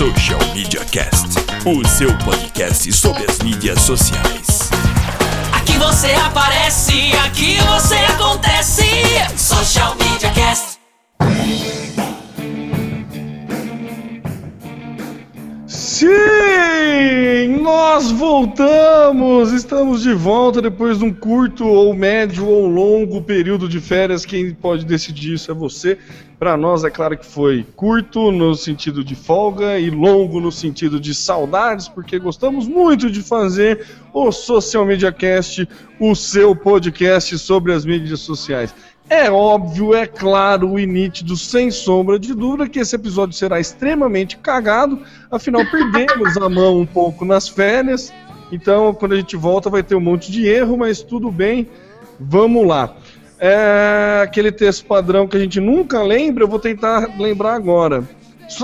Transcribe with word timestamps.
Social 0.00 0.40
Media 0.54 0.82
Cast, 0.86 1.28
o 1.66 1.86
seu 1.86 2.08
podcast 2.24 2.90
sobre 2.90 3.22
as 3.30 3.38
mídias 3.40 3.82
sociais. 3.82 4.70
Aqui 5.52 5.76
você 5.76 6.12
aparece, 6.12 7.12
aqui 7.22 7.58
você 7.58 7.96
acontece. 7.96 8.82
Social 9.36 9.94
Media 9.96 10.32
Cast. 10.32 10.78
Sim! 15.66 17.58
Nós 17.60 18.10
voltamos! 18.10 19.52
Estamos 19.52 20.00
de 20.02 20.14
volta 20.14 20.62
depois 20.62 20.98
de 20.98 21.04
um 21.04 21.12
curto 21.12 21.66
ou 21.66 21.92
médio 21.92 22.48
ou 22.48 22.66
longo 22.66 23.20
período 23.20 23.68
de 23.68 23.78
férias. 23.82 24.24
Quem 24.24 24.54
pode 24.54 24.86
decidir 24.86 25.34
isso 25.34 25.50
é 25.50 25.54
você. 25.54 25.98
Para 26.40 26.56
nós, 26.56 26.84
é 26.84 26.90
claro 26.90 27.18
que 27.18 27.26
foi 27.26 27.66
curto 27.76 28.32
no 28.32 28.54
sentido 28.54 29.04
de 29.04 29.14
folga 29.14 29.78
e 29.78 29.90
longo 29.90 30.40
no 30.40 30.50
sentido 30.50 30.98
de 30.98 31.14
saudades, 31.14 31.86
porque 31.86 32.18
gostamos 32.18 32.66
muito 32.66 33.10
de 33.10 33.20
fazer 33.22 33.86
o 34.10 34.32
Social 34.32 34.86
Media 34.86 35.12
Cast, 35.12 35.68
o 36.00 36.14
seu 36.14 36.56
podcast 36.56 37.38
sobre 37.38 37.74
as 37.74 37.84
mídias 37.84 38.20
sociais. 38.20 38.74
É 39.06 39.30
óbvio, 39.30 39.94
é 39.94 40.06
claro 40.06 40.78
e 40.78 40.86
nítido, 40.86 41.36
sem 41.36 41.70
sombra 41.70 42.18
de 42.18 42.32
dúvida, 42.32 42.66
que 42.66 42.78
esse 42.78 42.96
episódio 42.96 43.36
será 43.36 43.60
extremamente 43.60 44.38
cagado, 44.38 44.98
afinal 45.30 45.62
perdemos 45.70 46.38
a 46.38 46.48
mão 46.48 46.78
um 46.78 46.86
pouco 46.86 47.22
nas 47.22 47.50
férias, 47.50 48.10
então 48.50 48.94
quando 48.94 49.12
a 49.12 49.16
gente 49.16 49.36
volta 49.36 49.68
vai 49.68 49.82
ter 49.82 49.94
um 49.94 50.00
monte 50.00 50.32
de 50.32 50.46
erro, 50.46 50.78
mas 50.78 51.02
tudo 51.02 51.30
bem, 51.30 51.68
vamos 52.18 52.66
lá. 52.66 52.96
É 53.42 54.20
aquele 54.22 54.52
texto 54.52 54.84
padrão 54.84 55.26
que 55.26 55.34
a 55.34 55.40
gente 55.40 55.58
nunca 55.60 56.02
lembra, 56.02 56.44
eu 56.44 56.48
vou 56.48 56.58
tentar 56.58 57.18
lembrar 57.18 57.54
agora. 57.54 58.04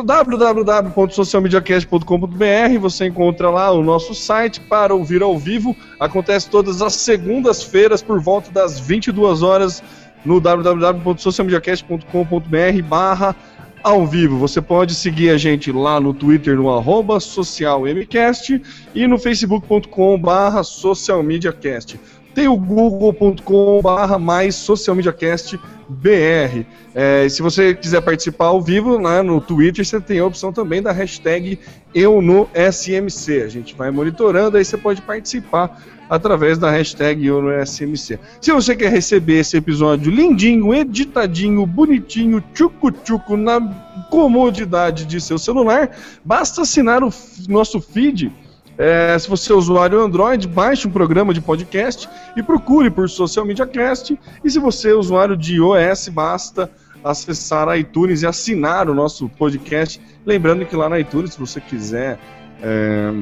www.socialmediacast.com.br 0.04 2.78
você 2.78 3.06
encontra 3.06 3.48
lá 3.48 3.70
o 3.70 3.82
nosso 3.82 4.14
site 4.14 4.60
para 4.60 4.94
ouvir 4.94 5.22
ao 5.22 5.38
vivo. 5.38 5.74
Acontece 5.98 6.50
todas 6.50 6.82
as 6.82 6.94
segundas-feiras 6.94 8.02
por 8.02 8.20
volta 8.20 8.50
das 8.50 8.78
22 8.78 9.42
horas 9.42 9.82
no 10.26 10.38
www.socialmediacast.com.br 10.40 12.82
barra 12.86 13.34
ao 13.82 14.06
vivo. 14.06 14.36
Você 14.36 14.60
pode 14.60 14.94
seguir 14.94 15.30
a 15.30 15.38
gente 15.38 15.72
lá 15.72 15.98
no 16.00 16.12
Twitter 16.12 16.54
no 16.56 17.20
socialmcast 17.20 18.60
e 18.94 19.06
no 19.06 19.16
facebook.com 19.16 20.18
barra 20.18 20.62
socialmediacast. 20.62 21.98
Tem 22.36 22.48
o 22.48 22.56
google.com 22.58 23.80
barra 23.80 24.18
mais 24.18 24.56
socialmediacast 24.56 25.58
BR. 25.88 26.66
É, 26.94 27.26
se 27.30 27.40
você 27.40 27.74
quiser 27.74 28.02
participar 28.02 28.48
ao 28.48 28.60
vivo 28.60 28.98
né, 28.98 29.22
no 29.22 29.40
Twitter, 29.40 29.82
você 29.82 29.98
tem 29.98 30.18
a 30.18 30.26
opção 30.26 30.52
também 30.52 30.82
da 30.82 30.92
hashtag 30.92 31.58
eu 31.94 32.20
no 32.20 32.46
SMC. 32.54 33.40
A 33.40 33.48
gente 33.48 33.74
vai 33.74 33.90
monitorando, 33.90 34.58
aí 34.58 34.66
você 34.66 34.76
pode 34.76 35.00
participar 35.00 35.82
através 36.10 36.58
da 36.58 36.70
hashtag 36.70 37.24
eu 37.24 37.40
no 37.40 37.48
SMC. 37.64 38.18
Se 38.38 38.52
você 38.52 38.76
quer 38.76 38.90
receber 38.92 39.38
esse 39.38 39.56
episódio 39.56 40.12
lindinho, 40.12 40.74
editadinho, 40.74 41.64
bonitinho, 41.64 42.44
tchucu-tchucu, 42.52 43.38
na 43.38 43.62
comodidade 44.10 45.06
de 45.06 45.22
seu 45.22 45.38
celular, 45.38 45.90
basta 46.22 46.60
assinar 46.60 47.02
o 47.02 47.10
nosso 47.48 47.80
feed 47.80 48.30
é, 48.78 49.18
se 49.18 49.28
você 49.28 49.52
é 49.52 49.54
usuário 49.54 50.00
Android, 50.00 50.46
baixe 50.46 50.86
um 50.86 50.90
programa 50.90 51.32
de 51.32 51.40
podcast 51.40 52.08
e 52.36 52.42
procure 52.42 52.90
por 52.90 53.08
Social 53.08 53.44
Media 53.44 53.66
Cast. 53.66 54.18
E 54.44 54.50
se 54.50 54.58
você 54.58 54.90
é 54.90 54.94
usuário 54.94 55.36
de 55.36 55.54
iOS, 55.54 56.08
basta 56.08 56.70
acessar 57.02 57.68
a 57.68 57.76
iTunes 57.78 58.22
e 58.22 58.26
assinar 58.26 58.90
o 58.90 58.94
nosso 58.94 59.28
podcast. 59.30 60.00
Lembrando 60.26 60.66
que 60.66 60.76
lá 60.76 60.88
na 60.88 60.98
iTunes, 60.98 61.32
se 61.32 61.40
você 61.40 61.60
quiser 61.60 62.18
é, 62.62 63.12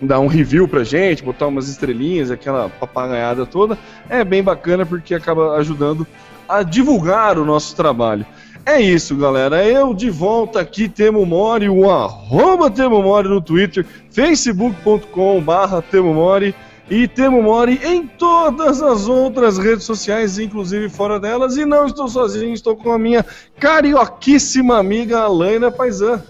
dar 0.00 0.20
um 0.20 0.28
review 0.28 0.68
pra 0.68 0.84
gente, 0.84 1.24
botar 1.24 1.48
umas 1.48 1.68
estrelinhas, 1.68 2.30
aquela 2.30 2.68
papagaiada 2.68 3.44
toda, 3.44 3.76
é 4.08 4.22
bem 4.22 4.42
bacana 4.42 4.86
porque 4.86 5.14
acaba 5.14 5.56
ajudando 5.56 6.06
a 6.48 6.62
divulgar 6.62 7.38
o 7.38 7.44
nosso 7.44 7.74
trabalho. 7.74 8.24
É 8.66 8.80
isso, 8.80 9.14
galera. 9.16 9.62
Eu 9.64 9.92
de 9.92 10.08
volta 10.08 10.60
aqui, 10.60 10.88
Temo 10.88 11.26
Mori, 11.26 11.68
o 11.68 11.90
arroba 11.90 12.70
Temo 12.70 13.02
Mori 13.02 13.28
no 13.28 13.40
Twitter, 13.40 13.84
facebook.com 14.10 15.40
barra 15.42 15.82
Temo 15.82 16.14
Mori 16.14 16.54
e 16.88 17.06
Temo 17.06 17.42
Mori 17.42 17.78
em 17.84 18.06
todas 18.06 18.82
as 18.82 19.06
outras 19.06 19.58
redes 19.58 19.84
sociais, 19.84 20.38
inclusive 20.38 20.88
fora 20.88 21.20
delas. 21.20 21.58
E 21.58 21.66
não 21.66 21.84
estou 21.86 22.08
sozinho, 22.08 22.54
estou 22.54 22.74
com 22.74 22.90
a 22.92 22.98
minha 22.98 23.24
carioquíssima 23.58 24.78
amiga 24.78 25.20
Alaina 25.20 25.70
Paisan. 25.70 26.22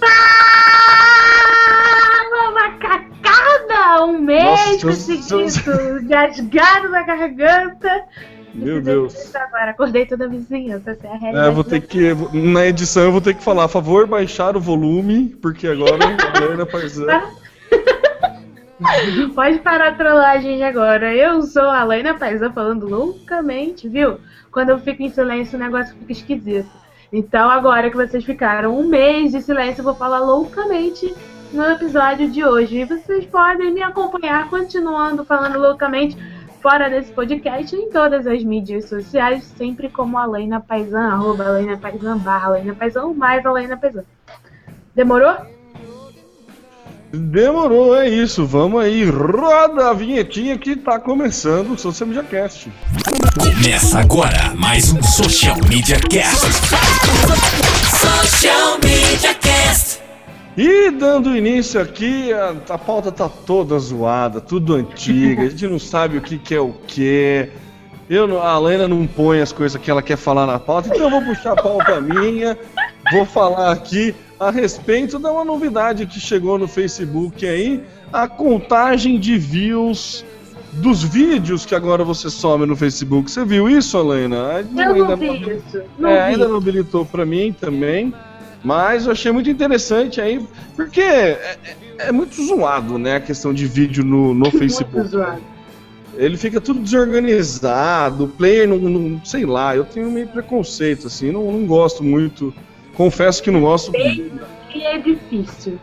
Fala, 0.00 0.10
macacada! 2.54 4.04
Um 4.04 4.20
mês 4.20 4.82
conseguindo, 4.82 6.08
gasgado 6.08 6.88
na 6.88 7.02
garganta. 7.02 8.04
Meu 8.54 8.80
Deus. 8.80 9.34
Agora, 9.34 9.70
acordei 9.70 10.04
toda 10.06 10.26
a 10.26 10.28
vizinhança, 10.28 10.90
essa 10.90 11.06
é 11.06 11.40
a 11.40 11.46
É, 11.46 11.50
vou 11.50 11.64
ter 11.64 11.80
que. 11.80 12.14
Na 12.32 12.66
edição 12.66 13.04
eu 13.04 13.12
vou 13.12 13.20
ter 13.20 13.34
que 13.34 13.42
falar, 13.42 13.64
a 13.64 13.68
favor, 13.68 14.06
baixar 14.06 14.56
o 14.56 14.60
volume, 14.60 15.28
porque 15.40 15.66
agora 15.66 15.98
a 16.04 16.38
Alaina 16.38 16.66
Paisan. 16.66 17.06
Pode 19.34 19.58
parar 19.60 19.88
a 19.88 19.94
trollagem 19.94 20.64
agora. 20.64 21.14
Eu 21.14 21.42
sou 21.42 21.62
a 21.62 21.84
Laina 21.84 22.14
Paisa 22.14 22.50
falando 22.50 22.88
loucamente, 22.88 23.88
viu? 23.88 24.18
Quando 24.50 24.70
eu 24.70 24.78
fico 24.78 25.02
em 25.02 25.10
silêncio, 25.10 25.56
o 25.56 25.62
negócio 25.62 25.94
fica 25.96 26.12
esquisito. 26.12 26.70
Então, 27.12 27.48
agora 27.50 27.90
que 27.90 27.96
vocês 27.96 28.24
ficaram 28.24 28.76
um 28.78 28.86
mês 28.86 29.32
de 29.32 29.40
silêncio, 29.40 29.80
eu 29.80 29.84
vou 29.84 29.94
falar 29.94 30.18
loucamente 30.18 31.14
no 31.52 31.64
episódio 31.64 32.30
de 32.30 32.44
hoje. 32.44 32.80
E 32.80 32.84
vocês 32.84 33.24
podem 33.26 33.72
me 33.72 33.82
acompanhar 33.82 34.48
continuando 34.50 35.24
falando 35.24 35.58
loucamente 35.58 36.16
fora 36.62 36.88
desse 36.88 37.12
podcast 37.12 37.74
em 37.74 37.90
todas 37.90 38.26
as 38.26 38.42
mídias 38.44 38.88
sociais, 38.88 39.42
sempre 39.58 39.88
como 39.88 40.16
Alaina 40.16 40.60
Paisan, 40.60 41.08
arroba 41.08 41.44
Alaina 41.44 41.76
Paisan, 41.76 42.16
barra 42.18 42.46
Alaina 42.46 42.74
Paisan, 42.74 43.12
mais 43.14 43.44
Alaina 43.44 43.76
Paisan. 43.76 44.04
Demorou? 44.94 45.34
Demorou, 47.12 47.94
é 47.96 48.08
isso. 48.08 48.46
Vamos 48.46 48.82
aí, 48.82 49.04
roda 49.04 49.90
a 49.90 49.92
vinhetinha 49.92 50.56
que 50.56 50.76
tá 50.76 50.98
começando 50.98 51.72
o 51.72 51.78
Social 51.78 52.08
Media 52.08 52.22
Cast. 52.22 52.72
Começa 53.38 53.98
agora 53.98 54.54
mais 54.54 54.92
um 54.92 55.02
Social 55.02 55.56
Media 55.68 55.98
Cast. 56.08 56.46
Social 57.90 58.78
Media 58.82 59.34
Cast. 59.34 60.01
E 60.56 60.90
dando 60.90 61.34
início 61.34 61.80
aqui, 61.80 62.30
a, 62.32 62.54
a 62.68 62.78
pauta 62.78 63.10
tá 63.10 63.28
toda 63.28 63.78
zoada, 63.78 64.40
tudo 64.40 64.74
antiga, 64.74 65.42
a 65.42 65.48
gente 65.48 65.66
não 65.66 65.78
sabe 65.78 66.18
o 66.18 66.20
que, 66.20 66.36
que 66.38 66.54
é 66.54 66.60
o 66.60 66.72
que. 66.86 67.48
Eu, 68.10 68.26
não- 68.28 68.42
a 68.42 68.58
Lena 68.58 68.86
não 68.86 69.06
põe 69.06 69.40
as 69.40 69.50
coisas 69.52 69.80
que 69.80 69.90
ela 69.90 70.02
quer 70.02 70.16
falar 70.18 70.46
na 70.46 70.58
pauta, 70.58 70.88
então 70.88 71.02
eu 71.04 71.10
vou 71.10 71.22
puxar 71.22 71.52
a 71.52 71.56
pauta 71.62 72.00
minha, 72.02 72.58
vou 73.10 73.24
falar 73.24 73.72
aqui 73.72 74.14
a 74.38 74.50
respeito 74.50 75.18
de 75.18 75.26
uma 75.26 75.44
novidade 75.44 76.04
que 76.04 76.20
chegou 76.20 76.58
no 76.58 76.68
Facebook 76.68 77.46
aí, 77.46 77.82
a 78.12 78.28
contagem 78.28 79.18
de 79.18 79.38
views 79.38 80.22
dos 80.74 81.02
vídeos 81.02 81.64
que 81.64 81.74
agora 81.74 82.04
você 82.04 82.28
some 82.28 82.66
no 82.66 82.76
Facebook. 82.76 83.30
Você 83.30 83.44
viu 83.44 83.70
isso, 83.70 83.96
Helena? 83.98 84.62
Eu 84.76 84.96
não 85.06 85.16
vi 85.16 85.50
isso. 85.56 85.82
Não 85.98 86.10
é, 86.10 86.14
vi. 86.26 86.32
ainda 86.34 86.48
não 86.48 86.56
habilitou 86.56 87.06
pra 87.06 87.24
mim 87.24 87.54
também. 87.58 88.12
Mas 88.64 89.06
eu 89.06 89.12
achei 89.12 89.32
muito 89.32 89.50
interessante 89.50 90.20
aí, 90.20 90.40
porque 90.76 91.00
é, 91.00 91.56
é- 91.98 92.08
é 92.08 92.12
muito 92.12 92.34
zoado, 92.44 92.98
né, 92.98 93.16
a 93.16 93.20
questão 93.20 93.52
de 93.52 93.66
vídeo 93.66 94.04
no, 94.04 94.32
no 94.32 94.40
Muito 94.40 94.58
Facebook. 94.58 95.08
zoado. 95.08 95.42
Ele 96.16 96.36
fica 96.36 96.60
tudo 96.60 96.80
desorganizado, 96.80 98.24
o 98.24 98.28
player 98.28 98.68
não, 98.68 98.78
não- 98.78 99.24
sei 99.24 99.44
lá, 99.46 99.74
eu 99.74 99.84
tenho 99.84 100.10
meio 100.10 100.28
preconceito, 100.28 101.06
assim, 101.06 101.30
não, 101.32 101.50
não 101.50 101.66
gosto 101.66 102.04
muito. 102.04 102.52
Confesso 102.94 103.42
que 103.42 103.50
não 103.50 103.62
gosto. 103.62 103.90
E 103.96 104.30
é 104.82 104.98
difícil. 104.98 105.78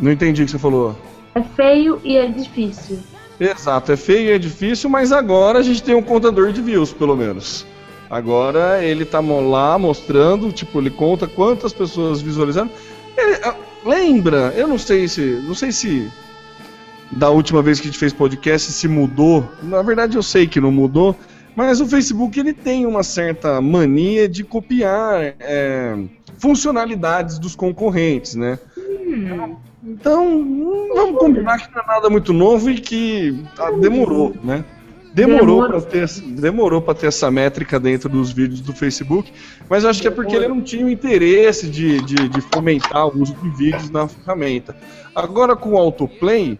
Não 0.00 0.10
entendi 0.10 0.42
o 0.42 0.44
que 0.46 0.50
você 0.52 0.58
falou. 0.58 0.96
É 1.34 1.42
feio 1.42 2.00
e 2.02 2.16
é 2.16 2.26
difícil. 2.26 2.98
Exato, 3.38 3.92
é 3.92 3.96
feio 3.96 4.28
e 4.28 4.32
é 4.32 4.38
difícil, 4.38 4.88
mas 4.88 5.12
agora 5.12 5.58
a 5.58 5.62
gente 5.62 5.82
tem 5.82 5.94
um 5.94 6.02
contador 6.02 6.52
de 6.52 6.60
views, 6.62 6.92
pelo 6.92 7.16
menos. 7.16 7.66
Agora 8.12 8.84
ele 8.84 9.06
tá 9.06 9.20
lá 9.20 9.78
mostrando, 9.78 10.52
tipo, 10.52 10.78
ele 10.78 10.90
conta 10.90 11.26
quantas 11.26 11.72
pessoas 11.72 12.20
visualizaram. 12.20 12.68
Ele, 13.16 13.40
ah, 13.42 13.56
lembra, 13.86 14.52
eu 14.54 14.68
não 14.68 14.76
sei 14.76 15.08
se. 15.08 15.22
Não 15.46 15.54
sei 15.54 15.72
se. 15.72 16.10
da 17.10 17.30
última 17.30 17.62
vez 17.62 17.80
que 17.80 17.88
a 17.88 17.90
gente 17.90 17.98
fez 17.98 18.12
podcast 18.12 18.70
se 18.70 18.86
mudou. 18.86 19.48
Na 19.62 19.80
verdade, 19.80 20.14
eu 20.14 20.22
sei 20.22 20.46
que 20.46 20.60
não 20.60 20.70
mudou, 20.70 21.16
mas 21.56 21.80
o 21.80 21.86
Facebook 21.86 22.38
ele 22.38 22.52
tem 22.52 22.84
uma 22.84 23.02
certa 23.02 23.62
mania 23.62 24.28
de 24.28 24.44
copiar 24.44 25.34
é, 25.40 25.96
funcionalidades 26.36 27.38
dos 27.38 27.56
concorrentes, 27.56 28.34
né? 28.34 28.58
Hum. 28.76 29.56
Então, 29.82 30.88
vamos 30.94 31.18
combinar 31.18 31.66
que 31.66 31.74
não 31.74 31.82
é 31.82 31.86
nada 31.86 32.10
muito 32.10 32.34
novo 32.34 32.70
e 32.70 32.78
que 32.78 33.42
ah, 33.58 33.70
demorou, 33.70 34.36
né? 34.44 34.62
Demorou 35.14 35.66
para 35.66 35.80
ter, 35.80 36.08
demorou 36.08 36.80
para 36.80 36.94
ter 36.94 37.06
essa 37.08 37.30
métrica 37.30 37.78
dentro 37.78 38.08
dos 38.08 38.32
vídeos 38.32 38.60
do 38.60 38.72
Facebook, 38.72 39.30
mas 39.68 39.84
acho 39.84 40.00
que 40.00 40.08
é 40.08 40.10
porque 40.10 40.34
ele 40.34 40.48
não 40.48 40.62
tinha 40.62 40.86
o 40.86 40.90
interesse 40.90 41.68
de, 41.68 42.00
de, 42.00 42.28
de 42.28 42.40
fomentar 42.40 43.06
o 43.08 43.20
uso 43.20 43.34
de 43.34 43.48
vídeos 43.50 43.90
na 43.90 44.08
ferramenta. 44.08 44.74
Agora 45.14 45.54
com 45.54 45.72
o 45.72 45.76
autoplay, 45.76 46.58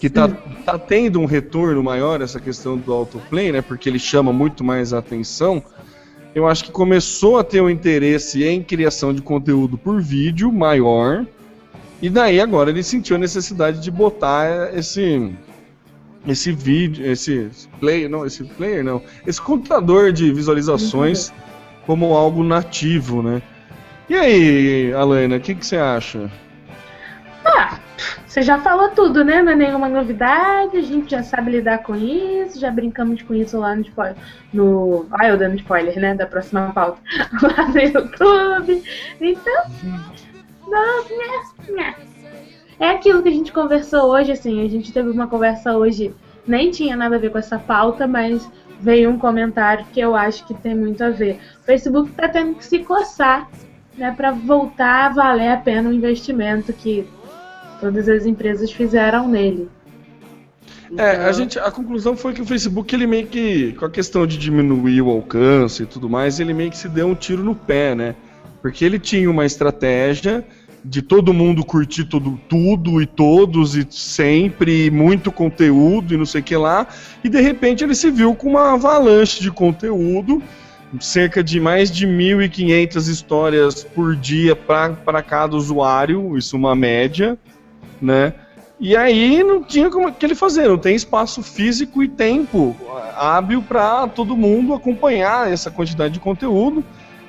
que 0.00 0.08
tá, 0.08 0.28
tá 0.64 0.78
tendo 0.78 1.20
um 1.20 1.26
retorno 1.26 1.82
maior 1.82 2.22
essa 2.22 2.40
questão 2.40 2.76
do 2.76 2.92
autoplay, 2.92 3.52
né? 3.52 3.60
Porque 3.60 3.88
ele 3.88 3.98
chama 3.98 4.32
muito 4.32 4.64
mais 4.64 4.92
a 4.92 4.98
atenção. 4.98 5.62
Eu 6.34 6.46
acho 6.48 6.64
que 6.64 6.72
começou 6.72 7.38
a 7.38 7.44
ter 7.44 7.60
um 7.60 7.70
interesse 7.70 8.44
em 8.44 8.62
criação 8.62 9.14
de 9.14 9.22
conteúdo 9.22 9.78
por 9.78 10.00
vídeo 10.02 10.50
maior. 10.50 11.24
E 12.02 12.10
daí 12.10 12.40
agora 12.40 12.70
ele 12.70 12.82
sentiu 12.82 13.16
a 13.16 13.18
necessidade 13.18 13.80
de 13.80 13.90
botar 13.90 14.74
esse 14.74 15.32
esse 16.26 16.52
vídeo, 16.52 17.04
esse 17.06 17.50
player, 17.78 18.08
não, 18.08 18.24
esse 18.24 18.44
player 18.44 18.82
não, 18.84 19.02
esse 19.26 19.40
computador 19.40 20.12
de 20.12 20.32
visualizações 20.32 21.28
uhum. 21.28 21.34
como 21.86 22.14
algo 22.14 22.42
nativo, 22.42 23.22
né? 23.22 23.42
E 24.08 24.14
aí, 24.14 24.92
Alana, 24.92 25.36
o 25.36 25.40
que, 25.40 25.54
que 25.54 25.66
você 25.66 25.76
acha? 25.76 26.30
Ah, 27.44 27.78
você 28.26 28.42
já 28.42 28.58
falou 28.58 28.88
tudo, 28.88 29.24
né? 29.24 29.42
Não 29.42 29.52
é 29.52 29.56
nenhuma 29.56 29.88
novidade, 29.88 30.76
a 30.76 30.82
gente 30.82 31.10
já 31.10 31.22
sabe 31.22 31.52
lidar 31.52 31.78
com 31.78 31.94
isso, 31.94 32.58
já 32.58 32.70
brincamos 32.70 33.22
com 33.22 33.34
isso 33.34 33.58
lá 33.58 33.74
no 33.74 33.82
spoiler. 33.82 34.16
No. 34.52 35.06
Ah, 35.12 35.28
eu 35.28 35.38
dando 35.38 35.56
spoiler, 35.56 35.98
né? 35.98 36.14
Da 36.14 36.26
próxima 36.26 36.72
pauta. 36.72 37.00
Lá 37.40 37.68
no 37.68 37.78
YouTube. 37.78 38.82
Então. 39.20 39.64
Não, 40.66 41.04
né, 41.04 41.42
né. 41.68 41.94
É 42.78 42.90
aquilo 42.90 43.22
que 43.22 43.28
a 43.28 43.32
gente 43.32 43.52
conversou 43.52 44.10
hoje, 44.10 44.32
assim, 44.32 44.64
a 44.64 44.68
gente 44.68 44.92
teve 44.92 45.08
uma 45.10 45.26
conversa 45.26 45.76
hoje, 45.76 46.12
nem 46.46 46.70
tinha 46.70 46.96
nada 46.96 47.16
a 47.16 47.18
ver 47.18 47.30
com 47.30 47.38
essa 47.38 47.58
pauta, 47.58 48.06
mas 48.06 48.48
veio 48.80 49.10
um 49.10 49.18
comentário 49.18 49.86
que 49.92 50.00
eu 50.00 50.14
acho 50.14 50.46
que 50.46 50.54
tem 50.54 50.74
muito 50.74 51.02
a 51.02 51.10
ver. 51.10 51.38
O 51.62 51.64
Facebook 51.64 52.10
está 52.10 52.28
tendo 52.28 52.54
que 52.54 52.64
se 52.64 52.80
coçar, 52.80 53.48
né, 53.96 54.12
para 54.16 54.32
voltar 54.32 55.06
a 55.06 55.08
valer 55.10 55.52
a 55.52 55.56
pena 55.56 55.88
o 55.88 55.92
investimento 55.92 56.72
que 56.72 57.06
todas 57.80 58.08
as 58.08 58.26
empresas 58.26 58.72
fizeram 58.72 59.28
nele. 59.28 59.68
Então... 60.90 61.04
É, 61.04 61.24
a 61.24 61.32
gente, 61.32 61.58
a 61.58 61.70
conclusão 61.70 62.16
foi 62.16 62.32
que 62.32 62.42
o 62.42 62.44
Facebook 62.44 62.94
ele 62.94 63.06
meio 63.06 63.26
que, 63.26 63.72
com 63.74 63.84
a 63.84 63.90
questão 63.90 64.26
de 64.26 64.36
diminuir 64.36 65.00
o 65.00 65.10
alcance 65.10 65.84
e 65.84 65.86
tudo 65.86 66.08
mais, 66.08 66.40
ele 66.40 66.52
meio 66.52 66.70
que 66.70 66.76
se 66.76 66.88
deu 66.88 67.06
um 67.06 67.14
tiro 67.14 67.42
no 67.42 67.54
pé, 67.54 67.94
né? 67.94 68.14
Porque 68.60 68.84
ele 68.84 68.98
tinha 68.98 69.30
uma 69.30 69.44
estratégia 69.44 70.44
de 70.84 71.00
todo 71.00 71.32
mundo 71.32 71.64
curtir 71.64 72.04
tudo, 72.04 72.38
tudo 72.48 73.00
e 73.00 73.06
todos 73.06 73.74
e 73.74 73.86
sempre, 73.88 74.90
muito 74.90 75.32
conteúdo 75.32 76.12
e 76.12 76.16
não 76.16 76.26
sei 76.26 76.42
o 76.42 76.44
que 76.44 76.56
lá, 76.56 76.86
e 77.22 77.28
de 77.28 77.40
repente 77.40 77.82
ele 77.82 77.94
se 77.94 78.10
viu 78.10 78.34
com 78.34 78.50
uma 78.50 78.74
avalanche 78.74 79.40
de 79.40 79.50
conteúdo, 79.50 80.42
cerca 81.00 81.42
de 81.42 81.58
mais 81.58 81.90
de 81.90 82.06
1.500 82.06 83.08
histórias 83.08 83.82
por 83.82 84.14
dia 84.14 84.54
para 84.54 85.22
cada 85.22 85.56
usuário, 85.56 86.36
isso 86.36 86.56
uma 86.56 86.76
média, 86.76 87.38
né? 88.00 88.34
E 88.78 88.96
aí 88.96 89.42
não 89.42 89.62
tinha 89.62 89.88
como 89.88 90.12
que 90.12 90.26
ele 90.26 90.34
fazer, 90.34 90.68
não 90.68 90.76
tem 90.76 90.94
espaço 90.94 91.42
físico 91.42 92.02
e 92.02 92.08
tempo 92.08 92.76
hábil 93.16 93.62
para 93.62 94.06
todo 94.08 94.36
mundo 94.36 94.74
acompanhar 94.74 95.50
essa 95.50 95.70
quantidade 95.70 96.14
de 96.14 96.20
conteúdo. 96.20 96.84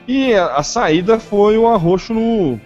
E 0.08 0.34
a, 0.34 0.58
a 0.58 0.64
saída 0.64 1.20
foi 1.20 1.58
o 1.58 1.68
arroxo 1.68 2.14
no, 2.14 2.60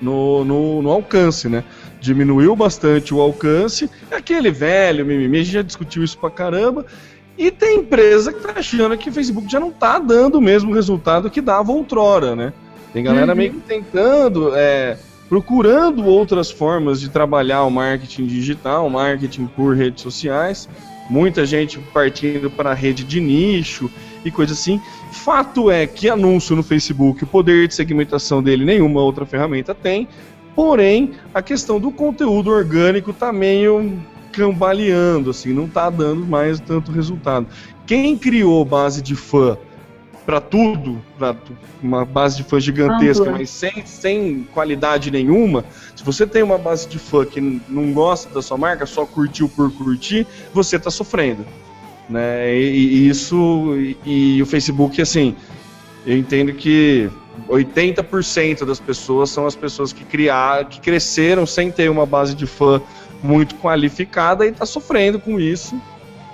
no, 0.00 0.44
no, 0.44 0.82
no, 0.82 0.90
alcance, 0.90 1.48
né? 1.48 1.64
Diminuiu 2.00 2.54
bastante 2.54 3.14
o 3.14 3.20
alcance. 3.20 3.90
Aquele 4.10 4.50
velho 4.50 5.04
mimimi, 5.04 5.38
a 5.38 5.42
gente 5.42 5.52
já 5.54 5.62
discutiu 5.62 6.04
isso 6.04 6.18
pra 6.18 6.30
caramba. 6.30 6.84
E 7.38 7.50
tem 7.50 7.80
empresa 7.80 8.32
que 8.32 8.40
tá 8.40 8.54
achando 8.56 8.96
que 8.96 9.10
o 9.10 9.12
Facebook 9.12 9.50
já 9.50 9.60
não 9.60 9.70
tá 9.70 9.98
dando 9.98 10.36
o 10.36 10.40
mesmo 10.40 10.72
resultado 10.72 11.30
que 11.30 11.40
dava 11.40 11.72
outrora, 11.72 12.34
né? 12.34 12.52
Tem 12.92 13.04
galera 13.04 13.32
uhum. 13.32 13.38
meio 13.38 13.52
que 13.52 13.60
tentando, 13.60 14.54
é, 14.54 14.96
procurando 15.28 16.06
outras 16.06 16.50
formas 16.50 17.00
de 17.00 17.10
trabalhar 17.10 17.64
o 17.64 17.70
marketing 17.70 18.26
digital, 18.26 18.86
o 18.86 18.90
marketing 18.90 19.46
por 19.46 19.76
redes 19.76 20.02
sociais. 20.02 20.68
Muita 21.08 21.46
gente 21.46 21.78
partindo 21.92 22.50
para 22.50 22.70
a 22.70 22.74
rede 22.74 23.04
de 23.04 23.20
nicho 23.20 23.90
e 24.24 24.30
coisa 24.30 24.52
assim. 24.52 24.80
Fato 25.12 25.70
é 25.70 25.86
que 25.86 26.08
anúncio 26.08 26.56
no 26.56 26.62
Facebook, 26.62 27.24
o 27.24 27.26
poder 27.26 27.68
de 27.68 27.74
segmentação 27.74 28.42
dele 28.42 28.64
nenhuma 28.64 29.00
outra 29.00 29.24
ferramenta 29.24 29.74
tem. 29.74 30.08
Porém, 30.54 31.12
a 31.34 31.42
questão 31.42 31.78
do 31.78 31.90
conteúdo 31.90 32.50
orgânico 32.50 33.12
tá 33.12 33.32
meio 33.32 33.98
cambaleando, 34.32 35.30
assim, 35.30 35.52
não 35.52 35.68
tá 35.68 35.88
dando 35.88 36.26
mais 36.26 36.60
tanto 36.60 36.92
resultado. 36.92 37.46
Quem 37.86 38.16
criou 38.18 38.64
base 38.64 39.00
de 39.00 39.14
fã 39.14 39.56
para 40.26 40.40
tudo, 40.40 41.00
para 41.16 41.36
uma 41.80 42.04
base 42.04 42.38
de 42.38 42.42
fã 42.42 42.60
gigantesca, 42.60 43.30
mas 43.30 43.48
sem, 43.48 43.86
sem 43.86 44.46
qualidade 44.52 45.10
nenhuma, 45.10 45.64
se 45.94 46.02
você 46.04 46.26
tem 46.26 46.42
uma 46.42 46.58
base 46.58 46.88
de 46.88 46.98
fã 46.98 47.24
que 47.24 47.40
não 47.40 47.92
gosta 47.92 48.28
da 48.34 48.42
sua 48.42 48.58
marca, 48.58 48.84
só 48.84 49.06
curtiu 49.06 49.48
por 49.48 49.72
curtir, 49.72 50.26
você 50.52 50.76
está 50.76 50.90
sofrendo 50.90 51.46
né? 52.08 52.54
E, 52.54 52.68
e 52.68 53.08
isso 53.08 53.74
e, 53.76 53.96
e, 54.36 54.42
o 54.42 54.46
Facebook 54.46 55.00
assim, 55.00 55.34
eu 56.06 56.16
entendo 56.16 56.52
que 56.52 57.10
80% 57.48 58.64
das 58.64 58.80
pessoas 58.80 59.30
são 59.30 59.46
as 59.46 59.56
pessoas 59.56 59.92
que 59.92 60.04
criaram, 60.04 60.68
que 60.68 60.80
cresceram 60.80 61.44
sem 61.46 61.70
ter 61.70 61.90
uma 61.90 62.06
base 62.06 62.34
de 62.34 62.46
fã 62.46 62.80
muito 63.22 63.54
qualificada 63.56 64.46
e 64.46 64.50
está 64.50 64.64
sofrendo 64.64 65.18
com 65.18 65.40
isso. 65.40 65.80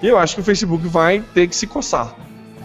E 0.02 0.08
eu 0.08 0.18
acho 0.18 0.34
que 0.34 0.40
o 0.40 0.44
Facebook 0.44 0.86
vai 0.88 1.22
ter 1.32 1.46
que 1.48 1.56
se 1.56 1.66
coçar, 1.66 2.14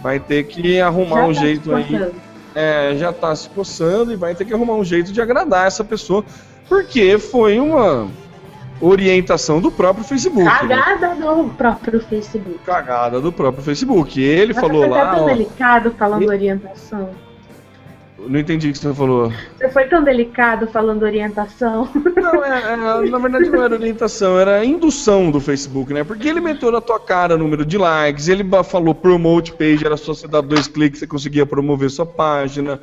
vai 0.02 0.20
ter 0.20 0.44
que 0.44 0.80
arrumar 0.80 1.16
já 1.16 1.26
um 1.26 1.34
tá 1.34 1.40
jeito 1.40 1.74
aí. 1.74 2.12
É, 2.54 2.96
já 2.96 3.10
está 3.10 3.34
se 3.36 3.48
coçando 3.50 4.12
e 4.12 4.16
vai 4.16 4.34
ter 4.34 4.44
que 4.44 4.52
arrumar 4.52 4.74
um 4.74 4.84
jeito 4.84 5.12
de 5.12 5.20
agradar 5.20 5.66
essa 5.66 5.84
pessoa, 5.84 6.24
porque 6.68 7.18
foi 7.18 7.60
uma 7.60 8.08
orientação 8.80 9.60
do 9.60 9.70
próprio 9.70 10.04
Facebook. 10.04 10.44
Né? 10.44 10.50
Cagada 10.50 11.14
né? 11.14 11.20
do 11.20 11.50
próprio 11.50 12.00
Facebook. 12.00 12.58
Cagada 12.64 13.20
do 13.20 13.32
próprio 13.32 13.62
Facebook. 13.62 14.20
Ele 14.20 14.54
falou 14.54 14.82
você 14.82 14.88
lá. 14.88 15.10
Você 15.10 15.16
tão 15.16 15.24
ó, 15.24 15.28
delicado 15.28 15.90
falando 15.92 16.22
e... 16.22 16.28
orientação. 16.28 17.10
Não 18.26 18.38
entendi 18.38 18.68
o 18.68 18.72
que 18.72 18.78
você 18.78 18.92
falou. 18.92 19.32
Você 19.56 19.68
foi 19.68 19.86
tão 19.86 20.02
delicado 20.02 20.66
falando 20.66 21.02
orientação. 21.04 21.88
Não, 22.16 22.44
é, 22.44 22.72
é, 22.72 22.76
na 23.10 23.18
verdade 23.18 23.48
não 23.48 23.62
era 23.62 23.74
orientação, 23.74 24.38
era 24.38 24.64
indução 24.64 25.30
do 25.30 25.40
Facebook, 25.40 25.94
né? 25.94 26.02
Porque 26.02 26.28
ele 26.28 26.40
meteu 26.40 26.72
na 26.72 26.80
tua 26.80 26.98
cara 26.98 27.36
número 27.36 27.64
de 27.64 27.78
likes, 27.78 28.28
ele 28.28 28.44
falou 28.64 28.94
promote 28.94 29.52
page, 29.52 29.86
era 29.86 29.96
só 29.96 30.12
você 30.12 30.26
dar 30.26 30.40
dois 30.40 30.66
cliques, 30.66 30.98
você 30.98 31.06
conseguia 31.06 31.46
promover 31.46 31.90
sua 31.90 32.06
página. 32.06 32.80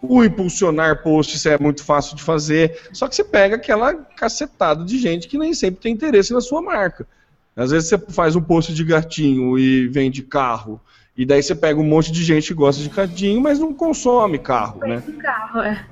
O 0.00 0.24
impulsionar 0.24 1.02
posts 1.02 1.44
é 1.44 1.58
muito 1.58 1.84
fácil 1.84 2.16
de 2.16 2.22
fazer, 2.22 2.78
só 2.92 3.08
que 3.08 3.16
você 3.16 3.24
pega 3.24 3.56
aquela 3.56 3.94
cacetada 3.94 4.84
de 4.84 4.96
gente 4.96 5.28
que 5.28 5.36
nem 5.36 5.52
sempre 5.52 5.80
tem 5.80 5.92
interesse 5.92 6.32
na 6.32 6.40
sua 6.40 6.62
marca. 6.62 7.06
Às 7.54 7.72
vezes 7.72 7.88
você 7.88 7.98
faz 7.98 8.36
um 8.36 8.40
post 8.40 8.72
de 8.72 8.84
gatinho 8.84 9.58
e 9.58 9.88
vende 9.88 10.22
carro, 10.22 10.80
e 11.18 11.26
daí 11.26 11.42
você 11.42 11.52
pega 11.52 11.80
um 11.80 11.84
monte 11.84 12.12
de 12.12 12.22
gente 12.22 12.46
que 12.46 12.54
gosta 12.54 12.80
de 12.80 12.88
gatinho, 12.88 13.40
mas 13.40 13.58
não 13.58 13.74
consome 13.74 14.38
carro, 14.38 14.78
né? 14.80 15.02
carro, 15.20 15.60
é. 15.60 15.84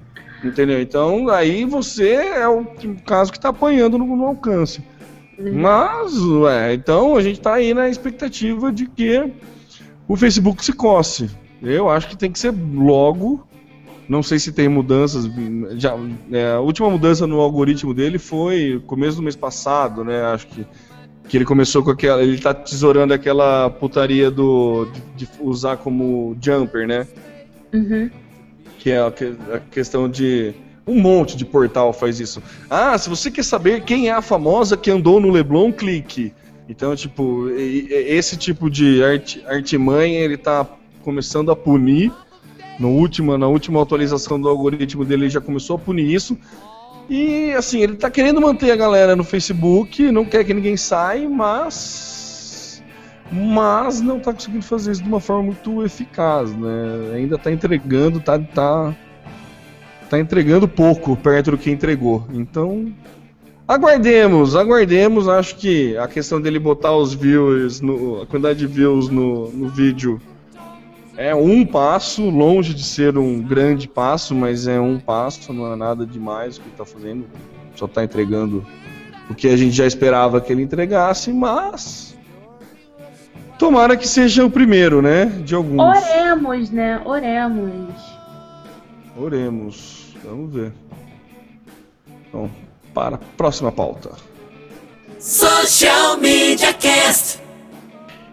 Entendeu? 0.45 0.81
Então 0.81 1.29
aí 1.29 1.65
você 1.65 2.15
é 2.15 2.49
o 2.49 2.65
caso 3.05 3.33
que 3.33 3.39
está 3.39 3.49
apanhando 3.49 3.99
no, 3.99 4.17
no 4.17 4.27
alcance. 4.27 4.85
Uhum. 5.37 5.61
Mas, 5.61 6.17
ué, 6.17 6.75
então 6.75 7.17
a 7.17 7.23
gente 7.23 7.39
está 7.39 7.55
aí 7.55 7.75
na 7.75 7.89
expectativa 7.89 8.71
de 8.71 8.87
que 8.87 9.33
o 10.07 10.17
Facebook 10.17 10.65
se 10.65 10.73
coce. 10.73 11.29
Eu 11.61 11.91
acho 11.91 12.09
que 12.09 12.17
tem 12.17 12.31
que 12.31 12.39
ser 12.39 12.55
logo 12.73 13.45
não 14.09 14.23
sei 14.23 14.39
se 14.39 14.53
tem 14.53 14.69
mudanças. 14.69 15.29
Já, 15.77 15.97
é, 16.31 16.53
a 16.53 16.61
última 16.61 16.89
mudança 16.89 17.27
no 17.27 17.41
algoritmo 17.41 17.93
dele 17.93 18.19
foi 18.19 18.81
começo 18.87 19.17
do 19.17 19.23
mês 19.23 19.35
passado, 19.35 20.05
né? 20.05 20.23
Acho 20.27 20.47
que, 20.47 20.67
que 21.29 21.37
ele 21.37 21.45
começou 21.45 21.83
com 21.83 21.91
aquela. 21.91 22.23
Ele 22.23 22.39
tá 22.39 22.55
tesourando 22.55 23.13
aquela 23.13 23.71
putaria 23.71 24.31
do, 24.31 24.87
de, 25.17 25.27
de 25.27 25.29
usar 25.41 25.77
como 25.77 26.37
jumper, 26.41 26.87
né? 26.87 27.07
Uhum. 27.73 28.11
Que 28.79 28.91
é 28.91 28.99
a, 28.99 29.09
a 29.09 29.59
questão 29.71 30.09
de. 30.09 30.55
Um 30.87 31.01
monte 31.01 31.37
de 31.37 31.45
portal 31.45 31.93
faz 31.93 32.21
isso. 32.21 32.41
Ah, 32.71 32.97
se 32.97 33.09
você 33.09 33.29
quer 33.29 33.45
saber 33.45 33.83
quem 33.83 34.09
é 34.09 34.13
a 34.13 34.23
famosa 34.23 34.77
que 34.77 34.89
andou 34.89 35.19
no 35.19 35.31
Leblon, 35.31 35.73
clique. 35.73 36.33
Então, 36.69 36.95
tipo, 36.95 37.49
esse 37.51 38.37
tipo 38.37 38.71
de 38.71 39.03
art, 39.03 39.39
artimanha 39.47 40.21
ele 40.21 40.37
tá 40.37 40.65
começando 41.03 41.51
a 41.51 41.57
punir 41.57 42.13
no 42.79 42.91
último, 42.91 43.37
na 43.37 43.49
última 43.49 43.83
atualização 43.83 44.41
do 44.41 44.49
algoritmo 44.49 45.05
dele, 45.05 45.25
ele 45.25 45.31
já 45.31 45.41
começou 45.41 45.77
a 45.77 45.79
punir 45.79 46.13
isso. 46.13 46.39
E 47.09 47.53
assim, 47.53 47.81
ele 47.81 47.95
tá 47.95 48.11
querendo 48.11 48.41
manter 48.41 48.71
a 48.71 48.77
galera 48.77 49.15
no 49.15 49.23
Facebook, 49.23 50.11
não 50.11 50.25
quer 50.25 50.45
que 50.45 50.53
ninguém 50.53 50.77
saia, 50.77 51.29
mas. 51.29 52.83
Mas 53.31 54.01
não 54.01 54.21
tá 54.21 54.33
conseguindo 54.33 54.65
fazer 54.65 54.93
isso 54.93 55.03
de 55.03 55.09
uma 55.09 55.21
forma 55.21 55.45
muito 55.45 55.85
eficaz, 55.85 56.55
né? 56.57 57.15
Ainda 57.15 57.37
tá 57.37 57.51
entregando, 57.51 58.21
tá, 58.21 58.39
tá, 58.39 58.95
tá 60.09 60.19
entregando 60.19 60.69
pouco 60.69 61.17
perto 61.17 61.53
do 61.53 61.59
que 61.59 61.71
entregou. 61.71 62.25
Então, 62.33 62.93
aguardemos, 63.67 64.55
aguardemos. 64.55 65.29
Acho 65.29 65.57
que 65.57 65.97
a 65.97 66.07
questão 66.07 66.41
dele 66.41 66.61
botar 66.61 66.97
os 66.97 67.15
views, 67.15 67.81
no, 67.81 68.23
a 68.23 68.27
quantidade 68.27 68.61
de 68.61 68.67
views 68.67 69.09
no, 69.09 69.51
no 69.51 69.69
vídeo 69.69 70.21
é 71.17 71.35
um 71.35 71.65
passo, 71.65 72.29
longe 72.29 72.75
de 72.75 72.85
ser 72.85 73.17
um 73.17 73.41
grande 73.41 73.89
passo, 73.89 74.35
mas 74.35 74.67
é 74.67 74.79
um 74.79 74.99
passo, 74.99 75.53
não 75.53 75.73
é 75.73 75.77
nada 75.77 76.05
demais 76.07 76.57
o 76.57 76.61
que 76.61 76.67
ele 76.67 76.75
está 76.75 76.85
fazendo. 76.85 77.27
Só 77.75 77.87
está 77.87 78.05
entregando 78.05 78.67
o 79.29 79.35
que 79.35 79.49
a 79.49 79.57
gente 79.57 79.75
já 79.75 79.87
esperava 79.87 80.41
que 80.41 80.53
ele 80.53 80.63
entregasse, 80.63 81.33
mas. 81.33 82.17
Tomara 83.59 83.97
que 83.97 84.07
seja 84.07 84.45
o 84.45 84.51
primeiro, 84.51 85.01
né? 85.01 85.25
De 85.25 85.55
alguns. 85.55 85.81
Oremos, 85.81 86.71
né? 86.71 87.01
Oremos. 87.05 87.95
Oremos. 89.17 90.15
Vamos 90.23 90.53
ver. 90.53 90.73
Então, 92.29 92.51
para 92.93 93.17
a 93.17 93.21
próxima 93.37 93.73
pauta. 93.73 94.11
Social 95.19 96.19
Media 96.19 96.75
Cast. 96.75 97.46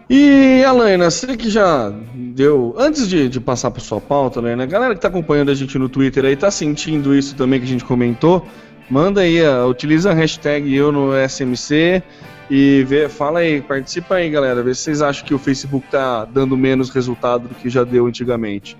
E, 0.08 0.62
Alaina, 0.64 1.10
você 1.10 1.36
que 1.36 1.48
já 1.48 1.90
deu. 2.14 2.74
Antes 2.76 3.08
de, 3.08 3.28
de 3.28 3.40
passar 3.40 3.70
para 3.70 3.80
sua 3.80 4.00
pauta, 4.00 4.38
Alaina, 4.38 4.64
a 4.64 4.66
galera 4.66 4.94
que 4.94 4.98
está 4.98 5.08
acompanhando 5.08 5.50
a 5.50 5.54
gente 5.54 5.78
no 5.78 5.88
Twitter 5.88 6.26
aí 6.26 6.36
tá 6.36 6.50
sentindo 6.50 7.14
isso 7.14 7.34
também 7.34 7.58
que 7.58 7.64
a 7.64 7.68
gente 7.68 7.84
comentou. 7.84 8.46
Manda 8.90 9.22
aí, 9.22 9.40
utiliza 9.66 10.10
a 10.10 10.14
hashtag 10.14 10.74
eu 10.74 10.92
no 10.92 11.12
SMC 11.26 12.02
e 12.50 12.84
vê, 12.86 13.08
fala 13.08 13.38
aí, 13.38 13.62
participa 13.62 14.16
aí, 14.16 14.28
galera. 14.28 14.62
Vê 14.62 14.74
se 14.74 14.82
vocês 14.82 15.00
acham 15.00 15.24
que 15.24 15.32
o 15.32 15.38
Facebook 15.38 15.86
tá 15.90 16.26
dando 16.26 16.54
menos 16.54 16.90
resultado 16.90 17.48
do 17.48 17.54
que 17.54 17.70
já 17.70 17.82
deu 17.82 18.06
antigamente. 18.06 18.76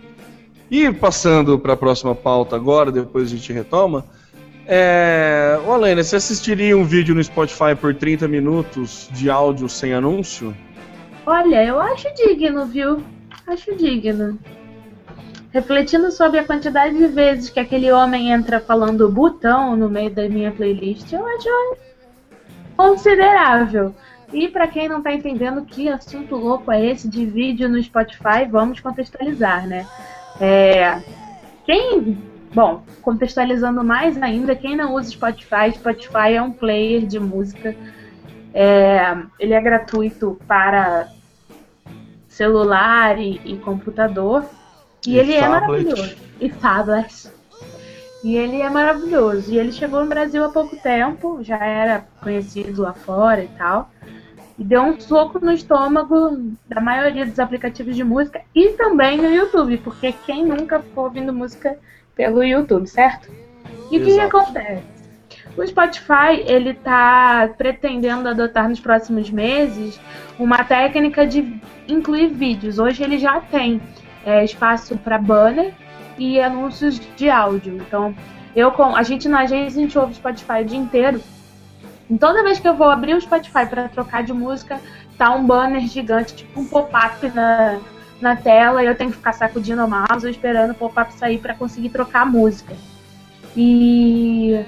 E 0.71 0.93
passando 0.93 1.59
para 1.59 1.73
a 1.73 1.77
próxima 1.77 2.15
pauta 2.15 2.55
agora, 2.55 2.93
depois 2.93 3.29
a 3.29 3.31
gente 3.31 3.51
retoma. 3.51 4.05
É... 4.67 5.59
Ô, 5.67 5.73
Alaina, 5.73 6.03
você 6.03 6.17
assistiria 6.17 6.77
um 6.77 6.85
vídeo 6.85 7.15
no 7.15 7.25
Spotify 7.25 7.75
por 7.79 7.95
30 7.95 8.29
minutos 8.29 9.09
de 9.11 9.31
áudio 9.31 9.71
sem 9.71 9.95
anúncio? 9.95 10.55
Olha, 11.27 11.65
eu 11.65 11.81
acho 11.81 12.09
digno, 12.15 12.67
viu? 12.67 13.03
Acho 13.47 13.75
digno. 13.75 14.39
Refletindo 15.51 16.11
sobre 16.11 16.39
a 16.39 16.45
quantidade 16.45 16.97
de 16.97 17.07
vezes 17.07 17.49
que 17.49 17.61
aquele 17.61 17.91
homem 17.91 18.31
entra 18.31 18.61
falando 18.61 19.09
botão 19.09 19.75
no 19.77 19.89
meio 19.89 20.11
da 20.11 20.29
minha 20.29 20.53
playlist, 20.53 21.11
eu 21.13 21.25
acho 21.27 21.77
considerável. 22.77 23.95
E 24.33 24.49
para 24.49 24.67
quem 24.67 24.89
não 24.89 25.01
tá 25.01 25.13
entendendo 25.15 25.65
que 25.65 25.89
assunto 25.89 26.35
louco 26.35 26.71
é 26.73 26.85
esse 26.85 27.09
de 27.09 27.25
vídeo 27.25 27.69
no 27.69 27.81
Spotify, 27.83 28.45
vamos 28.51 28.81
contextualizar, 28.81 29.67
né? 29.67 29.87
É, 30.41 31.01
quem, 31.65 32.19
bom, 32.53 32.83
contextualizando 33.01 33.83
mais 33.85 34.21
ainda, 34.21 34.57
quem 34.57 34.77
não 34.77 34.95
usa 34.95 35.11
Spotify, 35.11 35.73
Spotify 35.73 36.35
é 36.35 36.43
um 36.43 36.51
player 36.51 37.07
de 37.07 37.21
música 37.21 37.77
é, 38.55 39.17
ele 39.41 39.53
é 39.53 39.61
gratuito 39.61 40.39
para 40.47 41.09
celular 42.29 43.19
e, 43.19 43.41
e 43.45 43.59
computador. 43.59 44.45
E, 45.05 45.15
e 45.15 45.19
ele 45.19 45.33
é 45.33 45.41
tablet. 45.41 45.45
é 45.45 45.61
maravilhoso. 45.61 46.17
E 46.41 46.49
tablet. 46.51 47.31
E 48.23 48.37
ele 48.37 48.63
é 48.63 48.71
maravilhoso. 48.71 49.53
E 49.53 49.59
ele 49.59 49.73
chegou 49.73 50.01
no 50.01 50.07
Brasil 50.07 50.45
há 50.45 50.49
pouco 50.49 50.77
tempo, 50.77 51.43
já 51.43 51.59
era 51.59 52.07
conhecido 52.23 52.83
lá 52.83 52.93
fora 52.93 53.43
e 53.43 53.49
tal. 53.49 53.91
E 54.57 54.63
deu 54.63 54.83
um 54.83 55.01
soco 55.01 55.45
no 55.45 55.51
estômago 55.51 56.55
da 56.69 56.81
maioria 56.81 57.27
dos 57.27 57.41
aplicativos 57.41 57.97
de 57.97 58.05
música 58.05 58.41
e 58.55 58.71
também 58.71 59.19
no 59.19 59.29
YouTube, 59.29 59.79
porque 59.79 60.13
quem 60.25 60.47
nunca 60.47 60.79
ficou 60.79 61.05
ouvindo 61.05 61.33
música 61.33 61.77
pelo 62.15 62.43
YouTube, 62.43 62.87
certo? 62.87 63.29
E 63.91 63.99
o 63.99 64.05
que 64.05 64.21
acontece? 64.21 64.94
O 65.57 65.65
Spotify 65.65 66.43
ele 66.47 66.71
está 66.71 67.49
pretendendo 67.57 68.29
adotar 68.29 68.69
nos 68.69 68.81
próximos 68.81 69.31
meses 69.31 70.01
uma 70.39 70.65
técnica 70.65 71.27
de 71.27 71.61
incluir 71.87 72.29
vídeos. 72.29 72.79
Hoje 72.79 73.05
ele 73.05 73.19
já 73.19 73.41
tem 73.41 73.81
é, 74.27 74.45
espaço 74.45 74.97
para 74.97 75.17
banner 75.17 75.73
e 76.19 76.41
anúncios 76.41 77.01
de 77.17 77.31
áudio. 77.31 77.77
Então, 77.77 78.15
eu 78.55 78.73
com 78.73 78.97
a 78.97 79.03
gente 79.05 79.29
na 79.29 79.41
agência 79.41 79.79
a 79.79 79.83
gente 79.83 79.99
ouve 79.99 80.13
o 80.13 80.17
Spotify 80.17 80.63
o 80.63 80.65
dia 80.65 80.79
inteiro. 80.79 81.21
Toda 82.19 82.43
vez 82.43 82.59
que 82.59 82.69
eu 82.69 82.75
vou 82.75 82.91
abrir 82.91 83.15
o 83.15 83.21
Spotify 83.21 83.67
para 83.67 83.89
trocar 83.89 84.25
de 84.25 84.33
música, 84.33 84.81
tá 85.17 85.31
um 85.31 85.47
banner 85.47 85.83
gigante, 85.83 86.35
tipo 86.35 86.61
um 86.61 86.67
pop-up 86.67 87.29
na, 87.31 87.81
na 88.21 88.37
tela, 88.37 88.83
e 88.83 88.87
eu 88.87 88.95
tenho 88.95 89.11
que 89.11 89.17
ficar 89.17 89.33
sacudindo 89.33 89.85
o 89.85 89.89
mouse 89.89 90.29
esperando 90.29 90.73
o 90.73 90.75
pop-up 90.75 91.13
sair 91.15 91.39
para 91.39 91.55
conseguir 91.55 91.91
trocar 91.91 92.23
a 92.23 92.27
música. 92.27 92.75
E 93.57 94.65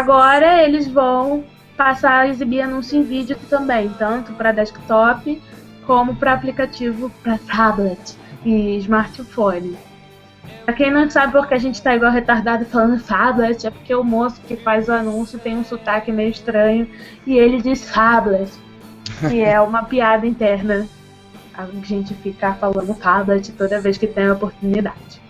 Agora 0.00 0.64
eles 0.64 0.88
vão 0.88 1.44
passar 1.76 2.20
a 2.20 2.26
exibir 2.26 2.62
anúncio 2.62 2.98
em 2.98 3.02
vídeo 3.02 3.36
também, 3.50 3.90
tanto 3.98 4.32
para 4.32 4.50
desktop 4.50 5.42
como 5.86 6.16
para 6.16 6.32
aplicativo 6.32 7.10
para 7.22 7.36
tablet 7.36 8.16
e 8.42 8.78
smartphone. 8.78 9.76
Pra 10.64 10.72
quem 10.72 10.90
não 10.90 11.10
sabe 11.10 11.34
porque 11.34 11.52
a 11.52 11.58
gente 11.58 11.82
tá 11.82 11.94
igual 11.94 12.10
retardado 12.10 12.64
falando 12.64 13.02
tablet, 13.02 13.66
é 13.66 13.70
porque 13.70 13.94
o 13.94 14.02
moço 14.02 14.40
que 14.48 14.56
faz 14.56 14.88
o 14.88 14.92
anúncio 14.92 15.38
tem 15.38 15.58
um 15.58 15.64
sotaque 15.64 16.10
meio 16.10 16.30
estranho 16.30 16.88
e 17.26 17.36
ele 17.36 17.60
diz 17.60 17.82
tablet. 17.92 18.50
E 19.30 19.42
é 19.42 19.60
uma 19.60 19.82
piada 19.82 20.26
interna 20.26 20.88
a 21.52 21.66
gente 21.84 22.14
ficar 22.14 22.54
falando 22.54 22.98
tablet 22.98 23.52
toda 23.52 23.78
vez 23.82 23.98
que 23.98 24.06
tem 24.06 24.28
a 24.28 24.32
oportunidade. 24.32 25.20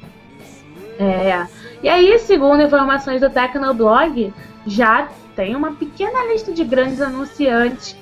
É. 0.97 1.45
E 1.83 1.89
aí, 1.89 2.19
segundo 2.19 2.63
informações 2.63 3.23
do 3.23 3.31
Tecnoblog, 3.31 4.33
já 4.67 5.09
tem 5.35 5.57
uma 5.57 5.73
pequena 5.73 6.33
lista 6.33 6.53
de 6.53 6.65
grandes 6.65 7.01
anunciantes 7.01 7.97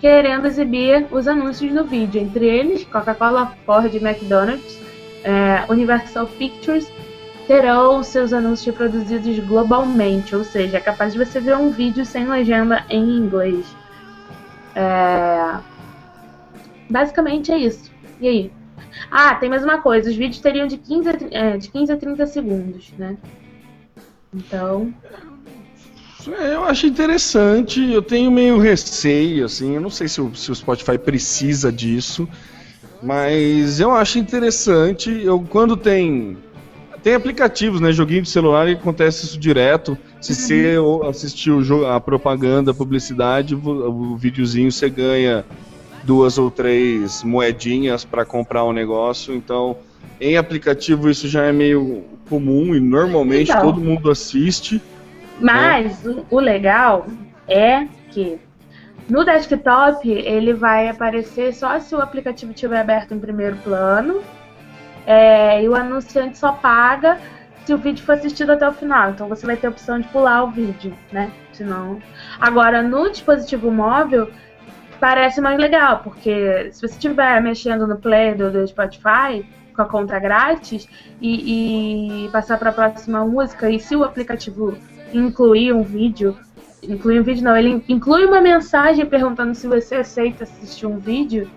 querendo 0.00 0.46
exibir 0.46 1.06
os 1.10 1.28
anúncios 1.28 1.72
no 1.72 1.84
vídeo, 1.84 2.20
entre 2.20 2.46
eles 2.46 2.84
Coca-Cola, 2.84 3.54
Ford, 3.66 3.94
McDonald's, 3.94 4.80
é, 5.22 5.70
Universal 5.70 6.26
Pictures 6.26 6.90
terão 7.50 8.00
seus 8.02 8.32
anúncios 8.32 8.74
produzidos 8.76 9.38
globalmente, 9.40 10.36
ou 10.36 10.44
seja, 10.44 10.76
é 10.76 10.80
capaz 10.80 11.12
de 11.12 11.18
você 11.18 11.40
ver 11.40 11.56
um 11.56 11.70
vídeo 11.70 12.04
sem 12.04 12.24
legenda 12.24 12.84
em 12.88 13.02
inglês. 13.02 13.66
É... 14.74 15.58
Basicamente 16.88 17.50
é 17.50 17.58
isso. 17.58 17.90
E 18.20 18.28
aí? 18.28 18.52
Ah, 19.10 19.34
tem 19.34 19.50
mais 19.50 19.64
uma 19.64 19.78
coisa: 19.78 20.08
os 20.08 20.14
vídeos 20.14 20.40
teriam 20.40 20.68
de 20.68 20.76
15 20.76 21.08
a, 21.08 21.12
é, 21.32 21.56
de 21.56 21.68
15 21.70 21.92
a 21.92 21.96
30 21.96 22.26
segundos, 22.28 22.92
né? 22.96 23.16
Então. 24.32 24.94
É, 26.28 26.54
eu 26.54 26.64
acho 26.64 26.86
interessante, 26.86 27.80
eu 27.90 28.02
tenho 28.02 28.30
meio 28.30 28.58
receio, 28.58 29.46
assim, 29.46 29.74
eu 29.74 29.80
não 29.80 29.90
sei 29.90 30.06
se 30.08 30.20
o, 30.20 30.34
se 30.34 30.50
o 30.50 30.54
Spotify 30.54 30.98
precisa 30.98 31.72
disso, 31.72 32.28
mas 33.02 33.80
eu 33.80 33.92
acho 33.92 34.18
interessante. 34.18 35.10
Eu 35.24 35.40
quando 35.40 35.76
tem 35.76 36.36
tem 37.02 37.14
aplicativos, 37.14 37.80
né, 37.80 37.92
joguinho 37.92 38.22
de 38.22 38.28
celular 38.28 38.68
e 38.68 38.72
acontece 38.72 39.24
isso 39.24 39.38
direto. 39.38 39.96
Se 40.20 40.34
você 40.34 40.78
uhum. 40.78 41.08
assistir 41.08 41.50
o 41.50 41.86
a 41.86 41.98
propaganda, 41.98 42.72
a 42.72 42.74
publicidade, 42.74 43.54
o, 43.54 44.12
o 44.12 44.16
videozinho 44.16 44.70
você 44.70 44.90
ganha 44.90 45.44
duas 46.04 46.36
ou 46.36 46.50
três 46.50 47.22
moedinhas 47.22 48.04
para 48.04 48.24
comprar 48.24 48.64
um 48.64 48.72
negócio. 48.72 49.34
Então, 49.34 49.76
em 50.20 50.36
aplicativo 50.36 51.08
isso 51.08 51.26
já 51.26 51.44
é 51.44 51.52
meio 51.52 52.04
comum 52.28 52.74
e 52.74 52.80
normalmente 52.80 53.50
então, 53.50 53.62
todo 53.62 53.80
mundo 53.80 54.10
assiste. 54.10 54.80
Mas 55.40 56.04
né? 56.04 56.22
o, 56.30 56.36
o 56.36 56.40
legal 56.40 57.06
é 57.48 57.86
que 58.10 58.38
no 59.08 59.24
desktop 59.24 60.08
ele 60.08 60.54
vai 60.54 60.88
aparecer 60.88 61.52
só 61.52 61.78
se 61.80 61.94
o 61.94 62.00
aplicativo 62.00 62.52
estiver 62.52 62.80
aberto 62.80 63.12
em 63.12 63.18
primeiro 63.18 63.56
plano. 63.56 64.22
É, 65.06 65.62
e 65.62 65.68
o 65.68 65.74
anunciante 65.74 66.38
só 66.38 66.52
paga 66.52 67.18
se 67.64 67.74
o 67.74 67.78
vídeo 67.78 68.04
for 68.04 68.12
assistido 68.12 68.50
até 68.50 68.68
o 68.68 68.72
final. 68.72 69.10
Então 69.10 69.28
você 69.28 69.46
vai 69.46 69.56
ter 69.56 69.66
a 69.66 69.70
opção 69.70 69.98
de 69.98 70.06
pular 70.08 70.44
o 70.44 70.50
vídeo, 70.50 70.96
né? 71.10 71.30
Senão. 71.52 72.00
Agora, 72.40 72.82
no 72.82 73.10
dispositivo 73.10 73.70
móvel, 73.70 74.30
parece 75.00 75.40
mais 75.40 75.58
legal, 75.58 76.00
porque 76.04 76.70
se 76.72 76.80
você 76.80 76.94
estiver 76.94 77.40
mexendo 77.40 77.86
no 77.86 77.96
player 77.96 78.36
do, 78.36 78.50
do 78.52 78.66
Spotify 78.66 79.44
com 79.74 79.82
a 79.82 79.86
conta 79.86 80.18
grátis 80.18 80.86
e, 81.20 82.26
e 82.26 82.28
passar 82.30 82.58
para 82.58 82.70
a 82.70 82.72
próxima 82.72 83.24
música, 83.24 83.70
e 83.70 83.80
se 83.80 83.96
o 83.96 84.04
aplicativo 84.04 84.76
incluir 85.12 85.72
um 85.72 85.82
vídeo, 85.82 86.36
incluir 86.82 87.20
um 87.20 87.22
vídeo 87.22 87.44
não, 87.44 87.56
ele 87.56 87.82
inclui 87.88 88.24
uma 88.24 88.40
mensagem 88.40 89.04
perguntando 89.06 89.54
se 89.54 89.66
você 89.66 89.96
aceita 89.96 90.44
assistir 90.44 90.86
um 90.86 90.98
vídeo, 90.98 91.50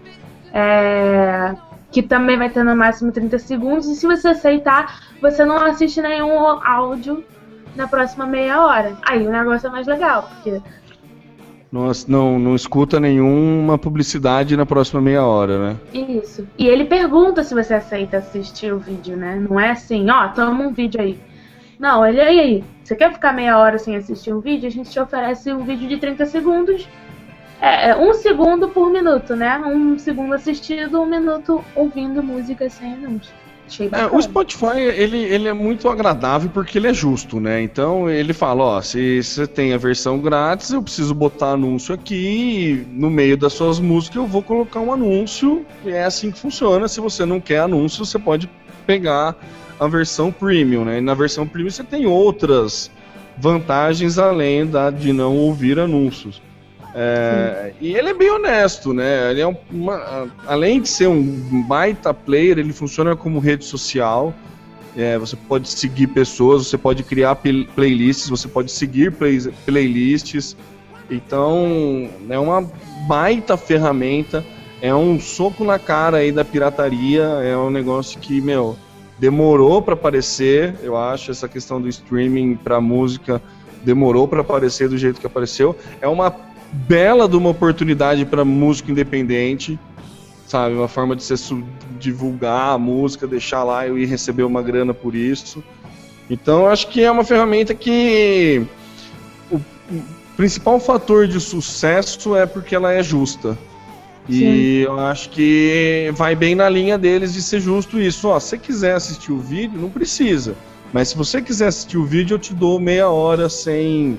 é, 0.53 1.55
que 1.91 2.01
também 2.01 2.37
vai 2.37 2.49
ter 2.49 2.63
no 2.63 2.75
máximo 2.75 3.11
30 3.11 3.39
segundos, 3.39 3.87
e 3.87 3.95
se 3.95 4.05
você 4.05 4.29
aceitar, 4.29 5.01
você 5.21 5.45
não 5.45 5.57
assiste 5.57 6.01
nenhum 6.01 6.39
áudio 6.39 7.23
na 7.75 7.87
próxima 7.87 8.25
meia 8.25 8.65
hora. 8.65 8.97
Aí 9.03 9.25
o 9.27 9.31
negócio 9.31 9.67
é 9.67 9.71
mais 9.71 9.87
legal, 9.87 10.29
porque 10.29 10.61
Não, 11.71 11.91
não, 12.07 12.37
não 12.37 12.55
escuta 12.55 12.99
nenhuma 12.99 13.79
publicidade 13.79 14.55
na 14.55 14.65
próxima 14.65 15.01
meia 15.01 15.25
hora, 15.25 15.57
né? 15.57 15.79
Isso. 15.91 16.47
E 16.57 16.67
ele 16.67 16.85
pergunta 16.85 17.43
se 17.43 17.55
você 17.55 17.73
aceita 17.73 18.17
assistir 18.17 18.71
o 18.71 18.77
vídeo, 18.77 19.17
né? 19.17 19.35
Não 19.49 19.59
é 19.59 19.71
assim, 19.71 20.07
ó, 20.09 20.27
toma 20.29 20.63
um 20.65 20.71
vídeo 20.71 21.01
aí. 21.01 21.19
Não, 21.79 22.05
ele 22.05 22.21
aí. 22.21 22.63
Você 22.83 22.95
quer 22.95 23.13
ficar 23.13 23.33
meia 23.33 23.57
hora 23.57 23.77
sem 23.77 23.95
assistir 23.95 24.33
um 24.33 24.39
vídeo? 24.39 24.67
A 24.67 24.71
gente 24.71 24.89
te 24.89 24.99
oferece 24.99 25.51
um 25.53 25.63
vídeo 25.63 25.87
de 25.87 25.97
30 25.97 26.25
segundos. 26.25 26.87
É, 27.61 27.91
é 27.91 27.95
um 27.95 28.13
segundo 28.13 28.69
por 28.69 28.91
minuto, 28.91 29.35
né? 29.35 29.57
Um 29.59 29.97
segundo 29.97 30.33
assistido, 30.33 31.01
um 31.01 31.05
minuto 31.05 31.63
ouvindo 31.75 32.21
música 32.21 32.69
sem 32.69 32.93
anúncio. 32.93 33.33
É, 33.93 34.05
o 34.05 34.21
Spotify, 34.21 34.77
ele, 34.77 35.17
ele 35.17 35.47
é 35.47 35.53
muito 35.53 35.87
agradável 35.89 36.49
porque 36.53 36.77
ele 36.77 36.87
é 36.87 36.93
justo, 36.93 37.39
né? 37.39 37.61
Então 37.61 38.09
ele 38.09 38.33
fala, 38.33 38.63
ó, 38.63 38.81
se 38.81 39.23
você 39.23 39.47
tem 39.47 39.73
a 39.73 39.77
versão 39.77 40.19
grátis, 40.19 40.69
eu 40.71 40.83
preciso 40.83 41.13
botar 41.15 41.51
anúncio 41.51 41.95
aqui, 41.95 42.85
no 42.91 43.09
meio 43.09 43.37
das 43.37 43.53
suas 43.53 43.79
músicas 43.79 44.17
eu 44.17 44.27
vou 44.27 44.43
colocar 44.43 44.79
um 44.79 44.93
anúncio, 44.93 45.65
e 45.85 45.91
é 45.91 46.03
assim 46.03 46.29
que 46.29 46.39
funciona. 46.39 46.87
Se 46.87 46.99
você 46.99 47.25
não 47.25 47.39
quer 47.39 47.61
anúncio, 47.61 48.05
você 48.05 48.19
pode 48.19 48.49
pegar 48.85 49.35
a 49.83 49.87
versão 49.87 50.31
premium, 50.31 50.85
né? 50.85 50.97
E 50.97 51.01
na 51.01 51.13
versão 51.13 51.47
premium 51.47 51.71
você 51.71 51.83
tem 51.83 52.05
outras 52.05 52.89
vantagens 53.37 54.17
além 54.17 54.65
da 54.65 54.89
de 54.89 55.11
não 55.11 55.35
ouvir 55.35 55.79
anúncios. 55.79 56.41
É, 56.95 57.73
e 57.81 57.95
ele 57.95 58.09
é 58.09 58.13
bem 58.13 58.29
honesto, 58.29 58.93
né? 58.93 59.31
Ele 59.31 59.41
é 59.41 59.47
um- 59.47 59.55
uma- 59.71 60.27
além 60.45 60.79
de 60.79 60.87
ser 60.87 61.07
um 61.07 61.63
baita 61.67 62.13
player, 62.13 62.59
ele 62.59 62.71
funciona 62.71 63.15
como 63.15 63.39
rede 63.39 63.65
social. 63.65 64.33
É, 64.95 65.17
você 65.17 65.35
pode 65.35 65.67
seguir 65.69 66.07
pessoas, 66.07 66.67
você 66.67 66.77
pode 66.77 67.01
criar 67.01 67.35
playlists, 67.75 68.29
você 68.29 68.47
pode 68.47 68.71
seguir 68.71 69.11
play- 69.11 69.51
playlists. 69.65 70.55
Então, 71.09 72.09
é 72.29 72.37
uma 72.37 72.61
baita 73.07 73.57
ferramenta. 73.57 74.45
É 74.79 74.93
um 74.93 75.19
soco 75.19 75.63
na 75.63 75.79
cara 75.79 76.17
aí 76.17 76.31
da 76.31 76.45
pirataria. 76.45 77.23
É 77.23 77.57
um 77.57 77.71
negócio 77.71 78.19
que, 78.19 78.39
meu, 78.39 78.77
demorou 79.23 79.81
para 79.81 79.93
aparecer. 79.93 80.75
Eu 80.83 80.97
acho 80.97 81.31
essa 81.31 81.47
questão 81.47 81.81
do 81.81 81.87
streaming 81.87 82.55
para 82.55 82.81
música 82.81 83.41
demorou 83.81 84.27
para 84.27 84.41
aparecer 84.41 84.89
do 84.89 84.97
jeito 84.97 85.21
que 85.21 85.25
apareceu. 85.25 85.77
É 86.01 86.09
uma 86.09 86.35
bela 86.73 87.25
de 87.25 87.37
uma 87.37 87.49
oportunidade 87.49 88.25
para 88.25 88.43
músico 88.43 88.91
independente, 88.91 89.79
sabe? 90.45 90.75
Uma 90.75 90.89
forma 90.89 91.15
de 91.15 91.23
su- 91.23 91.63
divulgar 91.97 92.73
a 92.73 92.77
música, 92.77 93.25
deixar 93.25 93.63
lá 93.63 93.87
e 93.87 93.91
ir 94.03 94.05
receber 94.07 94.43
uma 94.43 94.61
grana 94.61 94.93
por 94.93 95.15
isso. 95.15 95.63
Então, 96.29 96.63
eu 96.63 96.67
acho 96.67 96.89
que 96.89 97.01
é 97.01 97.09
uma 97.09 97.23
ferramenta 97.23 97.73
que 97.73 98.65
o 99.49 99.61
principal 100.35 100.81
fator 100.81 101.27
de 101.29 101.39
sucesso 101.39 102.35
é 102.35 102.45
porque 102.45 102.75
ela 102.75 102.91
é 102.91 103.01
justa. 103.01 103.57
E 104.27 104.81
eu 104.81 104.99
acho 104.99 105.29
que 105.29 106.11
vai 106.15 106.35
bem 106.35 106.55
na 106.55 106.69
linha 106.69 106.97
deles 106.97 107.33
de 107.33 107.41
ser 107.41 107.59
justo 107.59 107.99
isso. 107.99 108.29
Ó, 108.29 108.39
se 108.39 108.49
você 108.49 108.57
quiser 108.57 108.95
assistir 108.95 109.31
o 109.31 109.39
vídeo, 109.39 109.79
não 109.79 109.89
precisa. 109.89 110.55
Mas 110.93 111.09
se 111.09 111.17
você 111.17 111.41
quiser 111.41 111.67
assistir 111.67 111.97
o 111.97 112.05
vídeo, 112.05 112.35
eu 112.35 112.39
te 112.39 112.53
dou 112.53 112.79
meia 112.79 113.09
hora 113.09 113.49
sem 113.49 114.17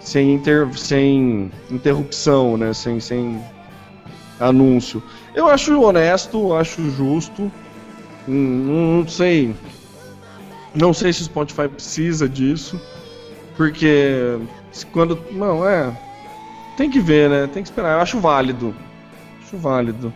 sem, 0.00 0.34
inter, 0.34 0.68
sem 0.78 1.50
interrupção, 1.70 2.56
né? 2.56 2.72
Sem, 2.72 3.00
sem 3.00 3.42
anúncio. 4.38 5.02
Eu 5.34 5.48
acho 5.48 5.80
honesto, 5.80 6.54
acho 6.54 6.90
justo. 6.90 7.50
Hum, 8.28 8.98
Não 9.00 9.08
sei. 9.08 9.54
Não 10.74 10.92
sei 10.92 11.12
se 11.12 11.22
o 11.22 11.24
Spotify 11.24 11.68
precisa 11.68 12.28
disso. 12.28 12.80
Porque 13.56 14.38
quando. 14.92 15.18
Não, 15.32 15.66
é. 15.66 15.92
Tem 16.76 16.90
que 16.90 17.00
ver, 17.00 17.30
né? 17.30 17.46
Tem 17.46 17.62
que 17.62 17.68
esperar. 17.68 17.94
Eu 17.96 18.00
acho 18.00 18.20
válido. 18.20 18.74
Acho 19.46 19.56
válido. 19.58 20.12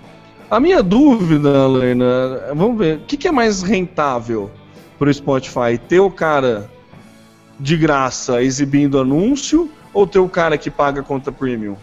A 0.51 0.59
minha 0.59 0.83
dúvida, 0.83 1.51
Helena, 1.51 2.53
vamos 2.53 2.77
ver. 2.77 2.97
O 2.97 3.01
que, 3.03 3.17
que 3.17 3.29
é 3.29 3.31
mais 3.31 3.63
rentável 3.63 4.51
pro 4.99 5.13
Spotify? 5.15 5.79
Ter 5.89 6.01
o 6.01 6.11
cara 6.11 6.69
de 7.59 7.77
graça 7.77 8.43
exibindo 8.43 8.99
anúncio 8.99 9.71
ou 9.95 10.05
ter 10.05 10.19
o 10.19 10.29
cara 10.29 10.59
que 10.59 10.69
paga 10.69 11.01
a 11.01 11.05
conta 11.05 11.31
premium? 11.31 11.77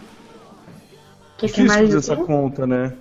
que, 1.38 1.48
que 1.48 1.62
é 1.62 1.64
mais 1.66 1.94
o 1.94 1.98
essa 1.98 2.18
conta, 2.18 2.68
né? 2.68 2.92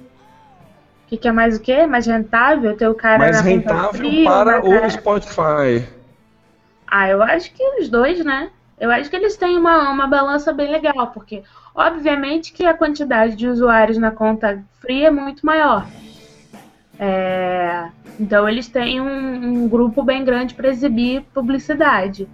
que, 1.09 1.16
que 1.16 1.27
é 1.27 1.33
mais 1.33 1.57
o 1.57 1.61
quê? 1.61 1.85
Mais 1.85 2.07
rentável 2.07 2.77
ter 2.77 2.87
o 2.87 2.94
cara 2.94 3.18
Mais 3.18 3.37
na 3.37 3.42
rentável 3.42 4.25
para 4.25 4.62
cara- 4.62 4.87
o 4.87 4.90
Spotify. 4.90 5.88
Ah, 6.87 7.09
eu 7.09 7.20
acho 7.20 7.53
que 7.53 7.64
os 7.81 7.88
dois, 7.88 8.25
né? 8.25 8.51
Eu 8.79 8.90
acho 8.90 9.09
que 9.09 9.16
eles 9.16 9.37
têm 9.37 9.57
uma, 9.57 9.90
uma 9.90 10.07
balança 10.07 10.53
bem 10.53 10.70
legal, 10.70 11.09
porque 11.09 11.42
obviamente 11.77 12.53
que 12.53 12.65
a 12.65 12.75
quantidade 12.75 13.37
de 13.37 13.47
usuários 13.47 13.99
na 13.99 14.11
conta 14.11 14.65
fria 14.81 15.09
é 15.09 15.11
muito 15.11 15.45
maior. 15.45 15.87
É, 16.99 17.89
então 18.19 18.49
eles 18.49 18.67
têm 18.69 19.01
um, 19.01 19.65
um 19.65 19.69
grupo 19.69 20.03
bem 20.03 20.25
grande 20.25 20.55
para 20.55 20.69
exibir 20.69 21.23
publicidade. 21.35 22.27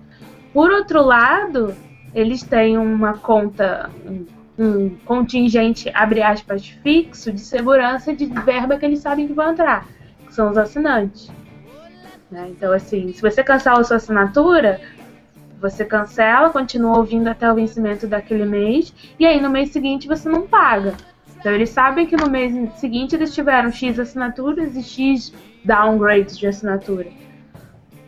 Por 0.53 0.71
outro 0.71 1.03
lado, 1.03 1.75
eles 2.15 2.43
têm 2.43 2.79
uma 2.79 3.15
conta, 3.15 3.91
um, 4.07 4.27
um 4.57 4.91
contingente, 5.05 5.91
abre 5.93 6.23
aspas, 6.23 6.69
fixo 6.69 7.33
de 7.33 7.41
segurança 7.41 8.15
de 8.15 8.27
verba 8.27 8.77
que 8.79 8.85
eles 8.85 9.01
sabem 9.01 9.27
que 9.27 9.33
vão 9.33 9.51
entrar, 9.51 9.89
que 10.27 10.33
são 10.33 10.51
os 10.51 10.57
assinantes. 10.57 11.33
né? 12.31 12.49
Então, 12.51 12.73
assim, 12.73 13.13
se 13.13 13.21
você 13.21 13.43
cancela 13.43 13.81
a 13.81 13.85
sua 13.85 13.97
assinatura, 13.97 14.81
você 15.63 15.85
cancela, 15.85 16.51
continua 16.51 16.99
ouvindo 16.99 17.29
até 17.29 17.51
o 17.51 17.55
vencimento 17.55 18.09
daquele 18.09 18.45
mês, 18.45 18.93
e 19.19 19.25
aí 19.25 19.41
no 19.41 19.49
mês 19.49 19.71
seguinte 19.71 20.09
você 20.09 20.29
não 20.29 20.43
paga. 20.43 20.95
Então 21.39 21.53
eles 21.53 21.71
sabem 21.71 22.05
que 22.05 22.17
no 22.17 22.29
mês 22.29 22.53
seguinte 22.75 23.15
eles 23.15 23.33
tiveram 23.33 23.71
X 23.71 23.99
assinaturas 23.99 24.75
e 24.75 24.83
X 24.83 25.33
downgrades 25.65 26.37
de 26.37 26.49
assinatura. 26.49 27.07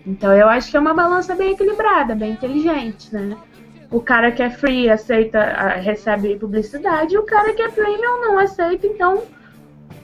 Então 0.05 0.33
eu 0.33 0.49
acho 0.49 0.69
que 0.69 0.77
é 0.77 0.81
uma 0.81 0.93
balança 0.93 1.35
bem 1.37 1.53
equilibrada, 1.53 2.15
bem 2.17 2.33
inteligente, 2.33 3.15
né? 3.15 3.37
O 3.91 4.01
cara 4.01 4.33
que 4.33 4.43
é 4.43 4.51
free 4.51 4.91
aceita, 4.91 5.41
recebe 5.81 6.37
publicidade, 6.37 7.15
e 7.15 7.19
o 7.19 7.23
cara 7.23 7.53
que 7.53 7.63
é 7.63 7.69
premium 7.69 8.21
não 8.21 8.39
aceita, 8.39 8.85
então 8.85 9.23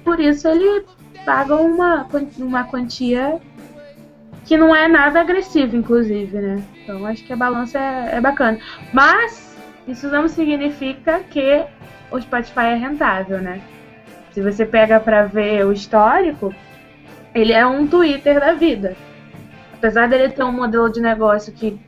por 0.05 0.21
isso 0.21 0.47
ele 0.47 0.87
paga 1.25 1.57
uma, 1.57 2.07
uma 2.39 2.65
quantia 2.65 3.41
que 4.45 4.57
não 4.57 4.75
é 4.75 4.87
nada 4.89 5.21
agressiva, 5.21 5.77
inclusive, 5.77 6.39
né? 6.39 6.63
Então 6.91 7.07
acho 7.07 7.25
que 7.25 7.33
a 7.33 7.37
balança 7.37 7.79
é, 7.79 8.17
é 8.17 8.21
bacana. 8.21 8.59
Mas 8.93 9.57
isso 9.87 10.09
não 10.09 10.27
significa 10.27 11.21
que 11.21 11.65
o 12.11 12.21
Spotify 12.21 12.67
é 12.67 12.75
rentável, 12.75 13.41
né? 13.41 13.61
Se 14.33 14.43
você 14.43 14.67
pega 14.67 14.99
pra 14.99 15.25
ver 15.25 15.65
o 15.65 15.73
histórico, 15.73 16.53
ele 17.33 17.53
é 17.53 17.65
um 17.65 17.87
Twitter 17.87 18.41
da 18.41 18.55
vida. 18.55 18.97
Apesar 19.75 20.09
dele 20.09 20.31
ter 20.31 20.43
um 20.43 20.53
modelo 20.53 20.91
de 20.91 21.01
negócio 21.01 21.53
que 21.53 21.81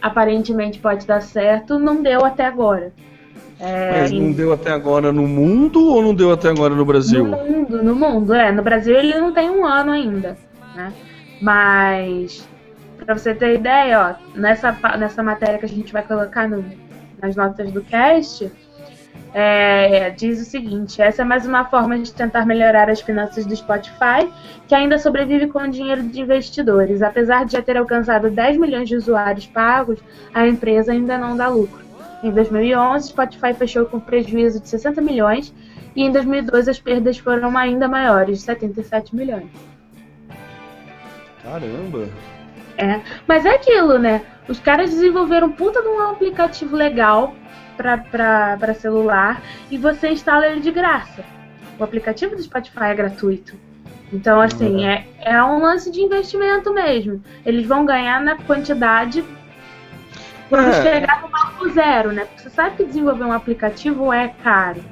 aparentemente 0.00 0.78
pode 0.78 1.06
dar 1.06 1.20
certo, 1.20 1.78
não 1.78 2.00
deu 2.00 2.24
até 2.24 2.46
agora. 2.46 2.92
É, 3.58 4.00
Mas 4.00 4.12
não 4.12 4.32
deu 4.32 4.52
até 4.52 4.70
agora 4.70 5.12
no 5.12 5.26
mundo 5.26 5.88
ou 5.88 6.02
não 6.02 6.14
deu 6.14 6.32
até 6.32 6.48
agora 6.48 6.74
no 6.74 6.84
Brasil? 6.84 7.24
no 7.24 7.36
mundo, 7.36 7.82
no 7.82 7.94
mundo, 7.94 8.34
é. 8.34 8.52
No 8.52 8.62
Brasil 8.62 8.96
ele 8.96 9.18
não 9.18 9.32
tem 9.32 9.50
um 9.50 9.64
ano 9.64 9.92
ainda, 9.92 10.36
né? 10.74 10.92
Mas, 11.40 12.48
pra 13.04 13.16
você 13.16 13.34
ter 13.34 13.54
ideia, 13.54 14.18
ó, 14.18 14.38
nessa, 14.38 14.72
nessa 14.98 15.22
matéria 15.22 15.58
que 15.58 15.66
a 15.66 15.68
gente 15.68 15.92
vai 15.92 16.02
colocar 16.02 16.48
no- 16.48 16.64
nas 17.22 17.36
notas 17.36 17.70
do 17.70 17.82
cast, 17.82 18.50
é, 19.32 20.10
diz 20.10 20.40
o 20.40 20.44
seguinte: 20.44 21.00
essa 21.02 21.22
é 21.22 21.24
mais 21.24 21.46
uma 21.46 21.64
forma 21.64 21.98
de 21.98 22.12
tentar 22.12 22.46
melhorar 22.46 22.88
as 22.90 23.00
finanças 23.00 23.44
do 23.46 23.54
Spotify, 23.54 24.28
que 24.68 24.74
ainda 24.74 24.98
sobrevive 24.98 25.48
com 25.48 25.58
o 25.60 25.68
dinheiro 25.70 26.02
de 26.02 26.20
investidores. 26.20 27.02
Apesar 27.02 27.44
de 27.44 27.52
já 27.52 27.62
ter 27.62 27.76
alcançado 27.76 28.30
10 28.30 28.56
milhões 28.58 28.88
de 28.88 28.96
usuários 28.96 29.46
pagos, 29.46 29.98
a 30.32 30.46
empresa 30.46 30.92
ainda 30.92 31.18
não 31.18 31.36
dá 31.36 31.48
lucro. 31.48 31.84
Em 32.22 32.30
2011, 32.30 33.08
Spotify 33.08 33.52
fechou 33.52 33.84
com 33.86 34.00
prejuízo 34.00 34.58
de 34.60 34.68
60 34.68 35.00
milhões 35.02 35.52
e 35.94 36.02
em 36.02 36.10
2012 36.10 36.70
as 36.70 36.80
perdas 36.80 37.18
foram 37.18 37.56
ainda 37.58 37.86
maiores, 37.86 38.40
77 38.42 39.14
milhões. 39.14 39.46
Caramba. 41.42 42.08
Mas 43.26 43.44
é 43.44 43.54
aquilo, 43.54 43.98
né? 43.98 44.22
Os 44.48 44.60
caras 44.60 44.90
desenvolveram 44.90 45.48
um 45.48 45.52
puta 45.52 45.80
de 45.82 45.88
um 45.88 46.00
aplicativo 46.10 46.76
legal 46.76 47.34
pra 47.76 48.74
celular 48.74 49.42
e 49.70 49.76
você 49.78 50.10
instala 50.10 50.46
ele 50.46 50.60
de 50.60 50.70
graça. 50.70 51.24
O 51.78 51.84
aplicativo 51.84 52.36
do 52.36 52.42
Spotify 52.42 52.84
é 52.84 52.94
gratuito. 52.94 53.54
Então, 54.12 54.40
assim, 54.40 54.86
é, 54.86 55.06
é 55.20 55.42
um 55.42 55.60
lance 55.60 55.90
de 55.90 56.00
investimento 56.00 56.72
mesmo. 56.72 57.22
Eles 57.44 57.66
vão 57.66 57.84
ganhar 57.84 58.20
na 58.20 58.36
quantidade 58.36 59.24
quando 60.48 60.68
É. 60.68 60.82
chegar 60.82 61.22
no 61.22 61.28
marco 61.30 61.68
zero, 61.70 62.12
né? 62.12 62.26
Porque 62.26 62.42
você 62.42 62.50
sabe 62.50 62.76
que 62.76 62.84
desenvolver 62.84 63.24
um 63.24 63.32
aplicativo 63.32 64.12
é 64.12 64.28
caro. 64.44 64.84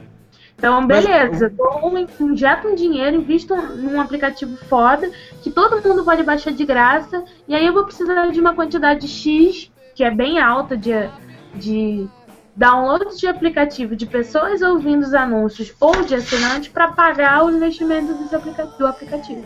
Então, 0.63 0.87
beleza, 0.87 1.53
Mas... 1.59 2.09
eu 2.21 2.29
injeto 2.29 2.69
um 2.69 2.77
dinheiro, 2.77 3.17
invisto 3.17 3.53
num 3.57 4.01
aplicativo 4.01 4.57
foda, 4.69 5.11
que 5.43 5.51
todo 5.51 5.83
mundo 5.83 6.05
pode 6.05 6.23
baixar 6.23 6.53
de 6.53 6.65
graça, 6.65 7.25
e 7.49 7.55
aí 7.57 7.67
eu 7.67 7.73
vou 7.73 7.83
precisar 7.85 8.29
de 8.29 8.39
uma 8.39 8.55
quantidade 8.55 9.09
X, 9.09 9.73
que 9.93 10.05
é 10.05 10.11
bem 10.11 10.39
alta 10.39 10.77
de, 10.77 10.93
de 11.57 12.07
downloads 12.55 13.19
de 13.19 13.27
aplicativo 13.27 13.97
de 13.97 14.07
pessoas 14.07 14.63
ouvindo 14.63 15.03
os 15.03 15.15
anúncios 15.15 15.75
ou 15.81 16.05
de 16.05 16.15
assinantes 16.15 16.69
para 16.69 16.93
pagar 16.93 17.45
o 17.45 17.51
investimento 17.51 18.15
aplica 18.33 18.65
do 18.65 18.87
aplicativo. 18.87 19.45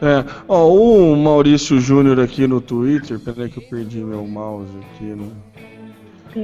É, 0.00 0.24
ó, 0.48 0.66
o 0.66 1.14
Maurício 1.14 1.78
Júnior 1.78 2.18
aqui 2.20 2.46
no 2.46 2.62
Twitter, 2.62 3.20
peraí 3.20 3.50
que 3.50 3.58
eu 3.58 3.68
perdi 3.68 3.98
meu 3.98 4.26
mouse 4.26 4.72
aqui, 4.78 5.04
né? 5.04 5.28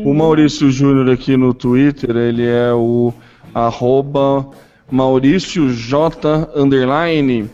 O 0.04 0.12
Maurício 0.12 0.70
Júnior 0.70 1.10
aqui 1.10 1.38
no 1.38 1.54
Twitter, 1.54 2.14
ele 2.14 2.46
é 2.46 2.70
o 2.72 3.14
arroba 3.54 4.48
Maurício 4.90 5.72
J 5.72 6.48
underline. 6.54 7.50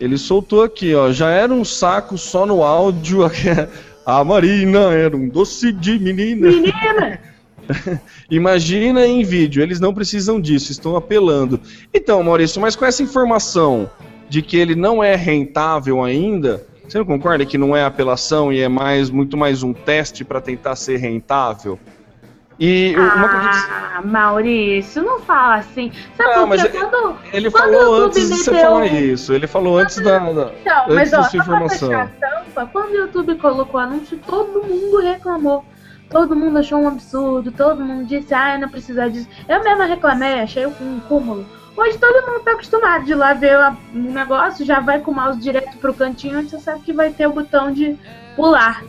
Ele 0.00 0.16
soltou 0.16 0.62
aqui, 0.62 0.94
ó, 0.94 1.10
já 1.10 1.30
era 1.30 1.52
um 1.52 1.64
saco 1.64 2.16
só 2.16 2.46
no 2.46 2.62
áudio. 2.62 3.20
A 4.06 4.24
Marina 4.24 4.92
era 4.92 5.14
um 5.14 5.28
doce 5.28 5.70
de 5.70 5.98
menina. 5.98 6.48
Menina! 6.48 7.20
Imagina 8.30 9.06
em 9.06 9.22
vídeo, 9.22 9.62
eles 9.62 9.80
não 9.80 9.92
precisam 9.92 10.40
disso, 10.40 10.72
estão 10.72 10.96
apelando. 10.96 11.60
Então, 11.92 12.22
Maurício, 12.22 12.60
mas 12.60 12.74
com 12.74 12.86
essa 12.86 13.02
informação 13.02 13.90
de 14.28 14.42
que 14.42 14.56
ele 14.56 14.74
não 14.74 15.02
é 15.02 15.14
rentável 15.14 16.02
ainda, 16.02 16.66
você 16.88 16.98
não 16.98 17.04
concorda 17.04 17.44
que 17.44 17.58
não 17.58 17.76
é 17.76 17.84
apelação 17.84 18.52
e 18.52 18.60
é 18.60 18.68
mais 18.68 19.10
muito 19.10 19.36
mais 19.36 19.62
um 19.62 19.74
teste 19.74 20.24
para 20.24 20.40
tentar 20.40 20.76
ser 20.76 20.96
rentável? 20.96 21.78
E 22.58 22.92
uma 22.96 23.28
coisa 23.28 23.48
ah, 23.70 24.02
Maurício, 24.04 25.02
não 25.04 25.20
fala 25.20 25.56
assim. 25.56 25.92
Sabe 26.16 26.34
não, 26.34 26.48
quando, 26.48 27.16
ele 27.32 27.50
quando 27.50 27.72
falou 27.72 28.04
antes 28.06 28.28
de 28.28 28.34
você 28.34 28.60
falar 28.60 28.86
isso. 28.86 29.32
Ele 29.32 29.46
falou 29.46 29.74
quando, 29.74 29.84
antes 29.84 30.02
da, 30.02 30.18
da 30.18 30.52
então, 30.60 30.82
antes 30.82 30.94
mas, 30.94 31.12
ó, 31.12 31.16
da 31.18 31.22
sua 31.24 31.38
informação. 31.38 32.10
Tampa, 32.20 32.66
quando 32.72 32.90
o 32.90 32.96
YouTube 32.96 33.36
colocou 33.36 33.80
o 33.80 33.84
anúncio, 33.84 34.18
todo 34.26 34.64
mundo 34.64 35.00
reclamou. 35.00 35.64
Todo 36.10 36.34
mundo 36.34 36.58
achou 36.58 36.80
um 36.80 36.88
absurdo, 36.88 37.52
todo 37.52 37.84
mundo 37.84 38.06
disse, 38.06 38.34
ah, 38.34 38.58
não 38.58 38.68
precisa 38.68 39.08
disso. 39.08 39.28
Eu 39.48 39.62
mesma 39.62 39.84
reclamei, 39.84 40.40
achei 40.40 40.66
um 40.66 41.00
cúmulo. 41.06 41.46
Hoje 41.76 41.96
todo 41.96 42.26
mundo 42.26 42.40
tá 42.40 42.52
acostumado 42.52 43.04
de 43.04 43.14
lá 43.14 43.34
ver 43.34 43.56
um 43.94 44.12
negócio, 44.12 44.64
já 44.64 44.80
vai 44.80 44.98
com 44.98 45.12
o 45.12 45.14
mouse 45.14 45.38
direto 45.38 45.76
pro 45.76 45.94
cantinho, 45.94 46.40
onde 46.40 46.50
você 46.50 46.58
sabe 46.58 46.80
que 46.80 46.92
vai 46.92 47.10
ter 47.10 47.28
o 47.28 47.32
botão 47.32 47.70
de 47.70 47.96
pular. 48.34 48.82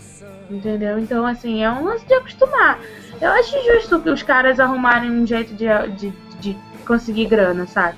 Entendeu? 0.50 0.98
Então, 0.98 1.26
assim, 1.26 1.64
é 1.64 1.70
um 1.70 1.86
lance 1.86 2.06
de 2.06 2.14
acostumar. 2.14 2.80
Eu 3.22 3.30
acho 3.32 3.56
justo 3.66 4.00
que 4.00 4.10
os 4.10 4.24
caras 4.24 4.60
arrumarem 4.60 5.12
um 5.12 5.26
jeito 5.26 5.54
de, 5.54 5.66
de, 5.96 6.14
de 6.40 6.58
conseguir 6.86 7.26
grana, 7.26 7.68
sabe? 7.68 7.98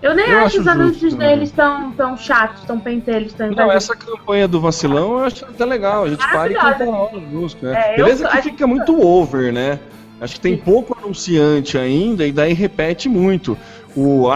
Eu 0.00 0.14
nem 0.14 0.28
eu 0.28 0.38
acho, 0.38 0.46
acho 0.46 0.60
os 0.60 0.68
anúncios 0.68 1.14
deles 1.14 1.50
tão, 1.50 1.90
tão 1.92 2.16
chatos, 2.16 2.62
tão 2.64 2.78
pentelhos, 2.78 3.32
tão 3.32 3.50
Não, 3.50 3.70
essa 3.70 3.96
campanha 3.96 4.46
do 4.46 4.60
vacilão 4.60 5.18
eu 5.18 5.24
acho 5.24 5.44
até 5.44 5.64
legal. 5.64 6.04
A 6.04 6.08
gente 6.08 6.28
para 6.28 6.52
e 6.52 6.54
canta 6.54 6.84
a 6.84 6.88
hora 6.88 7.18
música. 7.18 7.72
Né? 7.72 7.94
É, 7.94 7.96
Beleza 7.96 8.28
que 8.28 8.42
fica 8.42 8.66
muito 8.66 9.00
over, 9.00 9.52
né? 9.52 9.78
Acho 10.20 10.34
que 10.34 10.40
tem 10.40 10.56
Sim. 10.56 10.62
pouco 10.62 10.96
anunciante 11.00 11.76
ainda 11.76 12.26
e 12.26 12.32
daí 12.32 12.52
repete 12.52 13.08
muito 13.08 13.56
o 13.96 14.28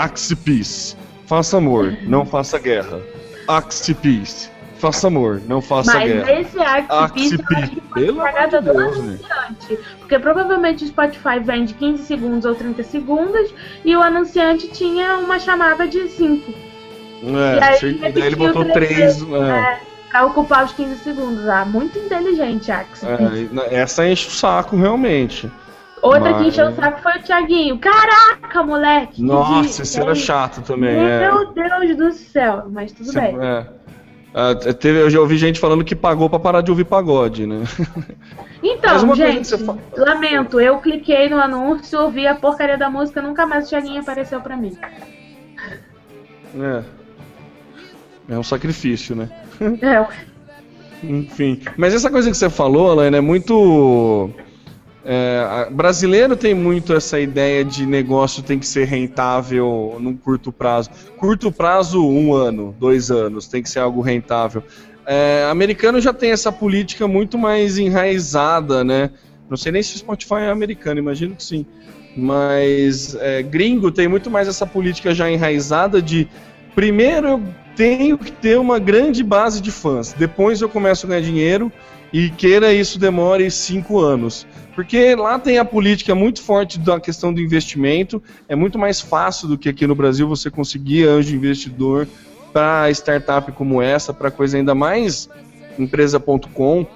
Peace. 0.44 0.96
Faça 1.26 1.56
amor, 1.56 1.96
não 2.02 2.26
faça 2.26 2.58
guerra. 2.58 3.00
Peace. 4.02 4.51
Faça 4.82 5.06
amor, 5.06 5.40
não 5.46 5.62
faça 5.62 5.94
Mas 5.94 6.10
guerra. 6.10 6.26
Mas 6.26 6.46
esse 6.48 6.58
Axe 6.58 7.38
Peace 7.38 7.80
pelo 7.94 8.20
amor 8.20 8.48
de 8.48 8.60
Deus, 8.62 8.98
né? 8.98 9.18
Porque 10.00 10.18
provavelmente 10.18 10.82
o 10.82 10.88
Spotify 10.88 11.38
vende 11.40 11.72
15 11.74 12.02
segundos 12.02 12.44
ou 12.44 12.52
30 12.52 12.82
segundos 12.82 13.54
e 13.84 13.94
o 13.94 14.02
anunciante 14.02 14.66
tinha 14.72 15.18
uma 15.18 15.38
chamada 15.38 15.86
de 15.86 16.08
5. 16.08 16.50
É, 16.50 17.58
e 17.58 17.62
aí, 17.62 18.00
ele, 18.02 18.20
ele 18.22 18.34
botou 18.34 18.64
3. 18.64 19.22
É. 19.22 19.36
É, 19.36 19.80
pra 20.10 20.26
ocupar 20.26 20.64
os 20.64 20.72
15 20.72 20.96
segundos. 20.96 21.48
Ah, 21.48 21.64
muito 21.64 21.96
inteligente, 21.96 22.72
Axe. 22.72 23.06
É, 23.06 23.76
essa 23.76 24.04
enche 24.04 24.26
o 24.26 24.32
saco, 24.32 24.74
realmente. 24.74 25.48
Outra 26.02 26.32
Mas... 26.32 26.42
que 26.42 26.48
encheu 26.48 26.70
o 26.70 26.74
saco 26.74 27.00
foi 27.00 27.12
o 27.12 27.22
Thiaguinho. 27.22 27.78
Caraca, 27.78 28.64
moleque! 28.64 29.22
Nossa, 29.22 29.84
isso 29.84 30.00
era 30.00 30.16
chato 30.16 30.60
também. 30.62 30.96
Meu 30.96 31.42
é. 31.42 31.46
Deus 31.54 31.96
do 31.96 32.12
céu, 32.12 32.64
mas 32.68 32.90
tudo 32.90 33.12
Você, 33.12 33.20
bem. 33.20 33.38
É. 33.40 33.81
Uh, 34.32 34.72
teve, 34.74 35.00
eu 35.00 35.10
já 35.10 35.20
ouvi 35.20 35.36
gente 35.36 35.60
falando 35.60 35.84
que 35.84 35.94
pagou 35.94 36.28
para 36.28 36.38
parar 36.38 36.60
de 36.62 36.70
ouvir 36.70 36.84
pagode, 36.84 37.46
né? 37.46 37.64
Então, 38.64 39.14
gente, 39.14 39.50
lamento, 39.96 40.60
eu 40.60 40.78
cliquei 40.78 41.28
no 41.28 41.36
anúncio, 41.36 42.00
ouvi 42.00 42.26
a 42.26 42.34
porcaria 42.34 42.78
da 42.78 42.88
música, 42.88 43.20
nunca 43.20 43.44
mais 43.44 43.66
o 43.66 43.68
Thiaguinho 43.68 44.00
apareceu 44.00 44.40
para 44.40 44.56
mim. 44.56 44.78
É. 46.58 46.82
É 48.28 48.38
um 48.38 48.42
sacrifício, 48.42 49.16
né? 49.16 49.28
É. 49.82 50.06
Enfim. 51.04 51.60
Mas 51.76 51.92
essa 51.92 52.08
coisa 52.08 52.30
que 52.30 52.36
você 52.36 52.48
falou, 52.48 52.92
Alain, 52.92 53.14
é 53.14 53.20
muito 53.20 54.30
é, 55.04 55.68
brasileiro 55.70 56.36
tem 56.36 56.54
muito 56.54 56.92
essa 56.92 57.18
ideia 57.18 57.64
de 57.64 57.84
negócio 57.84 58.42
tem 58.42 58.58
que 58.58 58.66
ser 58.66 58.84
rentável 58.86 59.96
num 60.00 60.16
curto 60.16 60.52
prazo. 60.52 60.90
Curto 61.16 61.50
prazo, 61.50 62.06
um 62.06 62.32
ano, 62.32 62.74
dois 62.78 63.10
anos, 63.10 63.48
tem 63.48 63.62
que 63.62 63.70
ser 63.70 63.80
algo 63.80 64.00
rentável. 64.00 64.62
É, 65.04 65.46
americano 65.50 66.00
já 66.00 66.12
tem 66.12 66.30
essa 66.30 66.52
política 66.52 67.08
muito 67.08 67.36
mais 67.36 67.78
enraizada, 67.78 68.84
né? 68.84 69.10
Não 69.50 69.56
sei 69.56 69.72
nem 69.72 69.82
se 69.82 69.96
o 69.96 69.98
Spotify 69.98 70.34
é 70.34 70.50
americano, 70.50 71.00
imagino 71.00 71.34
que 71.34 71.42
sim. 71.42 71.66
Mas 72.16 73.16
é, 73.16 73.42
gringo 73.42 73.90
tem 73.90 74.06
muito 74.06 74.30
mais 74.30 74.46
essa 74.46 74.66
política 74.66 75.14
já 75.14 75.30
enraizada 75.30 76.00
de 76.00 76.28
primeiro 76.74 77.28
eu 77.28 77.42
tenho 77.74 78.16
que 78.18 78.30
ter 78.30 78.58
uma 78.58 78.78
grande 78.78 79.24
base 79.24 79.60
de 79.60 79.70
fãs, 79.70 80.12
depois 80.12 80.60
eu 80.60 80.68
começo 80.68 81.06
a 81.06 81.08
ganhar 81.08 81.22
dinheiro 81.22 81.72
e 82.12 82.28
queira 82.30 82.72
isso 82.72 82.98
demore 82.98 83.50
cinco 83.50 83.98
anos. 83.98 84.46
Porque 84.74 85.14
lá 85.14 85.38
tem 85.38 85.58
a 85.58 85.64
política 85.64 86.14
muito 86.14 86.40
forte 86.42 86.78
da 86.78 86.98
questão 86.98 87.32
do 87.32 87.40
investimento, 87.40 88.22
é 88.48 88.56
muito 88.56 88.78
mais 88.78 89.00
fácil 89.00 89.48
do 89.48 89.58
que 89.58 89.68
aqui 89.68 89.86
no 89.86 89.94
Brasil 89.94 90.26
você 90.26 90.50
conseguir 90.50 91.04
anjo 91.04 91.34
investidor 91.34 92.08
para 92.52 92.90
startup 92.90 93.50
como 93.52 93.82
essa, 93.82 94.12
para 94.12 94.30
coisa 94.30 94.56
ainda 94.56 94.74
mais 94.74 95.28
empresa.com. 95.78 96.86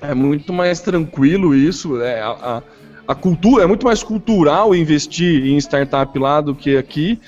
É 0.00 0.14
muito 0.14 0.52
mais 0.52 0.80
tranquilo 0.80 1.54
isso, 1.54 2.00
é, 2.00 2.20
a, 2.20 2.62
a, 3.08 3.14
cultura 3.14 3.64
é 3.64 3.66
muito 3.66 3.86
mais 3.86 4.02
cultural 4.02 4.74
investir 4.74 5.46
em 5.46 5.56
startup 5.56 6.16
lá 6.18 6.40
do 6.40 6.54
que 6.54 6.76
aqui. 6.76 7.18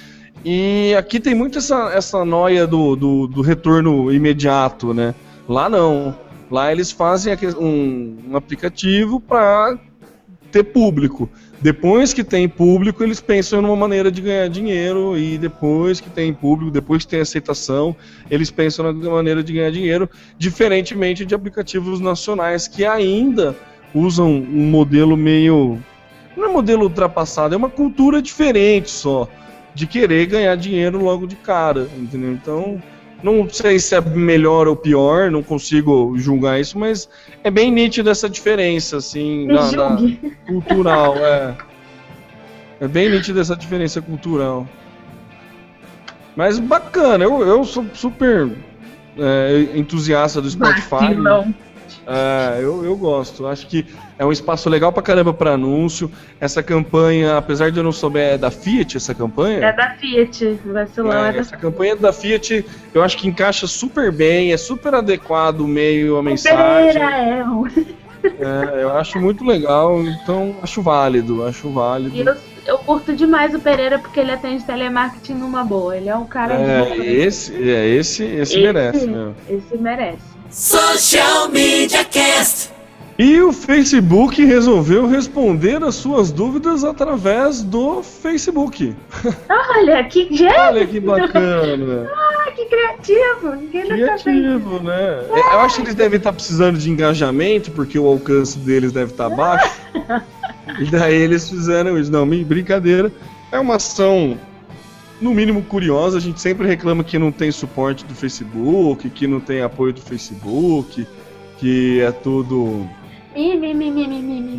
E 0.44 0.94
aqui 0.96 1.18
tem 1.18 1.34
muito 1.34 1.58
essa, 1.58 1.90
essa 1.94 2.24
noia 2.24 2.66
do, 2.66 2.94
do, 2.94 3.26
do 3.26 3.40
retorno 3.40 4.12
imediato, 4.12 4.92
né? 4.92 5.14
Lá 5.48 5.68
não. 5.68 6.14
Lá 6.50 6.70
eles 6.70 6.90
fazem 6.90 7.34
um, 7.58 8.16
um 8.30 8.36
aplicativo 8.36 9.20
para 9.20 9.78
ter 10.50 10.64
público. 10.64 11.28
Depois 11.60 12.12
que 12.12 12.22
tem 12.22 12.48
público, 12.48 13.02
eles 13.02 13.20
pensam 13.20 13.62
numa 13.62 13.74
maneira 13.74 14.10
de 14.10 14.20
ganhar 14.20 14.48
dinheiro 14.48 15.16
e 15.18 15.38
depois 15.38 16.00
que 16.00 16.10
tem 16.10 16.32
público, 16.32 16.70
depois 16.70 17.04
que 17.04 17.10
tem 17.10 17.20
aceitação, 17.20 17.96
eles 18.30 18.50
pensam 18.50 18.92
na 18.92 19.10
maneira 19.10 19.42
de 19.42 19.52
ganhar 19.52 19.70
dinheiro, 19.70 20.08
diferentemente 20.38 21.24
de 21.24 21.34
aplicativos 21.34 21.98
nacionais 21.98 22.68
que 22.68 22.84
ainda 22.84 23.56
usam 23.94 24.30
um 24.30 24.70
modelo 24.70 25.16
meio 25.16 25.78
não 26.36 26.44
é 26.44 26.52
modelo 26.52 26.82
ultrapassado, 26.82 27.54
é 27.54 27.56
uma 27.56 27.70
cultura 27.70 28.20
diferente 28.20 28.90
só 28.90 29.26
de 29.74 29.86
querer 29.86 30.26
ganhar 30.26 30.54
dinheiro 30.56 31.02
logo 31.02 31.26
de 31.26 31.36
cara, 31.36 31.88
entendeu? 31.96 32.32
Então, 32.32 32.82
não 33.22 33.48
sei 33.48 33.78
se 33.78 33.94
é 33.94 34.00
melhor 34.00 34.68
ou 34.68 34.76
pior, 34.76 35.30
não 35.30 35.42
consigo 35.42 36.16
julgar 36.16 36.60
isso, 36.60 36.78
mas 36.78 37.08
é 37.42 37.50
bem 37.50 37.70
nítido 37.70 38.10
essa 38.10 38.28
diferença, 38.28 38.98
assim, 38.98 39.46
na, 39.46 39.70
na 39.72 39.98
cultural. 40.46 41.16
É. 41.16 41.56
é 42.80 42.88
bem 42.88 43.10
nítido 43.10 43.40
essa 43.40 43.56
diferença 43.56 44.00
cultural. 44.02 44.66
Mas 46.36 46.58
bacana, 46.58 47.24
eu, 47.24 47.40
eu 47.46 47.64
sou 47.64 47.86
super 47.94 48.50
é, 49.18 49.66
entusiasta 49.74 50.40
do 50.40 50.50
Spotify. 50.50 50.90
Vacilão. 50.90 51.54
É, 52.06 52.58
eu, 52.62 52.84
eu 52.84 52.96
gosto. 52.96 53.46
Acho 53.46 53.66
que 53.66 53.84
é 54.18 54.24
um 54.24 54.30
espaço 54.30 54.70
legal 54.70 54.92
pra 54.92 55.02
caramba 55.02 55.34
para 55.34 55.52
anúncio. 55.52 56.10
Essa 56.40 56.62
campanha, 56.62 57.36
apesar 57.36 57.70
de 57.70 57.78
eu 57.78 57.84
não 57.84 57.92
souber, 57.92 58.34
é 58.34 58.38
da 58.38 58.50
Fiat 58.50 58.96
essa 58.96 59.14
campanha? 59.14 59.64
É 59.64 59.72
da 59.72 59.90
Fiat, 59.90 60.60
vacilão. 60.64 61.24
É, 61.24 61.36
é 61.36 61.38
essa 61.38 61.56
campanha 61.56 61.96
da 61.96 62.12
Fiat, 62.12 62.64
eu 62.94 63.02
acho 63.02 63.18
que 63.18 63.26
encaixa 63.26 63.66
super 63.66 64.12
bem, 64.12 64.52
é 64.52 64.56
super 64.56 64.94
adequado 64.94 65.60
o 65.60 65.68
meio, 65.68 66.16
a 66.16 66.22
mensagem. 66.22 67.02
É, 67.02 67.44
é, 68.38 68.82
eu 68.82 68.96
acho 68.96 69.18
muito 69.20 69.44
legal, 69.44 70.02
então 70.02 70.56
acho 70.62 70.82
válido, 70.82 71.44
acho 71.44 71.70
válido. 71.70 72.16
Eu, 72.16 72.55
eu 72.66 72.78
curto 72.78 73.14
demais 73.14 73.54
o 73.54 73.60
Pereira 73.60 73.98
porque 73.98 74.20
ele 74.20 74.32
atende 74.32 74.64
telemarketing 74.64 75.34
numa 75.34 75.64
boa. 75.64 75.96
Ele 75.96 76.08
é 76.08 76.16
um 76.16 76.26
cara. 76.26 76.54
É, 76.54 76.96
esse, 76.98 77.54
é 77.54 77.88
esse, 77.88 78.24
esse, 78.24 78.40
esse 78.40 78.60
merece, 78.60 79.06
meu. 79.06 79.34
Esse 79.48 79.76
merece. 79.78 80.22
Social 80.50 81.48
Media 81.48 82.04
Cast. 82.04 82.76
E 83.18 83.40
o 83.40 83.50
Facebook 83.50 84.44
resolveu 84.44 85.06
responder 85.06 85.82
as 85.82 85.94
suas 85.94 86.30
dúvidas 86.30 86.84
através 86.84 87.62
do 87.62 88.02
Facebook. 88.02 88.94
Olha, 89.48 90.04
que 90.04 90.28
gênio! 90.36 90.54
Olha 90.60 90.86
que 90.86 91.00
bacana! 91.00 92.10
ah, 92.14 92.50
que 92.50 92.66
criativo! 92.66 93.56
Ninguém 93.56 93.86
Criativo, 93.86 94.82
né? 94.82 95.24
Eu 95.30 95.60
acho 95.60 95.76
que 95.76 95.82
eles 95.82 95.94
devem 95.94 96.18
estar 96.18 96.32
precisando 96.32 96.78
de 96.78 96.90
engajamento, 96.90 97.70
porque 97.70 97.98
o 97.98 98.06
alcance 98.06 98.58
deles 98.58 98.92
deve 98.92 99.12
estar 99.12 99.30
baixo. 99.30 99.80
e 100.78 100.84
daí 100.86 101.14
eles 101.14 101.48
fizeram 101.48 101.98
isso. 101.98 102.10
Não, 102.10 102.26
brincadeira. 102.44 103.12
É 103.52 103.58
uma 103.58 103.76
ação, 103.76 104.38
no 105.20 105.32
mínimo, 105.32 105.62
curiosa. 105.62 106.18
A 106.18 106.20
gente 106.20 106.40
sempre 106.40 106.66
reclama 106.66 107.04
que 107.04 107.18
não 107.18 107.30
tem 107.30 107.50
suporte 107.50 108.04
do 108.04 108.14
Facebook, 108.14 109.08
que 109.10 109.26
não 109.26 109.40
tem 109.40 109.62
apoio 109.62 109.92
do 109.92 110.00
Facebook, 110.00 111.06
que 111.58 112.00
é 112.00 112.10
tudo 112.10 112.86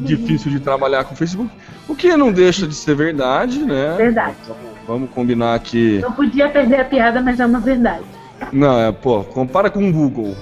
difícil 0.03 0.51
de 0.51 0.59
trabalhar 0.59 1.03
com 1.03 1.13
o 1.13 1.17
Facebook. 1.17 1.49
O 1.87 1.95
que 1.95 2.15
não 2.15 2.31
deixa 2.31 2.67
de 2.67 2.75
ser 2.75 2.95
verdade, 2.95 3.59
né? 3.59 3.95
Verdade. 3.97 4.35
Vamos 4.87 5.09
combinar 5.09 5.59
que. 5.59 5.99
Não 5.99 6.11
podia 6.11 6.47
perder 6.49 6.81
a 6.81 6.85
piada, 6.85 7.21
mas 7.21 7.39
é 7.39 7.45
uma 7.45 7.59
verdade. 7.59 8.05
Não, 8.53 8.79
é, 8.79 8.91
pô, 8.91 9.23
compara 9.23 9.69
com 9.69 9.89
o 9.89 9.91
Google. 9.91 10.35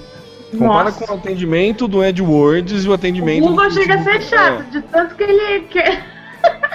Compara 0.56 0.86
Nossa. 0.86 1.06
com 1.06 1.14
o 1.14 1.18
atendimento 1.18 1.88
do 1.88 2.02
AdWords 2.02 2.84
e 2.84 2.88
o 2.88 2.92
O 2.92 2.94
atendimento 2.94 3.44
do 3.44 3.50
Google 3.50 3.72
chega 3.72 3.96
a 3.96 4.04
ser 4.04 4.22
chato, 4.22 4.64
de 4.72 4.82
tanto 4.82 5.16
que 5.16 5.24
ele 5.24 5.62
quer. 5.62 6.04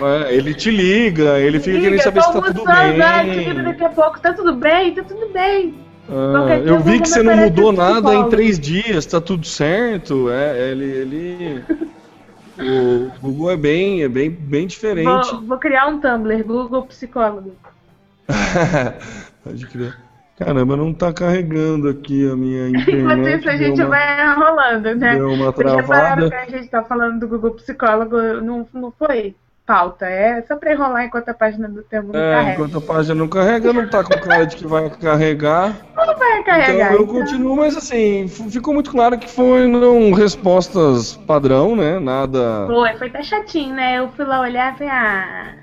É, 0.03 0.35
ele 0.35 0.55
te 0.55 0.71
liga, 0.71 1.39
ele 1.39 1.61
fica 1.61 1.77
querendo 1.77 1.93
Liga, 1.93 2.03
saber 2.03 2.23
se 2.23 2.33
tá 2.33 2.41
tudo 2.41 2.65
ai, 2.67 3.29
ligo 3.29 3.55
bem. 3.55 3.65
daqui 3.65 3.85
a 3.85 3.89
pouco. 3.89 4.21
Tá 4.21 4.33
tudo 4.33 4.55
bem? 4.55 4.95
Tá 4.95 5.03
tudo 5.05 5.29
bem. 5.33 5.75
Ah, 6.09 6.57
eu 6.65 6.81
vi 6.81 7.01
que 7.01 7.09
você 7.09 7.23
não 7.23 7.37
mudou 7.37 7.71
nada 7.71 8.15
em 8.15 8.29
três 8.29 8.59
dias, 8.59 9.07
tá 9.07 9.21
tudo 9.21 9.47
certo. 9.47 10.29
É, 10.31 10.71
ele. 10.71 10.85
ele... 10.85 11.65
O 12.59 13.11
Google 13.23 13.51
é 13.53 13.57
bem, 13.57 14.03
é 14.03 14.09
bem, 14.09 14.29
bem 14.29 14.67
diferente. 14.67 15.31
Vou, 15.31 15.41
vou 15.43 15.59
criar 15.59 15.87
um 15.87 15.99
Tumblr, 15.99 16.45
Google 16.45 16.85
Psicólogo. 16.87 17.53
Pode 19.43 19.67
crer. 19.67 19.97
Caramba, 20.43 20.75
não 20.75 20.93
tá 20.95 21.13
carregando 21.13 21.87
aqui 21.89 22.27
a 22.31 22.35
minha 22.35 22.71
internet. 22.71 22.97
Enquanto 22.97 23.29
isso, 23.29 23.49
a 23.51 23.57
gente 23.57 23.81
uma- 23.83 23.91
vai 23.91 24.27
enrolando, 24.33 24.95
né? 24.97 25.15
Deu 25.17 25.33
uma 25.33 25.53
Vocês 25.53 25.71
travada. 25.87 26.31
que 26.31 26.35
a 26.35 26.47
gente 26.49 26.69
tá 26.69 26.83
falando 26.83 27.21
do 27.21 27.29
Google 27.29 27.51
Psicólogo, 27.53 28.17
não, 28.41 28.67
não 28.73 28.91
foi 28.91 29.35
pauta, 29.67 30.05
é 30.07 30.43
só 30.49 30.57
pra 30.57 30.73
enrolar 30.73 31.05
enquanto 31.05 31.29
a 31.29 31.35
página 31.35 31.69
do 31.69 31.81
termo 31.83 32.13
não 32.13 32.19
É, 32.19 32.35
carrega. 32.35 32.53
enquanto 32.55 32.79
a 32.79 32.81
página 32.81 33.15
não 33.15 33.29
carrega, 33.29 33.73
não 33.73 33.87
tá 33.89 34.03
com 34.03 34.19
cara 34.19 34.45
de 34.45 34.57
que 34.57 34.67
vai 34.67 34.91
carregar. 34.91 35.77
Não 35.95 36.17
vai 36.19 36.43
carregar. 36.43 36.87
Então 36.93 37.03
eu 37.03 37.07
continuo, 37.07 37.55
mas 37.57 37.77
assim, 37.77 38.27
ficou 38.27 38.75
muito 38.75 38.91
claro 38.91 39.17
que 39.19 39.31
foram 39.31 40.11
respostas 40.13 41.15
padrão, 41.27 41.77
né? 41.77 42.01
Nada. 42.01 42.65
Foi, 42.67 42.95
foi 42.95 43.07
até 43.09 43.23
chatinho, 43.23 43.75
né? 43.75 43.99
Eu 43.99 44.09
fui 44.09 44.25
lá 44.25 44.41
olhar 44.41 44.75
e 44.75 44.79
falei, 44.79 44.93
ah, 44.93 45.55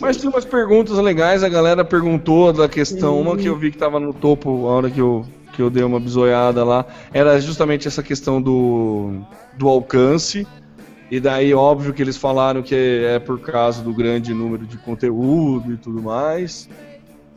Mas 0.00 0.16
tem 0.16 0.28
umas 0.28 0.44
perguntas 0.44 0.98
legais, 0.98 1.44
a 1.44 1.48
galera 1.48 1.84
perguntou 1.84 2.52
da 2.52 2.68
questão, 2.68 3.20
uma 3.20 3.36
que 3.36 3.46
eu 3.46 3.56
vi 3.56 3.70
que 3.70 3.78
tava 3.78 4.00
no 4.00 4.12
topo 4.12 4.66
a 4.66 4.72
hora 4.72 4.90
que 4.90 5.00
eu, 5.00 5.24
que 5.52 5.62
eu 5.62 5.70
dei 5.70 5.84
uma 5.84 6.00
bisoiada 6.00 6.64
lá, 6.64 6.84
era 7.14 7.40
justamente 7.40 7.86
essa 7.86 8.02
questão 8.02 8.42
do, 8.42 9.20
do 9.56 9.68
alcance. 9.68 10.44
E 11.08 11.20
daí, 11.20 11.54
óbvio 11.54 11.92
que 11.92 12.02
eles 12.02 12.16
falaram 12.16 12.62
que 12.62 12.74
é 12.74 13.18
por 13.20 13.40
causa 13.40 13.82
do 13.82 13.94
grande 13.94 14.34
número 14.34 14.66
de 14.66 14.76
conteúdo 14.76 15.72
e 15.72 15.76
tudo 15.76 16.02
mais. 16.02 16.68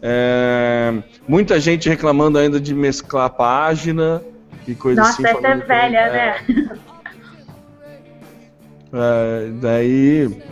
É, 0.02 0.92
muita 1.28 1.60
gente 1.60 1.88
reclamando 1.88 2.38
ainda 2.40 2.60
de 2.60 2.74
mesclar 2.74 3.30
página 3.30 4.22
e 4.68 4.74
coisa 4.74 5.02
Nossa, 5.02 5.22
assim. 5.22 5.38
essa 5.38 5.48
é 5.48 5.56
velha, 5.56 5.98
é, 5.98 6.12
né? 6.12 6.80
é, 8.92 9.50
daí 9.62 10.44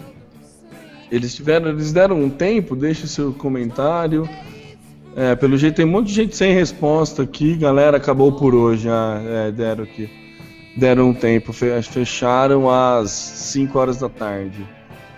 eles 1.11 1.35
tiveram, 1.35 1.69
eles 1.69 1.91
deram 1.91 2.19
um 2.21 2.29
tempo, 2.29 2.75
deixe 2.75 3.07
seu 3.07 3.33
comentário. 3.33 4.27
É, 5.15 5.35
pelo 5.35 5.57
jeito 5.57 5.75
tem 5.75 5.85
um 5.85 5.89
monte 5.89 6.07
de 6.07 6.13
gente 6.13 6.35
sem 6.37 6.53
resposta 6.53 7.23
aqui, 7.23 7.55
galera, 7.55 7.97
acabou 7.97 8.31
por 8.31 8.55
hoje. 8.55 8.87
Ah, 8.89 9.21
é, 9.25 9.51
deram 9.51 9.83
aqui. 9.83 10.09
Deram 10.77 11.09
um 11.09 11.13
tempo, 11.13 11.51
fe- 11.51 11.81
fecharam 11.81 12.69
às 12.69 13.11
5 13.11 13.77
horas 13.77 13.97
da 13.97 14.07
tarde. 14.07 14.65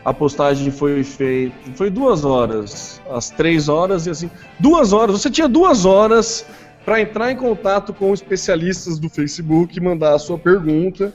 A 0.04 0.12
postagem 0.14 0.72
foi 0.72 1.04
feita. 1.04 1.56
Foi 1.76 1.90
duas 1.92 2.26
horas. 2.26 3.00
Às 3.10 3.30
três 3.30 3.70
horas 3.70 4.08
e 4.08 4.10
assim. 4.10 4.30
Duas 4.60 4.92
horas. 4.92 5.22
Você 5.22 5.30
tinha 5.30 5.48
duas 5.48 5.86
horas 5.86 6.44
para 6.84 7.00
entrar 7.00 7.32
em 7.32 7.38
contato 7.38 7.94
com 7.94 8.14
especialistas 8.14 8.98
do 9.00 9.10
Facebook 9.10 9.78
e 9.78 9.82
mandar 9.82 10.16
a 10.16 10.20
sua 10.20 10.38
pergunta 10.38 11.14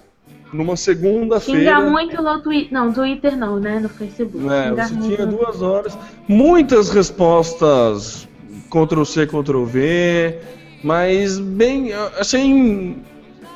numa 0.53 0.77
segunda-feira. 0.77 1.61
Xinga 1.61 1.91
muito 1.91 2.23
no 2.23 2.41
Twitter. 2.41 2.73
Não, 2.73 2.93
Twitter 2.93 3.37
não, 3.37 3.59
né? 3.59 3.81
No 3.81 3.89
Facebook. 3.89 4.47
É, 4.49 4.71
você 4.71 4.97
tinha 4.97 5.27
duas 5.27 5.63
horas, 5.63 5.97
muitas 6.27 6.91
respostas 6.91 8.29
Ctrl 8.71 9.05
C, 9.05 9.27
Ctrl 9.27 9.65
V, 9.65 10.39
mas 10.83 11.39
bem, 11.39 11.93
assim, 12.19 13.03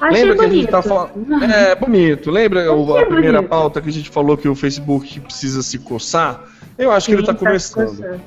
Achei 0.01 0.25
lembra 0.25 0.37
que 0.37 0.45
a 0.45 0.49
gente 0.49 0.55
bonito. 0.55 0.71
tá 0.71 0.83
falando, 0.83 1.45
é 1.45 1.75
bonito, 1.77 2.31
lembra 2.31 2.71
a 2.71 3.07
primeira 3.07 3.39
bonito. 3.39 3.49
pauta 3.49 3.81
que 3.81 3.89
a 3.89 3.93
gente 3.93 4.11
falou 4.11 4.37
que 4.37 4.49
o 4.49 4.55
Facebook 4.55 5.21
precisa 5.21 5.63
se 5.63 5.79
coçar? 5.79 6.45
Eu 6.79 6.91
acho 6.91 7.07
que 7.07 7.13
ele 7.13 7.23
tá 7.23 7.33
Sim, 7.33 7.39
começando, 7.39 8.21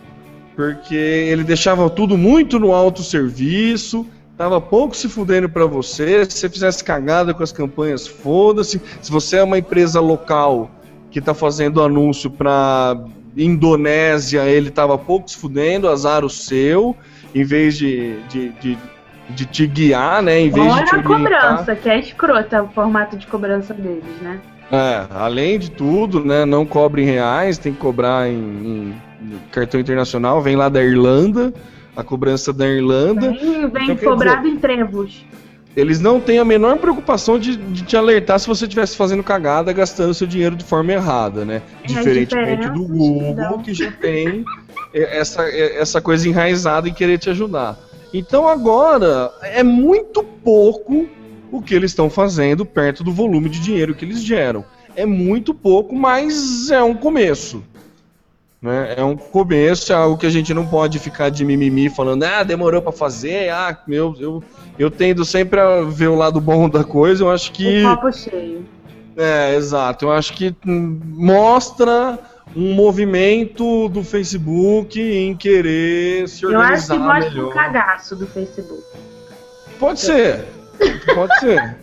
porque 0.55 0.95
ele 0.95 1.43
deixava 1.43 1.89
tudo 1.89 2.17
muito 2.17 2.59
no 2.59 2.71
autosserviço, 2.71 4.05
tava 4.37 4.59
pouco 4.59 4.95
se 4.95 5.07
fudendo 5.07 5.47
pra 5.49 5.65
você, 5.65 6.25
se 6.25 6.37
você 6.37 6.49
fizesse 6.49 6.83
cagada 6.83 7.33
com 7.33 7.43
as 7.43 7.51
campanhas, 7.51 8.05
foda-se. 8.07 8.81
Se 9.01 9.11
você 9.11 9.37
é 9.37 9.43
uma 9.43 9.57
empresa 9.57 9.99
local 9.99 10.69
que 11.09 11.21
tá 11.21 11.33
fazendo 11.33 11.81
anúncio 11.81 12.29
pra 12.29 12.97
Indonésia, 13.37 14.43
ele 14.45 14.69
tava 14.69 14.97
pouco 14.97 15.29
se 15.29 15.37
fudendo, 15.37 15.87
azar 15.89 16.25
o 16.25 16.29
seu, 16.29 16.95
em 17.33 17.43
vez 17.43 17.77
de, 17.77 18.19
de, 18.23 18.49
de, 18.49 18.77
de 19.29 19.45
te 19.45 19.67
guiar, 19.67 20.21
né? 20.21 20.39
Em 20.39 20.49
vez 20.49 20.73
de 20.73 20.85
te 20.85 20.95
Olha 20.95 21.03
a 21.03 21.09
orientar. 21.09 21.51
cobrança, 21.51 21.75
que 21.75 21.89
é 21.89 21.99
escrota 21.99 22.63
o 22.63 22.67
formato 22.69 23.17
de 23.17 23.27
cobrança 23.27 23.73
deles, 23.73 24.03
né? 24.21 24.39
É, 24.71 25.05
além 25.11 25.59
de 25.59 25.69
tudo, 25.71 26.25
né? 26.25 26.43
Não 26.43 26.65
cobre 26.65 27.03
em 27.03 27.05
reais, 27.05 27.57
tem 27.57 27.71
que 27.71 27.79
cobrar 27.79 28.27
em, 28.27 28.33
em 28.33 29.39
cartão 29.51 29.79
internacional, 29.79 30.41
vem 30.41 30.55
lá 30.55 30.69
da 30.69 30.83
Irlanda, 30.83 31.53
a 31.95 32.03
cobrança 32.03 32.51
da 32.51 32.67
Irlanda. 32.67 33.31
Vem, 33.31 33.69
vem 33.69 33.91
Então, 33.91 34.13
cobrado 34.13 34.47
em 34.47 34.57
trevos. 34.57 35.25
Eles 35.75 35.99
não 35.99 36.21
têm 36.21 36.39
a 36.39 36.45
menor 36.45 36.77
preocupação 36.77 37.37
de, 37.37 37.57
de 37.57 37.83
te 37.83 37.97
alertar 37.97 38.39
se 38.39 38.47
você 38.47 38.63
estivesse 38.63 38.95
fazendo 38.95 39.21
cagada, 39.21 39.73
gastando 39.73 40.13
seu 40.13 40.25
dinheiro 40.25 40.55
de 40.55 40.63
forma 40.63 40.93
errada, 40.93 41.43
né? 41.43 41.61
É, 41.83 41.87
Diferentemente 41.87 42.69
do 42.69 42.87
Google, 42.87 43.59
que 43.59 43.73
já 43.73 43.91
tem 43.91 44.45
é, 44.93 45.19
essa, 45.19 45.43
é, 45.43 45.77
essa 45.77 45.99
coisa 45.99 46.29
enraizada 46.29 46.87
em 46.87 46.93
querer 46.93 47.17
te 47.17 47.29
ajudar. 47.29 47.77
Então 48.13 48.47
agora 48.47 49.29
é 49.41 49.63
muito 49.63 50.23
pouco 50.23 51.07
o 51.51 51.61
que 51.61 51.75
eles 51.75 51.91
estão 51.91 52.09
fazendo 52.09 52.65
perto 52.65 53.03
do 53.03 53.11
volume 53.11 53.49
de 53.49 53.59
dinheiro 53.59 53.93
que 53.93 54.05
eles 54.05 54.23
geram. 54.23 54.63
É 54.95 55.05
muito 55.05 55.53
pouco, 55.53 55.93
mas 55.93 56.71
é 56.71 56.81
um 56.81 56.93
começo. 56.93 57.61
Né? 58.65 58.95
É 58.97 59.03
um 59.03 59.15
começo, 59.15 59.93
é 59.93 59.95
algo 59.95 60.17
que 60.17 60.25
a 60.25 60.29
gente 60.31 60.51
não 60.51 60.65
pode 60.65 60.97
ficar 60.97 61.29
de 61.29 61.45
mimimi 61.45 61.87
falando, 61.87 62.23
ah, 62.23 62.41
demorou 62.41 62.81
pra 62.81 62.91
fazer, 62.91 63.49
ah, 63.51 63.77
meu, 63.85 64.15
eu, 64.19 64.43
eu 64.79 64.89
tendo 64.89 65.23
sempre 65.23 65.59
a 65.59 65.81
ver 65.81 66.07
o 66.07 66.15
lado 66.15 66.41
bom 66.41 66.67
da 66.67 66.83
coisa, 66.83 67.23
eu 67.23 67.29
acho 67.29 67.51
que. 67.51 67.85
O 67.85 67.95
copo 67.95 68.11
cheio. 68.11 68.65
É, 69.15 69.55
exato. 69.55 70.05
Eu 70.05 70.11
acho 70.11 70.33
que 70.33 70.55
hum, 70.65 70.99
mostra 71.05 72.17
um 72.55 72.73
movimento 72.73 73.87
do 73.87 74.03
Facebook 74.03 74.99
em 74.99 75.35
querer 75.35 76.27
se 76.27 76.43
Eu 76.43 76.59
acho 76.59 76.87
que 76.87 76.93
organizar 76.93 76.97
mostra 76.97 77.29
melhor. 77.29 77.51
um 77.51 77.53
cagaço 77.53 78.15
do 78.15 78.25
Facebook. 78.25 78.83
Pode 79.79 79.99
ser. 79.99 80.43
Pode 81.13 81.39
ser. 81.39 81.77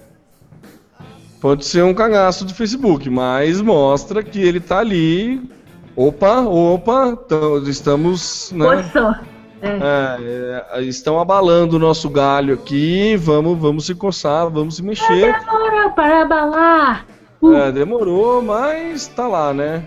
Pode 1.40 1.64
ser 1.64 1.84
um 1.84 1.94
cagaço 1.94 2.44
do 2.44 2.52
Facebook, 2.52 3.08
mas 3.08 3.60
mostra 3.60 4.22
que 4.22 4.40
ele 4.40 4.58
tá 4.58 4.80
ali. 4.80 5.40
Opa, 5.94 6.40
opa, 6.40 7.16
tamo- 7.16 7.68
estamos. 7.68 8.50
Né, 8.52 8.64
Coçou. 8.82 9.14
é, 9.62 10.64
é, 10.74 10.82
estão 10.82 11.20
abalando 11.20 11.76
o 11.76 11.78
nosso 11.78 12.08
galho 12.08 12.54
aqui. 12.54 13.16
Vamos, 13.16 13.58
vamos 13.58 13.86
se 13.86 13.94
coçar, 13.94 14.48
vamos 14.50 14.76
se 14.76 14.82
mexer. 14.82 15.38
Demorou 15.38 15.90
para 15.92 16.22
abalar. 16.22 17.06
Uh, 17.42 17.54
É, 17.54 17.72
demorou, 17.72 18.40
mas 18.40 19.06
tá 19.08 19.26
lá, 19.26 19.52
né? 19.52 19.84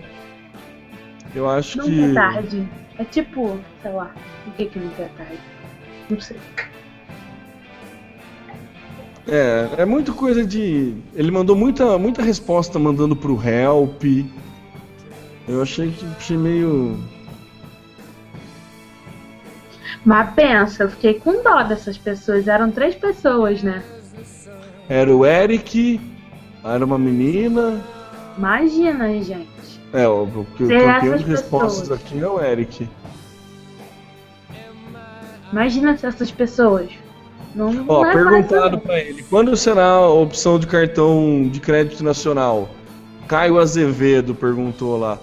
Eu 1.34 1.48
acho 1.48 1.78
nunca 1.78 1.90
que. 1.90 2.10
é 2.10 2.14
tarde. 2.14 2.68
É 2.98 3.04
tipo, 3.04 3.58
sei 3.82 3.92
lá, 3.92 4.10
o 4.46 4.50
que 4.52 4.66
que 4.66 4.78
nunca 4.78 5.02
é 5.02 5.08
tarde? 5.16 5.38
Não 6.08 6.20
sei. 6.20 6.36
É, 9.28 9.68
é 9.78 9.84
muito 9.84 10.14
coisa 10.14 10.46
de. 10.46 10.94
Ele 11.14 11.30
mandou 11.32 11.56
muita, 11.56 11.98
muita 11.98 12.22
resposta 12.22 12.78
mandando 12.78 13.16
pro 13.16 13.40
help. 13.42 14.02
Eu 15.48 15.62
achei 15.62 15.90
que 15.90 16.04
achei 16.16 16.36
meio. 16.36 16.98
Mas 20.04 20.34
pensa, 20.34 20.84
eu 20.84 20.90
fiquei 20.90 21.14
com 21.14 21.42
dó 21.42 21.62
dessas 21.62 21.98
pessoas. 21.98 22.46
Eram 22.48 22.70
três 22.70 22.94
pessoas, 22.94 23.62
né? 23.62 23.82
Era 24.88 25.14
o 25.14 25.26
Eric, 25.26 26.00
Era 26.64 26.84
uma 26.84 26.98
menina. 26.98 27.80
Imagina, 28.36 29.08
gente. 29.22 29.46
É, 29.92 30.06
ó, 30.06 30.24
o 30.24 30.46
que 30.56 30.64
o 30.64 30.68
campeão 30.68 31.16
de 31.16 31.24
respostas 31.24 31.88
pessoas. 31.88 32.00
aqui 32.00 32.20
é 32.20 32.28
o 32.28 32.40
Eric. 32.40 32.88
Imagina 35.52 35.96
se 35.96 36.06
essas 36.06 36.30
pessoas. 36.30 36.90
Não, 37.54 37.84
Ó, 37.88 38.02
não 38.02 38.06
é 38.06 38.12
perguntado 38.12 38.78
pra 38.78 39.00
ele, 39.00 39.22
quando 39.22 39.56
será 39.56 39.86
a 39.86 40.10
opção 40.10 40.58
de 40.58 40.66
cartão 40.66 41.48
de 41.50 41.58
crédito 41.58 42.04
nacional? 42.04 42.68
Caio 43.26 43.58
Azevedo 43.58 44.34
perguntou 44.34 44.98
lá. 44.98 45.18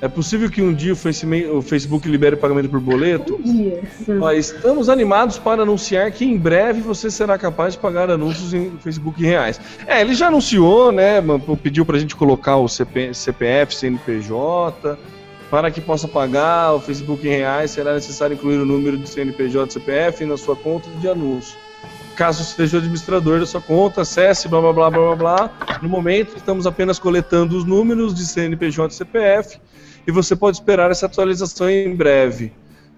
É 0.00 0.08
possível 0.08 0.50
que 0.50 0.60
um 0.60 0.74
dia 0.74 0.92
o 0.92 0.96
Face- 0.96 1.24
o 1.46 1.62
Facebook 1.62 2.06
libere 2.06 2.36
pagamento 2.36 2.68
por 2.68 2.80
boleto? 2.80 3.40
Um 3.42 3.42
dia. 3.42 3.82
Ó, 4.20 4.30
estamos 4.30 4.90
animados 4.90 5.38
para 5.38 5.62
anunciar 5.62 6.10
que 6.12 6.22
em 6.24 6.36
breve 6.36 6.82
você 6.82 7.10
será 7.10 7.38
capaz 7.38 7.72
de 7.74 7.80
pagar 7.80 8.10
anúncios 8.10 8.52
em 8.52 8.72
Facebook 8.78 9.22
em 9.22 9.26
reais. 9.26 9.58
É, 9.86 10.02
ele 10.02 10.14
já 10.14 10.28
anunciou, 10.28 10.92
né? 10.92 11.22
Pediu 11.62 11.86
pra 11.86 11.98
gente 11.98 12.14
colocar 12.14 12.56
o 12.56 12.68
CP 12.68 13.14
CPF, 13.14 13.74
CNPJ. 13.74 14.98
Para 15.50 15.70
que 15.70 15.80
possa 15.80 16.06
pagar 16.08 16.74
o 16.74 16.80
Facebook 16.80 17.26
em 17.26 17.30
reais, 17.30 17.70
será 17.70 17.94
necessário 17.94 18.34
incluir 18.34 18.58
o 18.58 18.66
número 18.66 18.98
de 18.98 19.08
CNPJ 19.08 19.68
e 19.70 19.72
CPF 19.72 20.24
na 20.26 20.36
sua 20.36 20.56
conta 20.56 20.90
de 21.00 21.08
anúncio. 21.08 21.56
Caso 22.16 22.42
seja 22.44 22.76
o 22.76 22.80
administrador 22.80 23.40
da 23.40 23.46
sua 23.46 23.60
conta, 23.60 24.00
acesse 24.02 24.48
blá 24.48 24.60
blá 24.60 24.72
blá 24.72 24.90
blá 24.90 25.14
blá. 25.16 25.50
No 25.80 25.88
momento, 25.88 26.36
estamos 26.36 26.66
apenas 26.66 26.98
coletando 26.98 27.56
os 27.56 27.64
números 27.64 28.12
de 28.14 28.26
CNPJ 28.26 28.92
e 28.92 28.96
CPF 28.96 29.58
e 30.06 30.12
você 30.12 30.36
pode 30.36 30.56
esperar 30.56 30.90
essa 30.90 31.06
atualização 31.06 31.68
em 31.68 31.94
breve. 31.94 32.52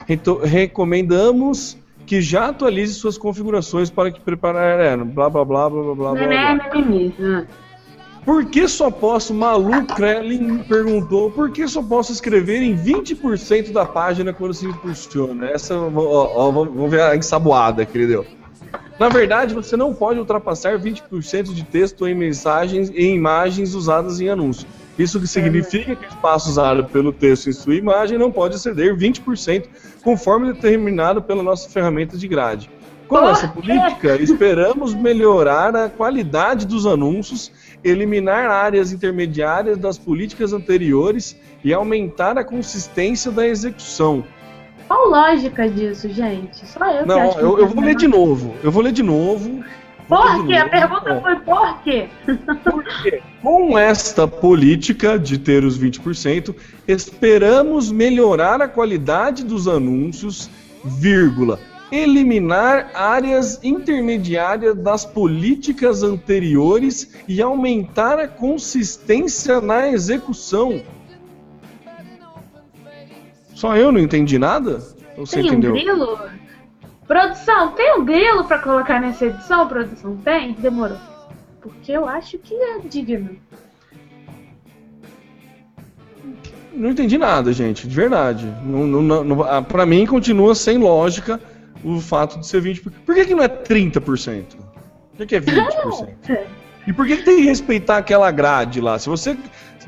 Reto- 0.06 0.38
recomendamos 0.42 1.76
que 2.06 2.20
já 2.20 2.48
atualize 2.48 2.94
suas 2.94 3.18
configurações 3.18 3.90
para 3.90 4.10
que 4.10 4.20
preparar 4.20 4.80
é, 4.80 4.96
blá 4.96 5.28
blá 5.28 5.44
blá 5.44 5.68
blá 5.70 5.82
blá 5.82 5.94
blá 5.94 6.12
blá. 6.12 6.14
Nené, 6.14 6.54
blá. 6.54 7.40
Ah. 7.40 7.68
Por 8.24 8.44
que 8.44 8.68
só 8.68 8.90
posso, 8.90 9.32
Malu 9.32 9.86
Krellin 9.86 10.58
perguntou, 10.58 11.30
por 11.30 11.50
que 11.50 11.66
só 11.66 11.82
posso 11.82 12.12
escrever 12.12 12.60
em 12.60 12.76
20% 12.76 13.72
da 13.72 13.86
página 13.86 14.34
quando 14.34 14.52
se 14.52 14.66
impulsiona? 14.66 15.48
Essa, 15.48 15.74
ó, 15.74 16.32
ó, 16.36 16.50
vamos 16.50 16.90
ver 16.90 17.00
a 17.00 17.16
ensaboada 17.16 17.86
que 17.86 17.96
ele 17.96 18.06
deu. 18.06 18.26
Na 18.98 19.08
verdade, 19.08 19.54
você 19.54 19.76
não 19.76 19.94
pode 19.94 20.18
ultrapassar 20.18 20.78
20% 20.78 21.54
de 21.54 21.64
texto 21.64 22.06
em 22.06 22.14
mensagens 22.14 22.90
e 22.90 23.06
imagens 23.14 23.74
usadas 23.74 24.20
em 24.20 24.28
anúncio. 24.28 24.66
Isso 24.98 25.20
que 25.20 25.28
significa 25.28 25.94
que 25.94 26.06
o 26.06 26.08
espaço 26.08 26.50
usado 26.50 26.84
pelo 26.84 27.12
texto 27.12 27.48
em 27.48 27.52
sua 27.52 27.76
imagem 27.76 28.18
não 28.18 28.32
pode 28.32 28.56
exceder 28.56 28.96
20%, 28.96 29.66
conforme 30.02 30.52
determinado 30.52 31.22
pela 31.22 31.42
nossa 31.42 31.68
ferramenta 31.68 32.16
de 32.16 32.26
grade. 32.26 32.68
Com 33.06 33.16
Por 33.16 33.30
essa 33.30 33.48
política, 33.48 34.20
esperamos 34.20 34.92
melhorar 34.92 35.74
a 35.74 35.88
qualidade 35.88 36.66
dos 36.66 36.84
anúncios, 36.84 37.50
eliminar 37.82 38.50
áreas 38.50 38.92
intermediárias 38.92 39.78
das 39.78 39.96
políticas 39.96 40.52
anteriores 40.52 41.34
e 41.64 41.72
aumentar 41.72 42.36
a 42.36 42.44
consistência 42.44 43.30
da 43.30 43.46
execução. 43.46 44.24
Qual 44.86 45.08
lógica 45.08 45.68
disso, 45.68 46.08
gente? 46.10 46.66
Só 46.66 46.84
eu 46.90 47.02
que 47.02 47.08
Não, 47.08 47.20
acho 47.20 47.38
que 47.38 47.44
eu, 47.44 47.58
eu 47.58 47.68
vou 47.68 47.84
ler 47.84 47.94
de 47.94 48.08
novo. 48.08 48.54
Eu 48.62 48.70
vou 48.70 48.82
ler 48.82 48.92
de 48.92 49.02
novo. 49.02 49.64
Por 50.08 50.46
quê? 50.46 50.54
A 50.54 50.68
pergunta 50.68 51.20
foi 51.20 51.36
por 51.40 51.82
quê? 51.82 52.08
Porque, 52.64 53.22
com 53.42 53.78
esta 53.78 54.26
política 54.26 55.18
de 55.18 55.36
ter 55.38 55.64
os 55.64 55.78
20%, 55.78 56.54
esperamos 56.86 57.92
melhorar 57.92 58.62
a 58.62 58.68
qualidade 58.68 59.44
dos 59.44 59.68
anúncios, 59.68 60.48
vírgula, 60.82 61.60
eliminar 61.92 62.90
áreas 62.94 63.62
intermediárias 63.62 64.74
das 64.76 65.04
políticas 65.04 66.02
anteriores 66.02 67.14
e 67.28 67.42
aumentar 67.42 68.18
a 68.18 68.26
consistência 68.26 69.60
na 69.60 69.88
execução. 69.90 70.80
Só 73.54 73.76
eu 73.76 73.92
não 73.92 74.00
entendi 74.00 74.38
nada? 74.38 74.80
Ou 75.18 75.26
você 75.26 75.42
Tem 75.42 75.48
entendeu? 75.48 75.72
um 75.72 75.74
grilo? 75.74 76.18
Produção, 77.08 77.72
tem 77.72 77.98
um 77.98 78.04
grilo 78.04 78.44
pra 78.44 78.58
colocar 78.58 79.00
nessa 79.00 79.24
edição? 79.24 79.66
Produção, 79.66 80.14
tem? 80.18 80.52
Demorou. 80.52 80.98
Porque 81.58 81.90
eu 81.90 82.06
acho 82.06 82.38
que 82.38 82.54
é 82.54 82.80
digno. 82.80 83.36
Não 86.70 86.90
entendi 86.90 87.16
nada, 87.16 87.50
gente, 87.50 87.88
de 87.88 87.96
verdade. 87.96 88.46
Não, 88.62 88.86
não, 88.86 89.24
não, 89.24 89.42
ah, 89.42 89.62
pra 89.62 89.86
mim 89.86 90.06
continua 90.06 90.54
sem 90.54 90.76
lógica 90.76 91.40
o 91.82 91.98
fato 91.98 92.38
de 92.38 92.46
ser 92.46 92.62
20%. 92.62 92.92
Por 93.06 93.14
que, 93.14 93.24
que 93.24 93.34
não 93.34 93.42
é 93.42 93.48
30%? 93.48 94.00
Por 95.16 95.26
que, 95.26 95.26
que 95.26 95.36
é 95.36 95.40
20%? 95.40 96.38
E 96.86 96.92
por 96.92 97.06
que, 97.06 97.16
que 97.16 97.22
tem 97.22 97.36
que 97.38 97.42
respeitar 97.42 97.96
aquela 97.96 98.30
grade 98.30 98.80
lá? 98.80 98.98
Se 98.98 99.08
você. 99.08 99.36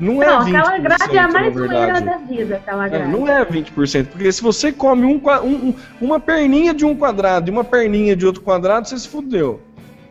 Não 0.01 0.21
é 0.23 0.25
Não, 0.25 0.39
20%. 0.43 0.55
aquela 0.57 0.77
grade 0.79 1.15
é 1.15 1.19
a 1.19 1.27
mais 1.27 1.53
zoeira 1.53 2.01
da 2.01 2.17
vida, 2.17 2.55
aquela 2.55 2.87
É, 2.87 2.89
grade. 2.89 3.11
não 3.11 3.27
é 3.27 3.45
20%, 3.45 4.07
porque 4.07 4.31
se 4.31 4.41
você 4.41 4.71
come 4.71 5.05
um, 5.05 5.21
um- 5.43 5.47
um- 5.69 5.75
uma 6.01 6.19
perninha 6.19 6.73
de 6.73 6.83
um 6.83 6.95
quadrado 6.95 7.49
e 7.49 7.51
uma 7.51 7.63
perninha 7.63 8.15
de 8.15 8.25
outro 8.25 8.41
quadrado, 8.41 8.87
você 8.87 8.97
se 8.97 9.07
fudeu. 9.07 9.61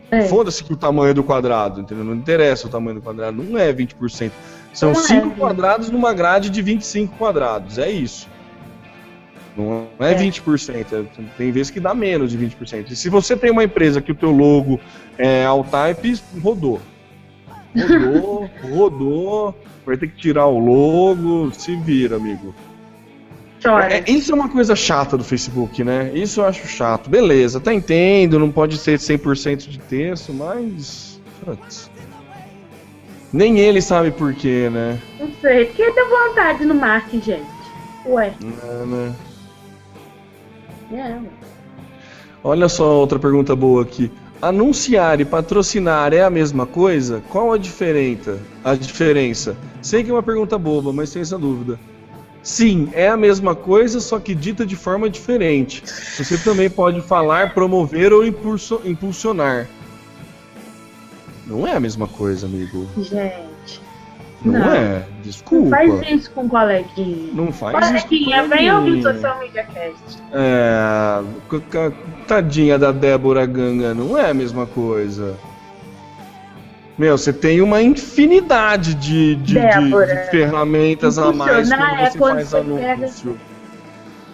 É. 0.09 0.21
Foda-se 0.23 0.63
que 0.63 0.71
o 0.71 0.77
tamanho 0.77 1.13
do 1.13 1.23
quadrado, 1.23 1.81
entendeu? 1.81 2.05
Não 2.05 2.15
interessa 2.15 2.67
o 2.67 2.69
tamanho 2.69 2.95
do 2.95 3.01
quadrado, 3.01 3.43
não 3.43 3.57
é 3.59 3.71
20%. 3.73 4.31
São 4.73 4.93
Não 4.93 4.99
é, 4.99 5.03
5 5.03 5.27
gente. 5.27 5.37
quadrados 5.37 5.89
numa 5.89 6.13
grade 6.13 6.49
de 6.49 6.61
25 6.61 7.17
quadrados, 7.17 7.77
é 7.77 7.89
isso. 7.91 8.29
Não 9.57 9.87
é 9.99 10.11
É. 10.11 10.15
20%, 10.15 10.95
é- 10.95 11.03
tem 11.37 11.51
vezes 11.51 11.69
que 11.69 11.79
dá 11.81 11.93
menos 11.93 12.31
de 12.31 12.37
20%. 12.37 12.91
E 12.91 12.95
se 12.95 13.09
você 13.09 13.35
tem 13.35 13.51
uma 13.51 13.63
empresa 13.65 13.99
que 14.01 14.11
o 14.11 14.15
teu 14.15 14.31
logo 14.31 14.79
é 15.17 15.45
all 15.45 15.63
type, 15.65 16.17
rodou. 16.41 16.79
Rodou, 17.75 18.49
rodou, 18.61 19.55
vai 19.85 19.97
ter 19.97 20.07
que 20.07 20.17
tirar 20.17 20.47
o 20.47 20.59
logo, 20.59 21.51
se 21.53 21.75
vira, 21.75 22.17
amigo. 22.17 22.53
Chora. 23.63 23.93
É, 23.93 24.03
isso 24.07 24.31
é 24.31 24.35
uma 24.35 24.49
coisa 24.49 24.75
chata 24.75 25.17
do 25.17 25.23
Facebook, 25.23 25.83
né? 25.83 26.11
Isso 26.13 26.41
eu 26.41 26.45
acho 26.45 26.67
chato. 26.67 27.09
Beleza, 27.09 27.59
até 27.59 27.73
entendo, 27.73 28.39
não 28.39 28.51
pode 28.51 28.77
ser 28.77 28.97
100% 28.97 29.69
de 29.69 29.79
texto, 29.79 30.33
mas. 30.33 31.21
putz. 31.45 31.89
Nem 33.31 33.59
ele 33.59 33.81
sabe 33.81 34.11
por 34.11 34.33
quê, 34.33 34.69
né? 34.69 34.99
Não 35.19 35.31
sei. 35.39 35.65
Porque 35.65 35.89
deu 35.91 36.09
vontade 36.09 36.65
no 36.65 36.75
Mark, 36.75 37.09
gente. 37.11 37.45
Ué. 38.05 38.33
É, 38.63 38.85
né? 38.85 39.15
É. 40.93 41.19
Olha 42.43 42.67
só 42.67 42.99
outra 42.99 43.19
pergunta 43.19 43.55
boa 43.55 43.83
aqui. 43.83 44.11
Anunciar 44.41 45.21
e 45.21 45.25
patrocinar 45.25 46.13
é 46.13 46.23
a 46.23 46.29
mesma 46.29 46.65
coisa? 46.65 47.21
Qual 47.29 47.53
a 47.53 47.59
diferença? 47.59 48.39
A 48.63 48.73
diferença? 48.73 49.55
Sei 49.83 50.03
que 50.03 50.09
é 50.09 50.13
uma 50.13 50.23
pergunta 50.23 50.57
boba, 50.57 50.91
mas 50.91 51.11
tenho 51.11 51.21
essa 51.21 51.37
dúvida. 51.37 51.79
Sim, 52.41 52.89
é 52.93 53.07
a 53.07 53.15
mesma 53.15 53.53
coisa, 53.53 53.99
só 53.99 54.19
que 54.19 54.33
dita 54.33 54.65
de 54.65 54.75
forma 54.75 55.07
diferente. 55.07 55.83
Você 55.85 56.39
também 56.39 56.71
pode 56.71 57.01
falar, 57.01 57.53
promover 57.53 58.11
ou 58.11 58.25
impulsionar. 58.25 59.67
Não 61.45 61.67
é 61.67 61.75
a 61.75 61.79
mesma 61.79 62.07
coisa, 62.07 62.47
amigo. 62.47 62.87
Gente. 62.97 63.50
Não, 64.43 64.59
Não. 64.59 64.73
é. 64.73 64.89
Não 64.99 65.21
Desculpa. 65.21 65.69
faz 65.69 66.01
isso 66.09 66.31
com 66.31 66.41
o 66.45 66.49
coleguinha. 66.49 67.29
Não 67.33 67.51
faz 67.51 67.75
isso. 67.91 67.93
com 68.03 68.09
Coleguinha, 68.09 68.43
vem 68.47 68.71
ouvir 68.73 68.89
coleguinha. 69.03 69.13
Social 69.13 69.39
Media 69.39 69.63
Cast. 69.63 70.23
É, 70.33 71.21
c- 71.49 71.93
tadinha 72.27 72.79
da 72.79 72.91
Débora 72.91 73.45
Ganga, 73.45 73.93
não 73.93 74.17
é 74.17 74.31
a 74.31 74.33
mesma 74.33 74.65
coisa. 74.65 75.35
Meu, 76.97 77.17
você 77.17 77.31
tem 77.33 77.61
uma 77.61 77.81
infinidade 77.81 78.93
de, 78.95 79.35
de, 79.35 79.53
de- 79.53 79.53
Débora, 79.53 80.15
de 80.15 80.29
ferramentas 80.31 81.17
a 81.17 81.31
mais 81.31 81.69
impulsionar 81.69 81.89
quando 81.95 81.99
é 82.01 82.09
você 82.09 82.17
quando 82.17 82.33
faz 82.35 82.49
você 82.49 82.61
pega- 82.61 82.93
anúncio. 82.93 83.39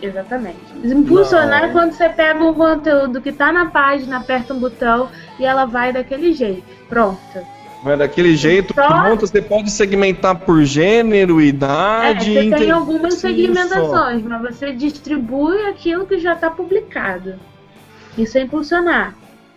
Exatamente. 0.02 0.58
Impulsionar 0.84 1.62
Não. 1.62 1.70
é 1.70 1.72
quando 1.72 1.92
você 1.94 2.08
pega 2.10 2.44
um 2.44 2.54
conteúdo 2.54 3.20
que 3.22 3.32
tá 3.32 3.52
na 3.52 3.66
página, 3.68 4.18
aperta 4.18 4.54
um 4.54 4.60
botão 4.60 5.10
e 5.40 5.46
ela 5.46 5.66
vai 5.66 5.92
daquele 5.92 6.34
jeito. 6.34 6.64
Pronto. 6.88 7.18
Vai 7.84 7.96
daquele 7.96 8.36
jeito, 8.36 8.74
Só- 8.74 8.88
pronto, 8.88 9.28
você 9.28 9.42
pode 9.42 9.70
segmentar 9.70 10.36
por 10.40 10.64
gênero, 10.64 11.40
É, 11.40 11.44
idade. 11.46 12.34
você 12.34 12.50
tem 12.56 12.72
algumas 12.72 13.16
segmentações, 13.16 14.24
mas 14.24 14.42
você 14.56 14.72
distribui 14.74 15.62
aquilo 15.68 16.06
que 16.08 16.18
já 16.18 16.34
está 16.34 16.50
publicado. 16.50 17.36
Isso 18.18 18.38
é 18.38 18.42
impulsionar. 18.42 19.14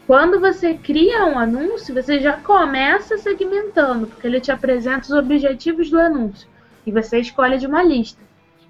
Quando 0.07 0.39
você 0.41 0.75
cria 0.75 1.25
um 1.25 1.39
anúncio, 1.39 1.95
você 1.95 2.21
já 2.21 2.33
começa 2.35 3.17
segmentando, 3.17 4.07
porque 4.07 4.27
ele 4.27 4.41
te 4.41 4.51
apresenta 4.53 5.05
os 5.05 5.13
objetivos 5.13 5.89
do 5.89 5.99
anúncio. 5.99 6.49
E 6.87 6.91
você 6.91 7.21
escolhe 7.21 7.59
de 7.59 7.67
uma 7.67 7.83
lista. 7.83 8.21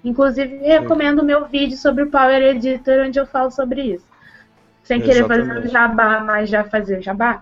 Inclusive, 0.03 0.57
recomendo 0.57 1.19
o 1.19 1.25
meu 1.25 1.45
vídeo 1.45 1.77
sobre 1.77 2.03
o 2.03 2.09
Power 2.09 2.41
Editor, 2.41 3.05
onde 3.07 3.19
eu 3.19 3.25
falo 3.25 3.51
sobre 3.51 3.81
isso. 3.81 4.05
Sem 4.83 5.01
querer 5.01 5.27
fazer 5.27 5.41
Exatamente. 5.41 5.71
jabá, 5.71 6.19
mas 6.21 6.49
já 6.49 6.63
fazer 6.63 7.01
jabá. 7.01 7.41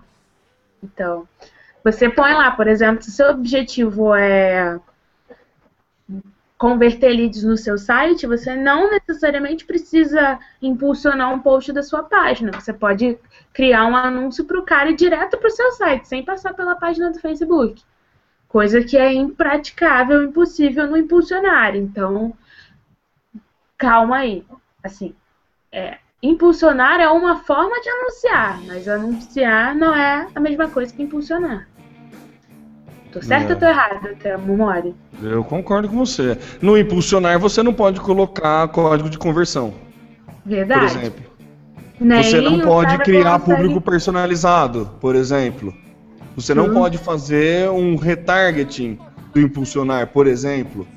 Então, 0.83 1.27
você 1.83 2.09
põe 2.09 2.33
lá, 2.33 2.51
por 2.51 2.67
exemplo, 2.67 3.03
se 3.03 3.11
seu 3.11 3.29
objetivo 3.29 4.13
é 4.15 4.79
converter 6.59 7.13
leads 7.13 7.41
no 7.43 7.55
seu 7.55 7.77
site, 7.77 8.27
você 8.27 8.53
não 8.53 8.91
necessariamente 8.91 9.63
precisa 9.63 10.37
impulsionar 10.61 11.33
um 11.33 11.39
post 11.39 11.71
da 11.71 11.81
sua 11.81 12.03
página. 12.03 12.51
Você 12.51 12.73
pode 12.73 13.17
criar 13.53 13.85
um 13.85 13.95
anúncio 13.95 14.43
para 14.43 14.59
o 14.59 14.65
cara 14.65 14.89
ir 14.89 14.95
direto 14.95 15.37
para 15.37 15.47
o 15.47 15.51
seu 15.51 15.71
site, 15.71 16.09
sem 16.09 16.23
passar 16.23 16.53
pela 16.53 16.75
página 16.75 17.11
do 17.11 17.19
Facebook. 17.19 17.81
Coisa 18.49 18.83
que 18.83 18.97
é 18.97 19.13
impraticável, 19.13 20.21
impossível 20.21 20.85
no 20.85 20.97
impulsionar. 20.97 21.77
Então, 21.77 22.33
calma 23.77 24.17
aí. 24.17 24.45
Assim, 24.83 25.15
é, 25.71 25.99
impulsionar 26.21 26.99
é 26.99 27.07
uma 27.07 27.37
forma 27.37 27.79
de 27.79 27.89
anunciar, 27.89 28.61
mas 28.65 28.85
anunciar 28.85 29.73
não 29.73 29.95
é 29.95 30.27
a 30.35 30.39
mesma 30.41 30.67
coisa 30.67 30.93
que 30.93 31.03
impulsionar. 31.03 31.68
Tô 33.11 33.21
certo 33.21 33.49
é. 33.49 33.53
ou 33.53 33.59
tô 33.59 33.65
errado, 33.65 34.07
até 34.07 34.37
memória? 34.37 34.93
Eu 35.21 35.43
concordo 35.43 35.89
com 35.89 35.97
você. 35.97 36.37
No 36.61 36.77
impulsionar 36.77 37.39
você 37.39 37.63
não 37.63 37.73
pode 37.73 37.99
colocar 37.99 38.67
código 38.67 39.09
de 39.09 39.17
conversão. 39.17 39.73
Verdade. 40.45 40.79
Por 40.79 40.99
exemplo. 40.99 41.29
Nem 41.99 42.23
você 42.23 42.39
não 42.39 42.59
pode 42.59 42.97
criar 42.99 43.39
consegue... 43.39 43.61
público 43.61 43.81
personalizado, 43.81 44.89
por 45.01 45.15
exemplo. 45.15 45.73
Você 46.35 46.53
não 46.53 46.67
hum. 46.67 46.73
pode 46.73 46.97
fazer 46.97 47.69
um 47.69 47.95
retargeting 47.95 48.97
do 49.33 49.41
impulsionar, 49.41 50.07
por 50.07 50.27
exemplo. 50.27 50.87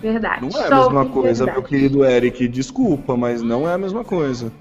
Verdade. 0.00 0.42
Não 0.42 0.60
é 0.60 0.64
a 0.64 0.68
Só 0.68 0.90
mesma 0.90 1.06
coisa, 1.06 1.44
verdade. 1.44 1.58
meu 1.58 1.68
querido 1.68 2.04
Eric. 2.04 2.48
Desculpa, 2.48 3.16
mas 3.16 3.42
não 3.42 3.68
é 3.68 3.74
a 3.74 3.78
mesma 3.78 4.04
coisa. 4.04 4.52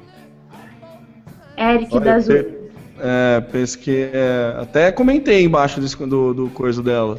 Eric 1.57 1.89
Olha, 1.91 2.05
da 2.05 2.15
Azul. 2.15 2.62
É, 2.99 3.41
penso 3.41 3.79
que. 3.79 4.09
É, 4.13 4.55
até 4.59 4.91
comentei 4.91 5.43
embaixo 5.43 5.81
desse, 5.81 5.97
do, 5.97 6.33
do 6.33 6.49
coisa 6.49 6.81
dela. 6.81 7.17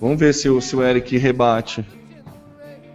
Vamos 0.00 0.18
ver 0.18 0.34
se 0.34 0.48
o, 0.48 0.60
se 0.60 0.74
o 0.76 0.82
Eric 0.82 1.16
rebate. 1.16 1.84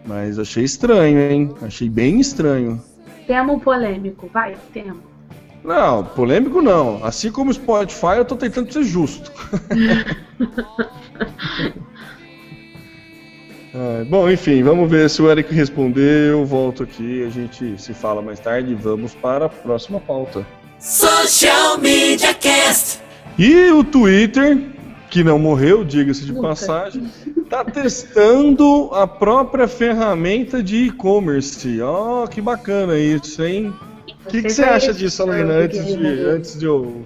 Mas 0.06 0.40
achei 0.40 0.64
estranho, 0.64 1.20
hein? 1.20 1.54
Achei 1.62 1.90
bem 1.90 2.20
estranho. 2.20 2.82
Temo 3.28 3.60
polêmico, 3.60 4.30
vai, 4.34 4.56
temo. 4.74 5.02
Não, 5.64 6.04
polêmico 6.04 6.62
não. 6.62 7.04
Assim 7.04 7.32
como 7.32 7.52
o 7.52 7.54
Spotify, 7.54 8.18
eu 8.18 8.26
tô 8.26 8.36
tentando 8.36 8.72
ser 8.72 8.84
justo. 8.84 9.32
é, 13.74 14.04
bom, 14.06 14.30
enfim, 14.30 14.64
vamos 14.64 14.90
ver 14.90 15.10
se 15.10 15.22
o 15.22 15.30
Eric 15.30 15.54
respondeu. 15.54 16.46
Volto 16.46 16.84
aqui, 16.84 17.24
a 17.24 17.30
gente 17.30 17.80
se 17.80 17.94
fala 17.94 18.22
mais 18.22 18.40
tarde. 18.40 18.74
Vamos 18.74 19.14
para 19.14 19.46
a 19.46 19.50
próxima 19.50 20.00
pauta. 20.00 20.46
Social 20.80 21.78
Media 21.78 22.34
Cast. 22.34 23.02
E 23.38 23.70
o 23.70 23.84
Twitter, 23.84 24.58
que 25.10 25.26
não 25.26 25.38
morreu, 25.38 25.84
diga-se 25.84 26.26
de 26.26 26.32
passagem, 26.34 27.12
está 27.38 27.66
testando 27.66 28.90
a 28.94 29.06
própria 29.06 29.68
ferramenta 29.68 30.64
de 30.64 30.86
e-commerce. 30.86 31.82
Ó, 31.82 32.24
oh, 32.24 32.28
que 32.30 32.42
bacana 32.42 32.98
isso, 32.98 33.44
hein? 33.44 33.74
O 34.26 34.30
que, 34.30 34.42
que, 34.42 34.50
você 34.50 34.64
acha 34.64 34.94
disso, 34.94 35.22
Alena, 35.22 35.54
antes 35.54 35.86
de, 35.86 36.08
antes 36.08 36.58
de 36.58 36.66
eu. 36.66 37.04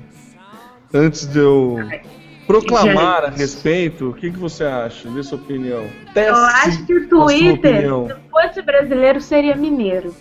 Antes 0.94 1.26
de 1.26 1.40
eu 1.40 1.78
proclamar 2.46 3.26
a 3.26 3.30
respeito, 3.30 4.10
o 4.10 4.14
que, 4.14 4.30
que 4.30 4.38
você 4.38 4.66
acha? 4.66 5.10
Dê 5.10 5.24
sua 5.24 5.40
opinião. 5.40 5.88
Teste 6.14 6.30
eu 6.30 6.36
acho 6.36 6.86
que 6.86 6.94
o 6.94 7.10
Twitter, 7.10 7.82
se 7.82 8.30
fosse 8.30 8.62
brasileiro, 8.62 9.20
seria 9.20 9.56
mineiro 9.56 10.14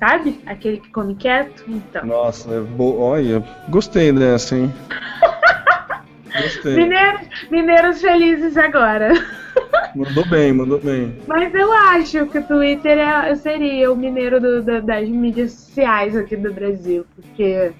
sabe? 0.00 0.40
Aquele 0.46 0.78
que 0.78 0.90
come 0.90 1.14
quieto, 1.14 1.62
então. 1.68 2.04
Nossa, 2.04 2.50
é 2.50 2.82
olha, 2.82 3.44
gostei 3.68 4.10
dessa, 4.10 4.56
hein? 4.56 4.72
gostei. 6.42 6.74
Mineiros, 6.74 7.28
mineiros 7.50 8.00
felizes 8.00 8.56
agora. 8.56 9.12
Mandou 9.94 10.24
bem, 10.28 10.52
mandou 10.52 10.78
bem. 10.78 11.16
Mas 11.26 11.52
eu 11.52 11.72
acho 11.72 12.24
que 12.26 12.38
o 12.38 12.42
Twitter 12.44 12.96
é, 12.96 13.34
seria 13.34 13.92
o 13.92 13.96
mineiro 13.96 14.40
do, 14.40 14.62
do, 14.62 14.80
das 14.80 15.08
mídias 15.08 15.50
sociais 15.50 16.16
aqui 16.16 16.36
do 16.36 16.52
Brasil, 16.52 17.04
porque 17.16 17.72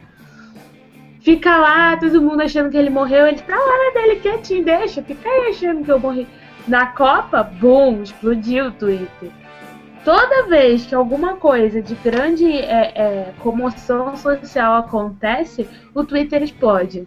fica 1.21 1.57
lá, 1.57 1.97
todo 1.97 2.21
mundo 2.21 2.43
achando 2.43 2.69
que 2.69 2.77
ele 2.77 2.91
morreu, 2.91 3.29
ele 3.29 3.39
tá 3.39 3.55
lá 3.55 3.93
dele 3.95 4.17
quietinho, 4.17 4.65
deixa, 4.65 5.01
fica 5.05 5.29
aí 5.29 5.51
achando 5.51 5.85
que 5.85 5.93
eu 5.93 6.01
morri. 6.01 6.27
Na 6.67 6.87
Copa, 6.87 7.45
bum, 7.45 8.03
explodiu 8.03 8.67
o 8.67 8.73
Twitter 8.73 9.31
toda 10.05 10.47
vez 10.47 10.87
que 10.87 10.95
alguma 10.95 11.37
coisa 11.37 11.81
de 11.81 11.95
grande 11.97 12.47
é, 12.47 12.93
é, 12.95 13.33
comoção 13.41 14.17
social 14.17 14.75
acontece, 14.75 15.69
o 15.95 16.05
Twitter 16.05 16.43
explode. 16.43 17.07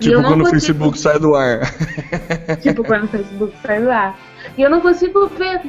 Tipo 0.00 0.22
quando 0.22 0.44
consigo... 0.44 0.48
o 0.48 0.50
Facebook 0.50 0.98
sai 0.98 1.18
do 1.18 1.34
ar. 1.34 1.60
Tipo 2.62 2.84
quando 2.84 3.04
o 3.04 3.08
Facebook 3.08 3.54
sai 3.62 3.80
do 3.80 3.90
ar. 3.90 4.18
E 4.56 4.62
eu 4.62 4.70
não 4.70 4.80
consigo 4.80 5.26
ver 5.28 5.62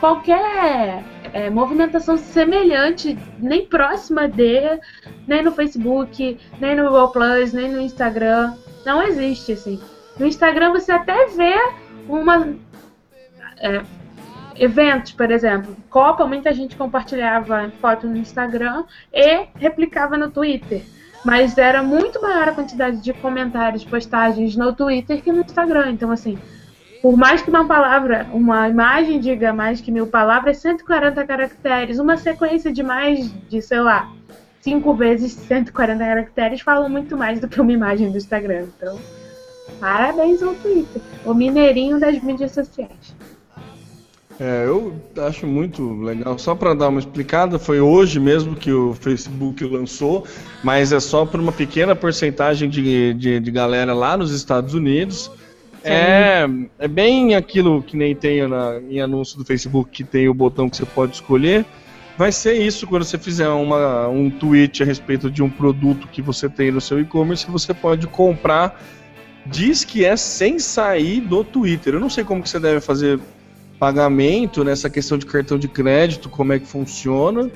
qualquer 0.00 1.04
é, 1.32 1.50
movimentação 1.50 2.16
semelhante, 2.16 3.18
nem 3.38 3.66
próxima 3.66 4.28
dele, 4.28 4.80
nem 5.26 5.42
no 5.42 5.52
Facebook, 5.52 6.38
nem 6.60 6.76
no 6.76 6.84
Google 6.84 7.08
Plus, 7.08 7.52
nem 7.52 7.70
no 7.70 7.80
Instagram. 7.80 8.54
Não 8.84 9.02
existe, 9.02 9.52
assim. 9.52 9.80
No 10.18 10.26
Instagram 10.26 10.72
você 10.72 10.92
até 10.92 11.26
vê 11.28 11.54
uma. 12.08 12.54
É, 13.58 13.82
eventos, 14.56 15.12
por 15.12 15.30
exemplo, 15.30 15.76
Copa, 15.88 16.26
muita 16.26 16.52
gente 16.52 16.76
compartilhava 16.76 17.70
foto 17.80 18.06
no 18.06 18.16
Instagram 18.16 18.84
e 19.12 19.46
replicava 19.56 20.16
no 20.16 20.30
Twitter. 20.30 20.82
Mas 21.24 21.56
era 21.56 21.82
muito 21.82 22.20
maior 22.20 22.48
a 22.48 22.52
quantidade 22.52 23.00
de 23.00 23.12
comentários, 23.12 23.84
postagens 23.84 24.56
no 24.56 24.72
Twitter 24.72 25.22
que 25.22 25.30
no 25.30 25.42
Instagram. 25.42 25.92
Então, 25.92 26.10
assim, 26.10 26.36
por 27.00 27.16
mais 27.16 27.42
que 27.42 27.50
uma 27.50 27.66
palavra, 27.66 28.26
uma 28.32 28.68
imagem 28.68 29.20
diga 29.20 29.52
mais 29.52 29.80
que 29.80 29.90
mil 29.90 30.06
palavras, 30.06 30.58
140 30.58 31.24
caracteres, 31.26 31.98
uma 31.98 32.16
sequência 32.16 32.72
de 32.72 32.82
mais 32.82 33.32
de, 33.48 33.60
sei 33.60 33.80
lá, 33.80 34.10
cinco 34.60 34.94
vezes 34.94 35.32
140 35.32 35.98
caracteres 35.98 36.60
falam 36.60 36.88
muito 36.88 37.16
mais 37.16 37.40
do 37.40 37.48
que 37.48 37.60
uma 37.60 37.72
imagem 37.72 38.10
do 38.10 38.16
Instagram. 38.16 38.66
Então, 38.76 38.98
parabéns 39.80 40.42
ao 40.42 40.54
Twitter, 40.54 41.02
o 41.24 41.34
mineirinho 41.34 41.98
das 41.98 42.22
mídias 42.22 42.52
sociais. 42.52 43.14
É, 44.44 44.64
eu 44.66 45.00
acho 45.24 45.46
muito 45.46 46.02
legal. 46.02 46.36
Só 46.36 46.52
para 46.52 46.74
dar 46.74 46.88
uma 46.88 46.98
explicada, 46.98 47.60
foi 47.60 47.80
hoje 47.80 48.18
mesmo 48.18 48.56
que 48.56 48.72
o 48.72 48.92
Facebook 48.92 49.64
lançou, 49.64 50.26
mas 50.64 50.92
é 50.92 50.98
só 50.98 51.24
para 51.24 51.40
uma 51.40 51.52
pequena 51.52 51.94
porcentagem 51.94 52.68
de, 52.68 53.14
de, 53.14 53.38
de, 53.38 53.50
galera 53.52 53.94
lá 53.94 54.16
nos 54.16 54.32
Estados 54.32 54.74
Unidos. 54.74 55.30
É, 55.84 56.44
é 56.76 56.88
bem 56.88 57.36
aquilo 57.36 57.84
que 57.84 57.96
nem 57.96 58.16
tem 58.16 58.48
na, 58.48 58.80
em 58.90 59.00
anúncio 59.00 59.38
do 59.38 59.44
Facebook, 59.44 59.92
que 59.92 60.02
tem 60.02 60.28
o 60.28 60.34
botão 60.34 60.68
que 60.68 60.76
você 60.76 60.86
pode 60.86 61.14
escolher. 61.14 61.64
Vai 62.18 62.32
ser 62.32 62.54
isso 62.54 62.84
quando 62.84 63.04
você 63.04 63.18
fizer 63.18 63.48
uma, 63.48 64.08
um 64.08 64.28
tweet 64.28 64.82
a 64.82 64.86
respeito 64.86 65.30
de 65.30 65.40
um 65.40 65.48
produto 65.48 66.08
que 66.08 66.20
você 66.20 66.48
tem 66.48 66.72
no 66.72 66.80
seu 66.80 66.98
e-commerce, 66.98 67.48
você 67.48 67.72
pode 67.72 68.08
comprar. 68.08 68.82
Diz 69.46 69.84
que 69.84 70.04
é 70.04 70.16
sem 70.16 70.58
sair 70.58 71.20
do 71.20 71.44
Twitter. 71.44 71.94
Eu 71.94 72.00
não 72.00 72.10
sei 72.10 72.24
como 72.24 72.42
que 72.42 72.48
você 72.48 72.58
deve 72.58 72.80
fazer 72.80 73.20
pagamento, 73.82 74.62
nessa 74.62 74.88
questão 74.88 75.18
de 75.18 75.26
cartão 75.26 75.58
de 75.58 75.66
crédito, 75.66 76.28
como 76.28 76.52
é 76.52 76.58
que 76.60 76.68
funciona. 76.68 77.50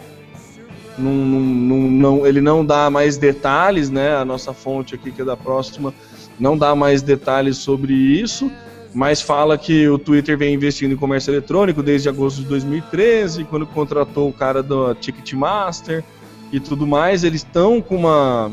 Não, 0.99 1.13
não, 1.13 1.79
não, 1.79 2.27
ele 2.27 2.41
não 2.41 2.67
dá 2.67 2.91
mais 2.91 3.17
detalhes, 3.17 3.91
né? 3.91 4.17
A 4.17 4.25
nossa 4.25 4.53
fonte 4.53 4.97
aqui, 4.97 5.13
que 5.13 5.23
é 5.23 5.25
da 5.25 5.37
próxima, 5.37 5.95
não 6.37 6.59
dá 6.59 6.75
mais 6.75 7.01
detalhes 7.01 7.59
sobre 7.59 7.93
isso, 7.93 8.51
mas 8.93 9.23
fala 9.23 9.57
que 9.57 9.89
o 9.89 10.01
Twitter 10.01 10.37
vem 10.37 10.53
investindo 10.53 10.91
em 10.91 10.97
comércio 10.97 11.31
eletrônico 11.31 11.81
desde 11.81 12.09
agosto 12.09 12.39
de 12.39 12.49
2013, 12.49 13.45
quando 13.45 13.65
contratou 13.65 14.29
o 14.29 14.33
cara 14.33 14.65
do 14.65 14.97
Ticketmaster 14.97 16.03
e 16.51 16.59
tudo 16.59 16.89
mais. 16.89 17.23
Eles 17.23 17.43
estão 17.43 17.81
com 17.81 17.99
uma. 17.99 18.51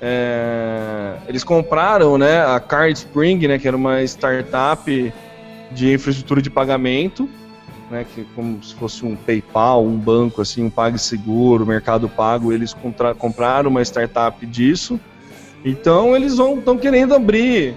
É, 0.00 1.16
eles 1.26 1.42
compraram 1.42 2.16
né, 2.16 2.46
a 2.46 2.60
Card 2.60 2.96
Spring, 2.96 3.48
né, 3.48 3.58
que 3.58 3.66
era 3.66 3.76
uma 3.76 4.00
startup 4.04 5.12
de 5.74 5.92
infraestrutura 5.92 6.40
de 6.40 6.50
pagamento, 6.50 7.28
né, 7.90 8.06
que 8.14 8.24
como 8.34 8.62
se 8.62 8.74
fosse 8.74 9.04
um 9.04 9.14
PayPal, 9.16 9.84
um 9.84 9.96
banco 9.96 10.40
assim, 10.40 10.64
um 10.64 10.70
PagSeguro, 10.70 11.66
Mercado 11.66 12.08
Pago, 12.08 12.52
eles 12.52 12.74
compraram 13.18 13.70
uma 13.70 13.82
startup 13.82 14.44
disso. 14.46 14.98
Então 15.64 16.14
eles 16.14 16.32
estão 16.32 16.76
querendo 16.76 17.14
abrir 17.14 17.74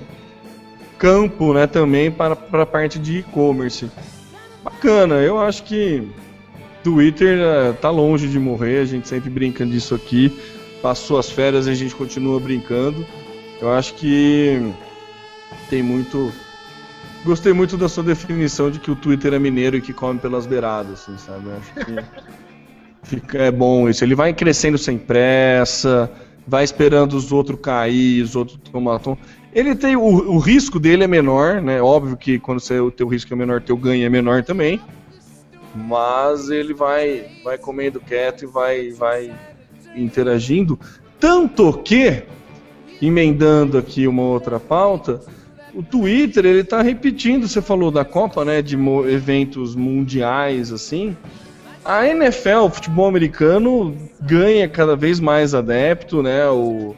campo, 0.98 1.54
né, 1.54 1.68
também 1.68 2.12
para 2.12 2.36
para 2.36 2.64
a 2.64 2.66
parte 2.66 3.00
de 3.00 3.20
e-commerce. 3.20 3.90
Bacana, 4.64 5.16
eu 5.16 5.40
acho 5.40 5.64
que 5.64 6.08
Twitter 6.84 7.40
uh, 7.40 7.74
tá 7.74 7.90
longe 7.90 8.28
de 8.28 8.40
morrer, 8.40 8.80
a 8.80 8.86
gente 8.86 9.08
sempre 9.08 9.30
brinca 9.30 9.66
disso 9.66 9.96
aqui. 9.96 10.38
Passou 10.82 11.18
as 11.18 11.30
férias 11.30 11.68
e 11.68 11.72
a 11.72 11.74
gente 11.74 11.96
continua 11.96 12.40
brincando. 12.40 13.06
Eu 13.60 13.72
acho 13.72 13.94
que 13.96 14.72
tem 15.70 15.82
muito 15.82 16.32
Gostei 17.24 17.52
muito 17.52 17.78
da 17.78 17.90
sua 17.90 18.04
definição 18.04 18.72
de 18.72 18.80
que 18.80 18.90
o 18.90 18.96
Twitter 18.96 19.34
é 19.34 19.40
mineiro 19.40 19.78
e 19.78 19.82
que 19.82 19.92
come 19.92 20.20
pelas 20.20 20.46
beiradas, 20.46 21.02
assim, 21.02 21.18
sabe? 21.18 21.50
Acho 21.52 21.86
que 21.86 22.04
fica, 23.04 23.38
é 23.40 23.52
bom 23.52 23.90
isso. 23.90 24.04
Ele 24.04 24.16
vai 24.16 24.34
crescendo 24.34 24.78
sem 24.78 24.98
pressa, 24.98 26.12
vai 26.48 26.64
esperando 26.64 27.14
os 27.14 27.32
outros 27.32 27.60
cair, 27.62 28.24
os 28.24 28.36
outros 28.36 28.58
tomar 28.72 29.00
tom. 29.00 29.18
Ele 29.54 29.76
tem 29.76 29.96
o, 29.96 30.02
o 30.02 30.38
risco 30.38 30.80
dele 30.80 31.04
é 31.04 31.08
menor, 31.08 31.62
né? 31.62 31.82
Óbvio 31.82 32.16
que 32.16 32.40
quando 32.40 32.60
você, 32.60 32.80
o 32.80 32.92
teu 32.92 33.08
risco 33.08 33.34
é 33.34 33.36
menor, 33.36 33.62
teu 33.62 33.76
ganho 33.76 34.06
é 34.06 34.10
menor 34.10 34.44
também. 34.44 34.80
Mas 35.76 36.50
ele 36.50 36.74
vai 36.74 37.26
vai 37.44 37.58
comendo 37.58 38.00
quieto 38.00 38.44
e 38.44 38.48
vai 38.48 38.92
vai 38.92 39.34
interagindo, 39.96 40.80
tanto 41.20 41.74
que 41.74 42.24
emendando 43.02 43.78
aqui 43.78 44.08
uma 44.08 44.24
outra 44.24 44.60
pauta, 44.60 45.22
o 45.78 45.84
Twitter 45.84 46.44
ele 46.44 46.64
tá 46.64 46.82
repetindo, 46.82 47.48
você 47.48 47.62
falou 47.62 47.92
da 47.92 48.04
Copa, 48.04 48.44
né, 48.44 48.64
de 48.64 48.76
eventos 49.08 49.76
mundiais 49.76 50.74
assim. 50.74 51.16
A 51.86 52.08
NFL, 52.08 52.66
o 52.66 52.70
futebol 52.72 53.08
americano, 53.08 53.96
ganha 54.20 54.68
cada 54.68 54.96
vez 54.96 55.20
mais 55.20 55.54
adepto, 55.54 56.24
né? 56.24 56.50
O 56.50 56.96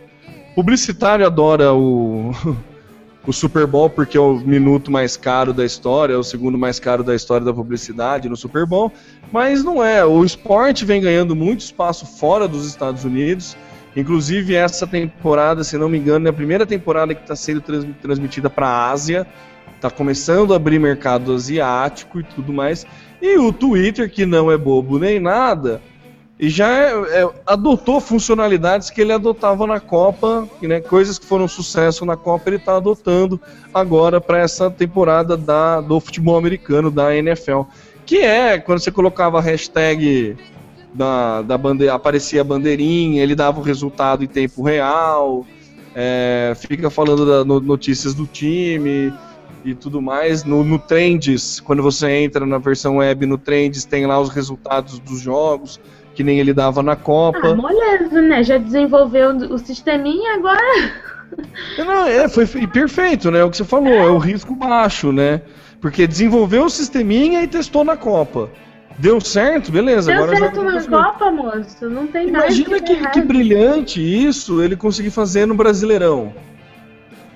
publicitário 0.55 1.25
adora 1.25 1.73
o, 1.73 2.31
o 3.27 3.33
Super 3.33 3.67
Bowl 3.67 3.89
porque 3.89 4.17
é 4.17 4.21
o 4.21 4.39
minuto 4.39 4.89
mais 4.89 5.17
caro 5.17 5.51
da 5.53 5.65
história, 5.65 6.13
é 6.13 6.17
o 6.17 6.23
segundo 6.23 6.57
mais 6.57 6.79
caro 6.79 7.03
da 7.03 7.13
história 7.13 7.45
da 7.45 7.53
publicidade 7.53 8.29
no 8.29 8.37
Super 8.37 8.65
Bowl, 8.65 8.93
mas 9.29 9.61
não 9.61 9.83
é. 9.83 10.05
O 10.05 10.23
esporte 10.23 10.85
vem 10.85 11.01
ganhando 11.01 11.35
muito 11.35 11.59
espaço 11.59 12.05
fora 12.05 12.47
dos 12.47 12.65
Estados 12.65 13.03
Unidos. 13.03 13.57
Inclusive, 13.95 14.55
essa 14.55 14.85
temporada, 14.85 15.63
se 15.63 15.77
não 15.77 15.89
me 15.89 15.97
engano, 15.97 16.27
é 16.27 16.29
a 16.29 16.33
primeira 16.33 16.65
temporada 16.65 17.15
que 17.15 17.21
está 17.21 17.35
sendo 17.35 17.61
transmitida 18.01 18.49
para 18.49 18.67
a 18.67 18.91
Ásia. 18.91 19.25
Está 19.75 19.89
começando 19.89 20.53
a 20.53 20.57
abrir 20.57 20.79
mercado 20.79 21.33
asiático 21.33 22.19
e 22.19 22.23
tudo 22.23 22.53
mais. 22.53 22.85
E 23.21 23.37
o 23.37 23.51
Twitter, 23.51 24.11
que 24.11 24.25
não 24.25 24.51
é 24.51 24.57
bobo 24.57 24.99
nem 24.99 25.19
nada, 25.19 25.81
e 26.39 26.49
já 26.49 26.69
é, 26.69 26.93
é, 26.93 27.29
adotou 27.45 27.99
funcionalidades 27.99 28.89
que 28.89 29.01
ele 29.01 29.11
adotava 29.11 29.67
na 29.67 29.77
Copa, 29.77 30.47
né, 30.61 30.79
coisas 30.79 31.19
que 31.19 31.25
foram 31.25 31.49
sucesso 31.49 32.05
na 32.05 32.15
Copa, 32.15 32.49
ele 32.49 32.55
está 32.55 32.77
adotando 32.77 33.39
agora 33.73 34.21
para 34.21 34.39
essa 34.39 34.71
temporada 34.71 35.35
da, 35.35 35.81
do 35.81 35.99
futebol 35.99 36.37
americano, 36.37 36.89
da 36.89 37.13
NFL. 37.13 37.63
Que 38.05 38.19
é 38.19 38.57
quando 38.57 38.79
você 38.79 38.89
colocava 38.89 39.39
a 39.39 39.41
hashtag 39.41 40.37
da, 40.93 41.41
da 41.41 41.57
bandeira, 41.57 41.93
aparecia 41.93 42.41
a 42.41 42.43
bandeirinha, 42.43 43.21
ele 43.21 43.35
dava 43.35 43.59
o 43.59 43.63
resultado 43.63 44.23
em 44.23 44.27
tempo 44.27 44.63
real, 44.63 45.45
é, 45.95 46.53
fica 46.55 46.89
falando 46.89 47.25
das 47.25 47.45
no, 47.45 47.59
notícias 47.59 48.13
do 48.13 48.25
time 48.25 49.13
e 49.63 49.73
tudo 49.73 50.01
mais. 50.01 50.43
No, 50.43 50.63
no 50.63 50.79
Trends, 50.79 51.59
quando 51.59 51.83
você 51.83 52.09
entra 52.09 52.45
na 52.45 52.57
versão 52.57 52.97
web 52.97 53.25
no 53.25 53.37
Trends, 53.37 53.85
tem 53.85 54.05
lá 54.05 54.19
os 54.19 54.29
resultados 54.29 54.99
dos 54.99 55.21
jogos, 55.21 55.79
que 56.15 56.23
nem 56.23 56.39
ele 56.39 56.53
dava 56.53 56.81
na 56.81 56.95
Copa. 56.95 57.49
Ah, 57.49 57.55
moleza, 57.55 58.21
né? 58.21 58.43
Já 58.43 58.57
desenvolveu 58.57 59.35
o 59.35 59.57
sisteminha 59.57 60.35
agora. 60.35 60.93
Não, 61.77 62.07
é, 62.07 62.27
foi 62.27 62.45
perfeito, 62.45 63.29
né? 63.29 63.43
O 63.43 63.49
que 63.49 63.57
você 63.57 63.63
falou, 63.63 63.93
é, 63.93 64.05
é 64.05 64.09
o 64.09 64.17
risco 64.17 64.55
baixo, 64.55 65.11
né? 65.11 65.41
Porque 65.79 66.07
desenvolveu 66.07 66.65
o 66.65 66.69
sisteminha 66.69 67.43
e 67.43 67.47
testou 67.47 67.83
na 67.83 67.95
Copa. 67.95 68.49
Deu 68.99 69.21
certo, 69.21 69.71
beleza. 69.71 70.11
Deu 70.11 70.23
agora 70.23 70.37
certo 70.37 70.61
na 70.61 70.83
Copa, 70.83 71.31
moço. 71.31 71.89
Não 71.89 72.05
tem 72.05 72.27
Imagina 72.27 72.69
mais 72.69 72.81
que, 72.81 72.95
que, 72.95 73.09
que 73.09 73.21
brilhante 73.21 74.01
isso 74.01 74.61
ele 74.61 74.75
conseguir 74.75 75.09
fazer 75.09 75.45
no 75.45 75.55
Brasileirão. 75.55 76.33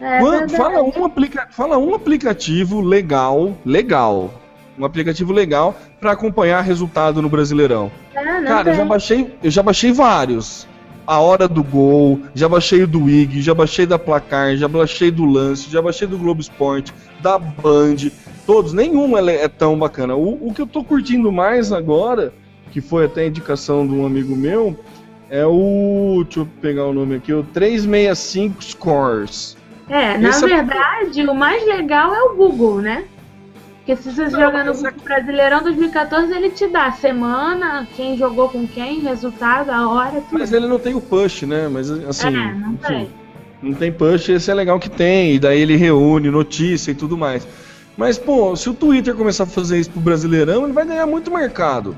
É, 0.02 0.20
Quando, 0.20 0.50
fala, 0.50 0.84
um 0.84 1.06
aplica, 1.06 1.48
fala 1.50 1.78
um 1.78 1.96
aplicativo 1.96 2.82
legal, 2.82 3.58
legal, 3.66 4.34
um 4.78 4.84
aplicativo 4.84 5.32
legal 5.32 5.74
para 6.02 6.12
acompanhar 6.12 6.60
resultado 6.62 7.22
no 7.22 7.30
Brasileirão. 7.30 7.90
É, 8.14 8.42
Cara, 8.42 8.72
eu 8.72 8.76
já 8.76 8.84
baixei, 8.84 9.34
eu 9.42 9.50
já 9.50 9.64
baixei 9.64 9.94
vários. 9.94 10.68
A 11.08 11.20
hora 11.20 11.48
do 11.48 11.64
gol, 11.64 12.22
já 12.34 12.50
baixei 12.50 12.84
o 12.84 12.88
do 12.88 13.10
IG, 13.10 13.42
já 13.42 13.54
baixei 13.54 13.86
da 13.86 13.98
Placar, 13.98 14.56
já 14.58 14.68
baixei 14.68 15.12
do 15.12 15.26
Lance, 15.26 15.70
já 15.70 15.82
baixei 15.82 16.08
do 16.08 16.18
Globo 16.18 16.42
Esporte, 16.42 16.94
da 17.22 17.38
Band, 17.38 18.10
todos, 18.46 18.74
nenhum 18.74 19.18
é, 19.18 19.44
é 19.44 19.48
tão 19.48 19.78
bacana. 19.78 20.16
O, 20.16 20.50
o 20.50 20.54
que 20.54 20.62
eu 20.62 20.68
tô 20.68 20.84
curtindo 20.84 21.32
mais 21.32 21.72
agora, 21.72 22.34
que 22.72 22.82
foi 22.82 23.06
até 23.06 23.28
indicação 23.28 23.86
de 23.88 23.94
um 23.94 24.06
amigo 24.06 24.36
meu, 24.36 24.78
é 25.30 25.46
o. 25.46 26.24
Deixa 26.24 26.42
eu 26.42 26.48
pegar 26.62 26.86
o 26.86 26.94
nome 26.94 27.16
aqui, 27.16 27.34
o 27.34 27.44
365 27.44 28.64
Scores. 28.64 29.58
É, 29.90 30.18
na 30.18 30.30
é 30.30 30.40
verdade, 30.40 31.28
o 31.28 31.36
mais 31.36 31.66
legal 31.66 32.14
é 32.14 32.24
o 32.24 32.36
Google, 32.36 32.82
né? 32.82 33.06
Porque 33.80 33.98
se 33.98 34.12
você 34.12 34.30
jogar 34.30 34.64
no 34.64 34.88
é 34.88 34.92
Brasileirão 34.92 35.62
2014, 35.62 36.34
ele 36.34 36.52
te 36.52 36.68
dá 36.68 36.90
semana, 36.94 37.86
quem 37.98 38.18
jogou 38.18 38.48
com 38.48 38.66
quem, 38.66 39.02
resultado, 39.02 39.72
a 39.72 39.90
hora, 39.90 40.22
tudo. 40.22 40.40
Mas 40.40 40.54
ele 40.54 40.68
não 40.68 40.80
tem 40.80 40.94
o 40.94 41.02
push, 41.02 41.42
né? 41.42 41.68
Mas 41.68 41.90
assim. 41.90 42.28
É, 42.28 42.32
não 42.32 42.74
enfim, 42.74 42.78
tem. 42.88 43.10
Não 43.62 43.74
tem 43.74 43.92
push, 43.92 44.30
esse 44.30 44.50
é 44.50 44.54
legal 44.54 44.80
que 44.80 44.90
tem, 44.90 45.36
e 45.36 45.40
daí 45.40 45.60
ele 45.60 45.76
reúne 45.76 46.30
notícia 46.30 46.92
e 46.92 46.96
tudo 46.96 47.18
mais. 47.18 47.46
Mas, 47.96 48.18
pô, 48.18 48.56
se 48.56 48.70
o 48.70 48.74
Twitter 48.74 49.16
começar 49.16 49.44
a 49.44 49.48
fazer 49.48 49.80
isso 49.80 49.92
pro 49.92 50.02
Brasileirão, 50.02 50.64
ele 50.64 50.74
vai 50.74 50.86
ganhar 50.86 51.06
muito 51.06 51.32
mercado. 51.32 51.96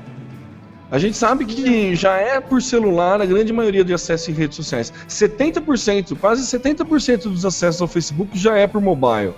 A 0.90 0.98
gente 0.98 1.16
sabe 1.16 1.44
que 1.44 1.96
já 1.96 2.16
é 2.16 2.40
por 2.40 2.62
celular 2.62 3.20
a 3.20 3.26
grande 3.26 3.52
maioria 3.52 3.84
de 3.84 3.92
acessos 3.92 4.28
em 4.28 4.32
redes 4.32 4.56
sociais. 4.56 4.92
70%, 5.08 6.16
quase 6.18 6.42
70% 6.42 7.22
dos 7.24 7.44
acessos 7.44 7.80
ao 7.82 7.88
Facebook 7.88 8.38
já 8.38 8.56
é 8.56 8.66
por 8.66 8.80
mobile. 8.80 9.34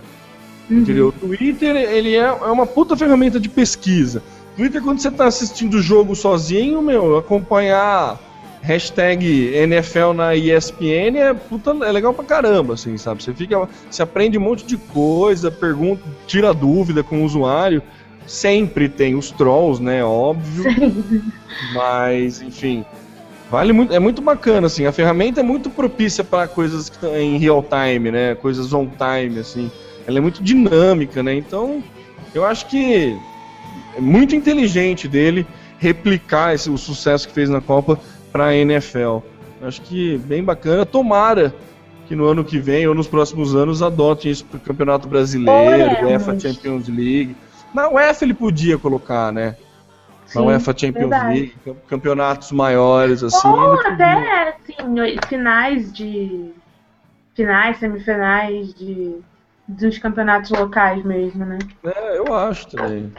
Uhum. 0.68 0.80
Entendeu? 0.80 1.08
O 1.08 1.12
Twitter, 1.12 1.74
ele 1.74 2.14
é, 2.14 2.24
é 2.24 2.50
uma 2.50 2.66
puta 2.66 2.96
ferramenta 2.96 3.40
de 3.40 3.48
pesquisa. 3.48 4.22
Twitter, 4.56 4.82
quando 4.82 5.00
você 5.00 5.10
tá 5.10 5.26
assistindo 5.26 5.74
o 5.74 5.80
jogo 5.80 6.14
sozinho, 6.14 6.82
meu, 6.82 7.16
acompanhar 7.16 8.18
hashtag 8.68 9.54
NFL 9.54 10.12
na 10.14 10.36
ESPN 10.36 11.16
é, 11.16 11.32
puta, 11.32 11.70
é 11.70 11.90
legal 11.90 12.12
pra 12.12 12.24
caramba, 12.24 12.74
assim, 12.74 12.98
sabe? 12.98 13.22
Você 13.22 13.32
fica, 13.32 13.68
você 13.90 14.02
aprende 14.02 14.36
um 14.36 14.42
monte 14.42 14.66
de 14.66 14.76
coisa, 14.76 15.50
pergunta, 15.50 16.02
tira 16.26 16.52
dúvida 16.52 17.02
com 17.02 17.22
o 17.22 17.24
usuário. 17.24 17.82
Sempre 18.26 18.90
tem 18.90 19.14
os 19.14 19.30
trolls, 19.30 19.82
né? 19.82 20.04
Óbvio. 20.04 20.64
Sim. 20.64 21.22
Mas, 21.72 22.42
enfim, 22.42 22.84
vale 23.50 23.72
muito, 23.72 23.94
é 23.94 23.98
muito 23.98 24.20
bacana, 24.20 24.66
assim. 24.66 24.84
A 24.84 24.92
ferramenta 24.92 25.40
é 25.40 25.42
muito 25.42 25.70
propícia 25.70 26.22
para 26.22 26.46
coisas 26.46 26.90
que 26.90 26.96
estão 26.96 27.16
em 27.16 27.38
real 27.38 27.64
time, 27.64 28.10
né? 28.10 28.34
Coisas 28.34 28.74
on 28.74 28.86
time, 28.86 29.40
assim 29.40 29.70
ela 30.08 30.16
é 30.16 30.20
muito 30.22 30.42
dinâmica, 30.42 31.22
né? 31.22 31.34
Então, 31.34 31.84
eu 32.34 32.46
acho 32.46 32.66
que 32.66 33.14
é 33.94 34.00
muito 34.00 34.34
inteligente 34.34 35.06
dele 35.06 35.46
replicar 35.78 36.54
esse, 36.54 36.70
o 36.70 36.78
sucesso 36.78 37.28
que 37.28 37.34
fez 37.34 37.50
na 37.50 37.60
Copa 37.60 38.00
para 38.32 38.46
a 38.46 38.54
NFL. 38.54 39.18
Acho 39.62 39.80
que 39.82 40.18
bem 40.18 40.42
bacana. 40.42 40.86
Tomara 40.86 41.54
que 42.06 42.16
no 42.16 42.26
ano 42.26 42.44
que 42.44 42.58
vem 42.58 42.86
ou 42.86 42.94
nos 42.94 43.06
próximos 43.06 43.54
anos 43.54 43.82
adotem 43.82 44.30
isso 44.30 44.44
para 44.46 44.56
o 44.56 44.60
Campeonato 44.60 45.06
Brasileiro, 45.06 46.06
UEFA 46.06 46.38
Champions 46.40 46.88
League. 46.88 47.36
Na 47.74 47.88
UEFA 47.88 48.24
ele 48.24 48.34
podia 48.34 48.78
colocar, 48.78 49.30
né? 49.30 49.56
Sim, 50.24 50.38
na 50.38 50.44
UEFA 50.46 50.74
Champions 50.76 51.10
verdade. 51.10 51.34
League, 51.34 51.54
campeonatos 51.86 52.50
maiores, 52.52 53.22
assim. 53.22 53.48
Ou 53.48 53.74
até, 53.80 54.56
assim, 54.56 55.18
finais 55.28 55.92
de. 55.92 56.50
Finais, 57.34 57.78
semifinais 57.78 58.74
de 58.74 59.20
dos 59.68 59.98
campeonatos 59.98 60.50
locais 60.50 61.04
mesmo, 61.04 61.44
né? 61.44 61.58
É, 61.84 62.18
eu 62.18 62.34
acho 62.34 62.68
também. 62.68 63.12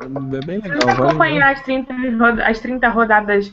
É, 0.00 0.46
bem 0.46 0.58
legal. 0.58 0.80
Vamos 0.80 1.06
acompanhar 1.10 1.52
as 1.52 1.62
30, 1.62 1.94
as 2.44 2.60
30 2.60 2.88
rodadas 2.88 3.52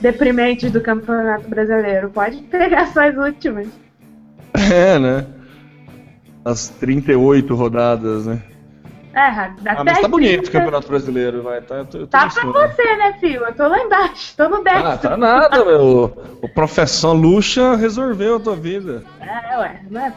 deprimentes 0.00 0.70
do 0.70 0.80
Campeonato 0.80 1.48
Brasileiro. 1.48 2.10
Pode 2.10 2.38
pegar 2.42 2.86
só 2.88 3.08
as 3.08 3.16
últimas. 3.16 3.68
É, 4.54 4.98
né? 4.98 5.26
As 6.44 6.68
38 6.68 7.54
rodadas, 7.54 8.26
né? 8.26 8.42
É, 9.14 9.20
ah, 9.20 9.84
mas 9.84 10.00
tá 10.00 10.08
bonito 10.08 10.48
o 10.48 10.50
Campeonato 10.50 10.88
Brasileiro, 10.88 11.42
vai. 11.42 11.60
Tá, 11.60 11.76
eu 11.76 11.84
tô, 11.84 11.98
eu 11.98 12.06
tô 12.06 12.10
tá 12.10 12.28
pra 12.28 12.44
você, 12.44 12.96
né, 12.96 13.12
filho? 13.20 13.44
Eu 13.44 13.54
tô 13.54 13.68
lá 13.68 13.78
embaixo, 13.78 14.34
tô 14.36 14.48
no 14.48 14.64
décimo. 14.64 14.86
Ah, 14.86 14.96
tá 14.96 15.16
nada, 15.18 15.64
meu. 15.64 16.38
O 16.40 16.48
professor 16.48 17.12
Lucha 17.12 17.76
resolveu 17.76 18.36
a 18.36 18.40
tua 18.40 18.56
vida. 18.56 19.04
É, 19.20 19.58
ué, 19.58 19.80
não 19.90 20.00
é? 20.00 20.12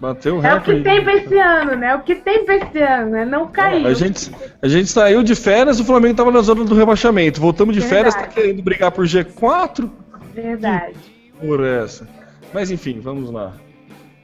Bateu 0.00 0.36
o 0.36 0.40
recorde. 0.40 0.70
É 0.70 0.74
o 0.74 0.78
que 0.78 0.82
tem 0.82 1.04
pra 1.04 1.14
esse 1.14 1.38
ano, 1.38 1.76
né? 1.76 1.94
O 1.94 2.00
que 2.00 2.14
tem 2.14 2.44
pra 2.44 2.56
esse 2.56 2.78
ano, 2.78 3.10
né? 3.10 3.24
Não 3.26 3.48
caiu. 3.48 3.86
A 3.86 3.92
gente, 3.92 4.30
a 4.62 4.66
gente 4.68 4.88
saiu 4.88 5.22
de 5.22 5.34
férias, 5.34 5.78
o 5.78 5.84
Flamengo 5.84 6.14
tava 6.14 6.30
na 6.30 6.40
zona 6.40 6.64
do 6.64 6.74
rebaixamento. 6.74 7.38
Voltamos 7.40 7.74
de 7.74 7.80
Verdade. 7.80 8.10
férias, 8.10 8.14
tá 8.14 8.26
querendo 8.26 8.62
brigar 8.62 8.90
por 8.92 9.04
G4. 9.04 9.90
Verdade. 10.34 10.94
Por 11.38 11.62
essa. 11.62 12.08
Mas 12.52 12.70
enfim, 12.70 12.98
vamos 13.00 13.30
lá. 13.30 13.52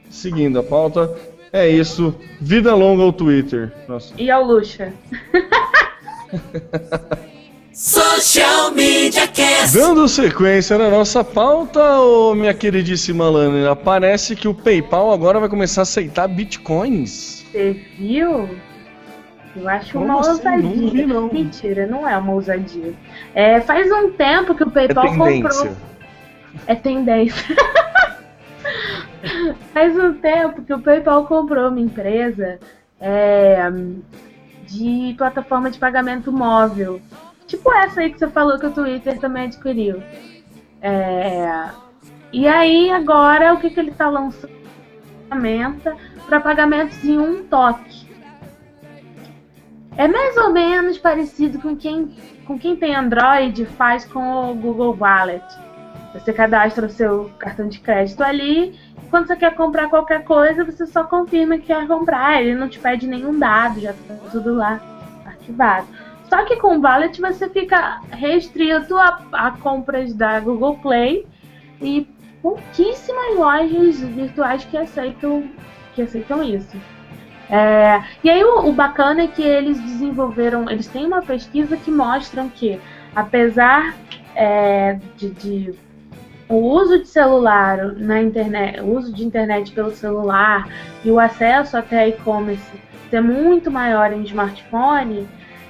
Seguindo 0.09 0.57
a 0.57 0.63
pauta, 0.63 1.13
é 1.53 1.69
isso. 1.69 2.15
Vida 2.41 2.73
longa 2.73 3.03
ao 3.03 3.13
Twitter. 3.13 3.71
Nossa. 3.87 4.15
E 4.17 4.31
ao 4.31 4.43
Luxa. 4.43 4.91
Social 7.77 8.71
Media 8.71 9.27
Cast. 9.27 9.77
Dando 9.77 10.07
sequência 10.07 10.79
na 10.79 10.89
nossa 10.89 11.23
pauta, 11.23 11.99
ô, 11.99 12.33
minha 12.33 12.51
queridíssima 12.51 13.29
Lana, 13.29 13.75
parece 13.75 14.35
que 14.35 14.47
o 14.47 14.53
PayPal 14.53 15.11
agora 15.11 15.39
vai 15.39 15.47
começar 15.47 15.81
a 15.81 15.83
aceitar 15.83 16.27
bitcoins. 16.27 17.45
Você 17.51 17.73
viu? 17.95 18.49
Eu 19.55 19.69
acho 19.69 19.93
Como 19.93 20.05
uma 20.05 20.21
assim? 20.21 20.29
ousadia. 20.31 20.59
Não 20.63 20.89
vi, 20.89 21.05
não. 21.05 21.31
Mentira, 21.31 21.85
não 21.85 22.09
é 22.09 22.17
uma 22.17 22.33
ousadia. 22.33 22.95
É, 23.35 23.61
faz 23.61 23.91
um 23.91 24.11
tempo 24.11 24.55
que 24.55 24.63
o 24.63 24.71
PayPal 24.71 25.05
é 25.05 25.15
comprou. 25.15 25.77
é 26.65 26.73
tendência. 26.73 27.55
Faz 29.71 29.95
um 29.95 30.13
tempo 30.13 30.63
que 30.63 30.73
o 30.73 30.79
PayPal 30.79 31.25
comprou 31.27 31.69
uma 31.69 31.79
empresa 31.79 32.59
é, 32.99 33.69
de 34.65 35.13
plataforma 35.15 35.69
de 35.69 35.77
pagamento 35.77 36.31
móvel. 36.31 36.99
Tipo 37.47 37.73
essa 37.73 38.01
aí 38.01 38.11
que 38.11 38.19
você 38.19 38.27
falou 38.27 38.59
que 38.59 38.65
o 38.65 38.71
Twitter 38.71 39.17
também 39.19 39.45
adquiriu. 39.45 40.03
É, 40.81 41.69
e 42.31 42.47
aí 42.47 42.91
agora 42.91 43.53
o 43.53 43.59
que, 43.59 43.69
que 43.69 43.79
ele 43.79 43.91
está 43.91 44.09
lançando? 44.09 44.55
Ferramenta 45.27 45.95
para 46.27 46.39
pagamentos 46.39 47.03
em 47.03 47.17
um 47.17 47.43
toque. 47.45 48.07
É 49.97 50.07
mais 50.07 50.37
ou 50.37 50.51
menos 50.51 50.97
parecido 50.97 51.59
com 51.59 51.75
quem, 51.75 52.15
com 52.45 52.59
quem 52.59 52.75
tem 52.75 52.95
Android 52.95 53.65
faz 53.65 54.05
com 54.05 54.51
o 54.51 54.55
Google 54.55 54.95
Wallet. 54.99 55.43
Você 56.13 56.33
cadastra 56.33 56.85
o 56.85 56.89
seu 56.89 57.31
cartão 57.39 57.67
de 57.67 57.79
crédito 57.79 58.21
ali. 58.21 58.77
Quando 59.09 59.27
você 59.27 59.35
quer 59.35 59.55
comprar 59.55 59.89
qualquer 59.89 60.23
coisa, 60.23 60.63
você 60.63 60.85
só 60.85 61.03
confirma 61.03 61.57
que 61.57 61.67
quer 61.67 61.87
comprar. 61.87 62.41
Ele 62.41 62.55
não 62.55 62.67
te 62.69 62.77
pede 62.77 63.07
nenhum 63.07 63.37
dado, 63.39 63.79
já 63.79 63.91
está 63.91 64.15
tudo 64.31 64.53
lá 64.53 64.79
arquivado. 65.25 65.87
Só 66.29 66.43
que 66.45 66.57
com 66.57 66.77
o 66.77 66.81
Wallet 66.81 67.19
você 67.21 67.49
fica 67.49 68.01
restrito 68.11 68.95
a, 68.97 69.21
a 69.31 69.51
compras 69.51 70.13
da 70.13 70.39
Google 70.39 70.77
Play 70.77 71.25
e 71.81 72.07
pouquíssimas 72.41 73.35
lojas 73.35 73.99
virtuais 74.01 74.65
que 74.65 74.77
aceitam, 74.77 75.49
que 75.95 76.01
aceitam 76.01 76.43
isso. 76.43 76.77
É, 77.49 78.03
e 78.23 78.29
aí 78.29 78.43
o, 78.43 78.67
o, 78.67 78.73
bacana 78.73 79.21
é 79.21 79.27
que 79.27 79.41
eles 79.41 79.79
desenvolveram, 79.79 80.69
eles 80.69 80.87
têm 80.87 81.05
uma 81.05 81.21
pesquisa 81.21 81.77
que 81.77 81.89
mostram 81.89 82.49
que, 82.49 82.77
apesar 83.15 83.95
é, 84.35 84.99
de, 85.15 85.29
de, 85.29 85.73
o 86.49 86.55
uso 86.55 86.99
de 86.99 87.07
celular 87.07 87.95
na 87.95 88.21
internet, 88.21 88.81
o 88.81 88.97
uso 88.97 89.13
de 89.13 89.25
internet 89.25 89.71
pelo 89.71 89.91
celular 89.91 90.67
e 91.05 91.09
o 91.09 91.19
acesso 91.19 91.77
até 91.77 92.09
e-commerce 92.09 92.69
ser 93.09 93.21
muito 93.21 93.71
maior 93.71 94.11
em 94.11 94.23
smartphone, 94.23 95.25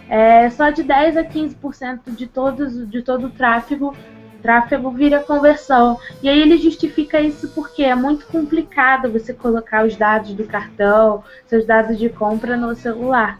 é, 0.09 0.49
só 0.49 0.69
de 0.69 0.83
10 0.83 1.17
a 1.17 1.23
15% 1.23 2.15
de, 2.15 2.27
todos, 2.27 2.89
de 2.89 3.01
todo 3.01 3.27
o 3.27 3.29
tráfego 3.29 3.93
tráfego 4.41 4.91
vira 4.91 5.19
conversão. 5.19 5.99
E 6.21 6.29
aí 6.29 6.39
ele 6.39 6.57
justifica 6.57 7.19
isso 7.19 7.49
porque 7.49 7.83
é 7.83 7.95
muito 7.95 8.25
complicado 8.27 9.11
você 9.11 9.33
colocar 9.33 9.85
os 9.85 9.95
dados 9.95 10.33
do 10.33 10.45
cartão, 10.45 11.23
seus 11.45 11.65
dados 11.65 11.97
de 11.97 12.07
compra 12.07 12.55
no 12.55 12.73
celular. 12.75 13.39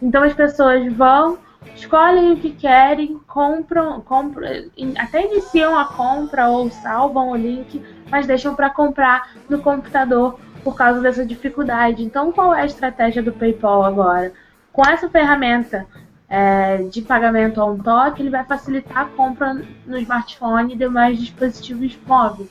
Então 0.00 0.22
as 0.22 0.32
pessoas 0.32 0.92
vão, 0.92 1.38
escolhem 1.74 2.32
o 2.32 2.36
que 2.36 2.50
querem, 2.50 3.18
compram, 3.26 4.00
compram 4.00 4.48
até 4.96 5.26
iniciam 5.26 5.76
a 5.76 5.86
compra 5.86 6.48
ou 6.48 6.70
salvam 6.70 7.30
o 7.30 7.36
link, 7.36 7.82
mas 8.10 8.26
deixam 8.26 8.54
para 8.54 8.70
comprar 8.70 9.32
no 9.48 9.60
computador 9.60 10.38
por 10.62 10.76
causa 10.76 11.00
dessa 11.00 11.26
dificuldade. 11.26 12.04
Então 12.04 12.30
qual 12.30 12.54
é 12.54 12.62
a 12.62 12.66
estratégia 12.66 13.22
do 13.22 13.32
PayPal 13.32 13.82
agora? 13.84 14.32
Com 14.72 14.82
essa 14.82 15.08
ferramenta 15.08 15.86
é, 16.28 16.78
de 16.78 17.02
pagamento 17.02 17.60
a 17.60 17.64
um 17.64 17.78
toque, 17.78 18.22
ele 18.22 18.30
vai 18.30 18.44
facilitar 18.44 18.98
a 18.98 19.04
compra 19.04 19.62
no 19.86 19.98
smartphone 19.98 20.74
e 20.74 20.76
demais 20.76 21.18
dispositivos 21.18 21.96
móveis. 22.06 22.48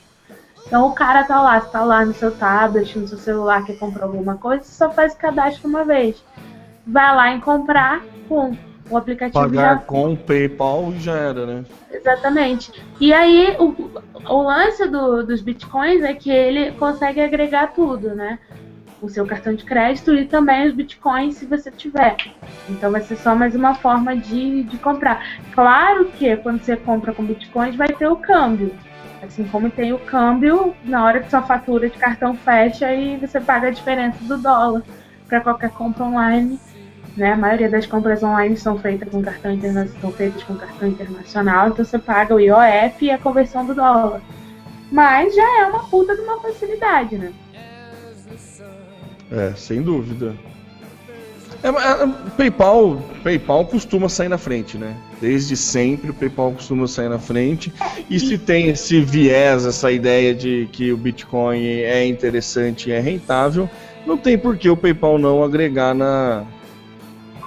Então 0.66 0.88
o 0.88 0.92
cara 0.92 1.24
tá 1.24 1.40
lá, 1.42 1.58
está 1.58 1.84
lá 1.84 2.04
no 2.04 2.14
seu 2.14 2.30
tablet, 2.30 2.98
no 2.98 3.06
seu 3.06 3.18
celular, 3.18 3.64
quer 3.64 3.78
comprar 3.78 4.04
alguma 4.04 4.36
coisa, 4.36 4.64
só 4.64 4.90
faz 4.90 5.12
o 5.12 5.18
cadastro 5.18 5.68
uma 5.68 5.84
vez. 5.84 6.22
Vai 6.86 7.14
lá 7.14 7.30
em 7.32 7.40
comprar, 7.40 8.02
com 8.28 8.56
o 8.90 8.96
aplicativo 8.96 9.44
Pagar 9.44 9.76
já... 9.76 9.80
com 9.80 10.12
o 10.12 10.16
PayPal 10.16 10.92
já 10.98 11.14
era, 11.14 11.46
né? 11.46 11.64
Exatamente. 11.90 12.72
E 13.00 13.12
aí 13.12 13.56
o, 13.58 13.74
o 14.28 14.42
lance 14.42 14.86
do, 14.88 15.22
dos 15.22 15.40
bitcoins 15.40 16.02
é 16.02 16.14
que 16.14 16.30
ele 16.30 16.72
consegue 16.72 17.20
agregar 17.20 17.68
tudo, 17.68 18.14
né? 18.14 18.38
O 19.04 19.08
seu 19.08 19.26
cartão 19.26 19.54
de 19.54 19.64
crédito 19.64 20.14
e 20.14 20.24
também 20.24 20.66
os 20.66 20.74
bitcoins 20.74 21.36
se 21.36 21.46
você 21.46 21.70
tiver. 21.70 22.16
Então 22.68 22.90
vai 22.90 23.02
ser 23.02 23.16
só 23.16 23.34
mais 23.34 23.54
uma 23.54 23.74
forma 23.74 24.16
de, 24.16 24.62
de 24.64 24.78
comprar. 24.78 25.22
Claro 25.52 26.06
que 26.06 26.36
quando 26.38 26.62
você 26.62 26.76
compra 26.76 27.12
com 27.12 27.24
bitcoins 27.24 27.76
vai 27.76 27.88
ter 27.88 28.08
o 28.08 28.16
câmbio. 28.16 28.74
Assim 29.22 29.44
como 29.44 29.70
tem 29.70 29.92
o 29.92 29.98
câmbio 29.98 30.74
na 30.84 31.04
hora 31.04 31.20
que 31.20 31.30
sua 31.30 31.42
fatura 31.42 31.88
de 31.88 31.96
cartão 31.96 32.34
fecha 32.34 32.92
e 32.92 33.16
você 33.16 33.40
paga 33.40 33.68
a 33.68 33.70
diferença 33.70 34.22
do 34.24 34.36
dólar 34.36 34.82
para 35.28 35.40
qualquer 35.40 35.70
compra 35.70 36.04
online. 36.04 36.58
Né? 37.16 37.32
A 37.32 37.36
maioria 37.36 37.68
das 37.68 37.86
compras 37.86 38.22
online 38.22 38.56
são 38.56 38.78
feitas 38.78 39.08
com 39.08 39.22
cartão 39.22 39.52
internacional, 39.52 40.00
são 40.00 40.12
feitas 40.12 40.42
com 40.42 40.56
cartão 40.56 40.88
internacional, 40.88 41.68
então 41.68 41.84
você 41.84 41.98
paga 41.98 42.34
o 42.34 42.40
IOF 42.40 43.04
e 43.04 43.10
a 43.10 43.18
conversão 43.18 43.64
do 43.64 43.74
dólar. 43.74 44.20
Mas 44.90 45.34
já 45.34 45.60
é 45.60 45.66
uma 45.66 45.84
puta 45.84 46.14
de 46.14 46.20
uma 46.20 46.40
facilidade, 46.40 47.16
né? 47.16 47.32
É, 49.36 49.52
sem 49.56 49.82
dúvida. 49.82 50.34
É, 51.62 51.68
é, 51.68 52.06
PayPal, 52.36 53.02
PayPal 53.22 53.64
costuma 53.64 54.08
sair 54.08 54.28
na 54.28 54.36
frente, 54.36 54.76
né? 54.76 54.96
Desde 55.20 55.56
sempre 55.56 56.10
o 56.10 56.14
PayPal 56.14 56.52
costuma 56.52 56.86
sair 56.86 57.08
na 57.08 57.18
frente. 57.18 57.72
E 58.10 58.20
se 58.20 58.36
tem 58.36 58.68
esse 58.68 59.00
viés, 59.00 59.64
essa 59.64 59.90
ideia 59.90 60.34
de 60.34 60.68
que 60.70 60.92
o 60.92 60.96
Bitcoin 60.96 61.64
é 61.64 62.06
interessante 62.06 62.90
e 62.90 62.92
é 62.92 63.00
rentável, 63.00 63.68
não 64.06 64.18
tem 64.18 64.36
por 64.36 64.58
que 64.58 64.68
o 64.68 64.76
PayPal 64.76 65.18
não 65.18 65.42
agregar 65.42 65.94
na, 65.94 66.44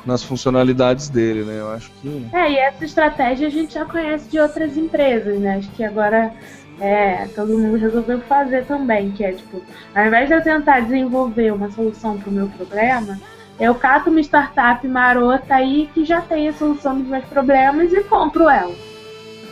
nas 0.07 0.23
funcionalidades 0.23 1.09
dele, 1.09 1.43
né? 1.43 1.59
Eu 1.59 1.69
acho 1.69 1.91
que. 2.01 2.27
É, 2.33 2.51
e 2.51 2.57
essa 2.57 2.85
estratégia 2.85 3.47
a 3.47 3.51
gente 3.51 3.73
já 3.73 3.85
conhece 3.85 4.29
de 4.29 4.39
outras 4.39 4.77
empresas, 4.77 5.37
né? 5.39 5.57
Acho 5.57 5.69
que 5.71 5.83
agora 5.83 6.33
é, 6.79 7.27
todo 7.35 7.57
mundo 7.57 7.77
resolveu 7.77 8.21
fazer 8.21 8.65
também, 8.65 9.11
que 9.11 9.23
é 9.23 9.33
tipo, 9.33 9.61
ao 9.93 10.05
invés 10.05 10.29
de 10.29 10.35
eu 10.35 10.41
tentar 10.41 10.79
desenvolver 10.79 11.51
uma 11.51 11.69
solução 11.69 12.17
para 12.17 12.29
o 12.29 12.33
meu 12.33 12.47
problema, 12.47 13.19
eu 13.59 13.75
cato 13.75 14.09
uma 14.09 14.21
startup 14.21 14.87
marota 14.87 15.55
aí 15.55 15.89
que 15.93 16.05
já 16.05 16.21
tem 16.21 16.47
a 16.47 16.53
solução 16.53 16.97
dos 16.97 17.07
meus 17.07 17.25
problemas 17.25 17.91
e 17.91 18.01
compro 18.03 18.47
ela. 18.47 18.73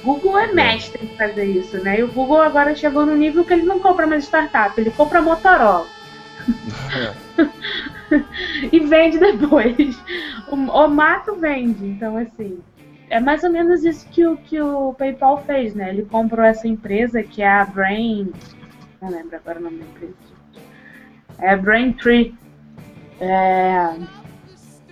O 0.04 0.14
Google 0.14 0.38
é 0.38 0.54
mestre 0.54 1.04
em 1.04 1.18
fazer 1.18 1.46
isso, 1.46 1.78
né? 1.80 2.00
E 2.00 2.04
o 2.04 2.08
Google 2.08 2.42
agora 2.42 2.76
chegou 2.76 3.06
no 3.06 3.16
nível 3.16 3.44
que 3.44 3.54
ele 3.54 3.64
não 3.64 3.80
compra 3.80 4.08
mais 4.08 4.24
startup, 4.24 4.80
ele 4.80 4.92
compra 4.92 5.22
Motorola. 5.22 5.88
e 8.72 8.80
vende 8.80 9.20
depois. 9.20 9.76
O, 10.48 10.56
o 10.56 10.88
mato 10.88 11.36
vende, 11.38 11.88
então 11.88 12.16
assim 12.16 12.62
é 13.10 13.20
mais 13.20 13.44
ou 13.44 13.50
menos 13.50 13.84
isso 13.84 14.08
que 14.10 14.26
o, 14.26 14.38
que 14.38 14.60
o 14.62 14.94
PayPal 14.94 15.44
fez, 15.44 15.76
né? 15.76 15.90
Ele 15.90 16.06
comprou 16.06 16.46
essa 16.46 16.68
empresa 16.68 17.24
que 17.24 17.42
é 17.42 17.48
a 17.48 17.66
Brain. 17.66 18.32
Não 19.02 19.10
lembro 19.10 19.36
agora 19.36 19.60
o 19.60 19.64
nome 19.64 19.78
da 19.78 19.86
empresa. 19.86 20.14
É 21.40 21.50
a 21.52 21.58
Braintree. 21.58 22.34
É, 23.20 23.96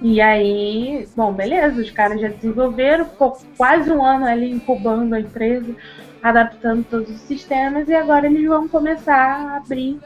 e 0.01 0.21
aí, 0.21 1.07
bom, 1.15 1.33
beleza, 1.33 1.81
os 1.81 1.91
caras 1.91 2.21
já 2.21 2.27
desenvolveram, 2.27 3.05
ficou 3.05 3.37
quase 3.57 3.91
um 3.91 4.03
ano 4.03 4.25
ali 4.25 4.51
incubando 4.51 5.13
a 5.13 5.19
empresa, 5.19 5.75
adaptando 6.21 6.85
todos 6.89 7.09
os 7.09 7.21
sistemas, 7.21 7.89
e 7.89 7.93
agora 7.93 8.27
eles 8.27 8.47
vão 8.47 8.67
começar 8.67 9.15
a 9.15 9.57
abrir 9.57 9.99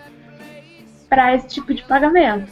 para 1.10 1.36
esse 1.36 1.48
tipo 1.48 1.74
de 1.74 1.84
pagamento. 1.84 2.52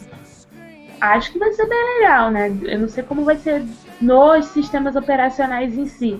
Acho 1.14 1.32
que 1.32 1.40
vai 1.40 1.52
ser 1.54 1.68
bem 1.68 2.00
legal, 2.00 2.32
né? 2.32 2.56
Eu 2.64 2.80
não 2.80 2.88
sei 2.88 3.04
como 3.04 3.24
vai 3.24 3.36
ser 3.36 3.64
nos 4.02 4.46
sistemas 4.48 4.96
operacionais 4.96 5.78
em 5.78 5.86
si. 5.86 6.20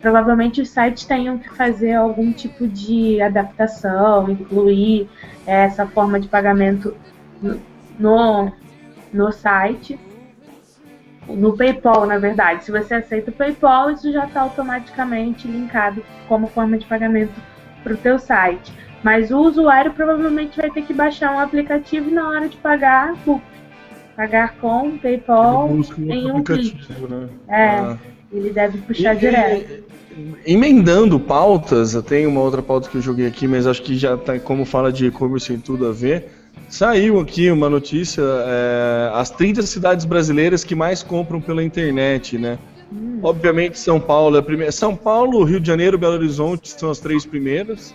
Provavelmente 0.00 0.60
os 0.60 0.68
sites 0.68 1.04
tenham 1.04 1.38
que 1.38 1.48
fazer 1.50 1.94
algum 1.94 2.32
tipo 2.32 2.66
de 2.66 3.20
adaptação, 3.20 4.30
incluir 4.30 5.08
essa 5.46 5.86
forma 5.86 6.20
de 6.20 6.28
pagamento 6.28 6.94
no, 7.98 8.52
no 9.12 9.32
site. 9.32 9.98
No 11.26 11.56
PayPal, 11.56 12.06
na 12.06 12.18
verdade. 12.18 12.64
Se 12.64 12.72
você 12.72 12.94
aceita 12.94 13.30
o 13.30 13.34
PayPal, 13.34 13.90
isso 13.90 14.12
já 14.12 14.26
está 14.26 14.42
automaticamente 14.42 15.46
linkado 15.46 16.04
como 16.28 16.46
forma 16.46 16.76
de 16.76 16.86
pagamento 16.86 17.34
para 17.82 17.94
o 17.94 17.96
teu 17.96 18.18
site. 18.18 18.72
Mas 19.02 19.30
o 19.30 19.38
usuário 19.38 19.92
provavelmente 19.92 20.56
vai 20.56 20.70
ter 20.70 20.82
que 20.82 20.92
baixar 20.92 21.34
um 21.34 21.38
aplicativo 21.38 22.10
e 22.10 22.12
na 22.12 22.28
hora 22.28 22.48
de 22.48 22.56
pagar, 22.58 23.14
pagar 24.20 24.56
com 24.56 24.98
PayPal 24.98 25.70
em 25.98 26.30
um 26.30 26.44
clique. 26.44 26.92
Né? 27.08 27.28
É, 27.48 27.64
ah. 27.64 27.98
ele 28.30 28.50
deve 28.50 28.76
puxar 28.82 29.16
e, 29.16 29.18
direto. 29.18 29.84
Emendando 30.44 31.18
pautas, 31.18 31.94
eu 31.94 32.02
tenho 32.02 32.28
uma 32.28 32.42
outra 32.42 32.60
pauta 32.60 32.90
que 32.90 32.96
eu 32.96 33.00
joguei 33.00 33.26
aqui, 33.26 33.48
mas 33.48 33.66
acho 33.66 33.80
que 33.80 33.96
já 33.96 34.18
tá 34.18 34.38
como 34.38 34.66
fala 34.66 34.92
de 34.92 35.06
e-commerce 35.06 35.48
tem 35.48 35.58
tudo 35.58 35.86
a 35.88 35.92
ver. 35.92 36.28
Saiu 36.68 37.18
aqui 37.18 37.50
uma 37.50 37.70
notícia, 37.70 38.22
é, 38.22 39.10
as 39.14 39.30
30 39.30 39.62
cidades 39.62 40.04
brasileiras 40.04 40.64
que 40.64 40.74
mais 40.74 41.02
compram 41.02 41.40
pela 41.40 41.64
internet, 41.64 42.36
né? 42.36 42.58
Hum. 42.92 43.20
Obviamente 43.22 43.78
São 43.78 43.98
Paulo 43.98 44.36
é 44.36 44.40
a 44.40 44.42
primeira. 44.42 44.70
São 44.70 44.94
Paulo, 44.94 45.42
Rio 45.44 45.60
de 45.60 45.66
Janeiro, 45.66 45.96
Belo 45.96 46.12
Horizonte 46.12 46.68
são 46.78 46.90
as 46.90 46.98
três 46.98 47.24
primeiras 47.24 47.94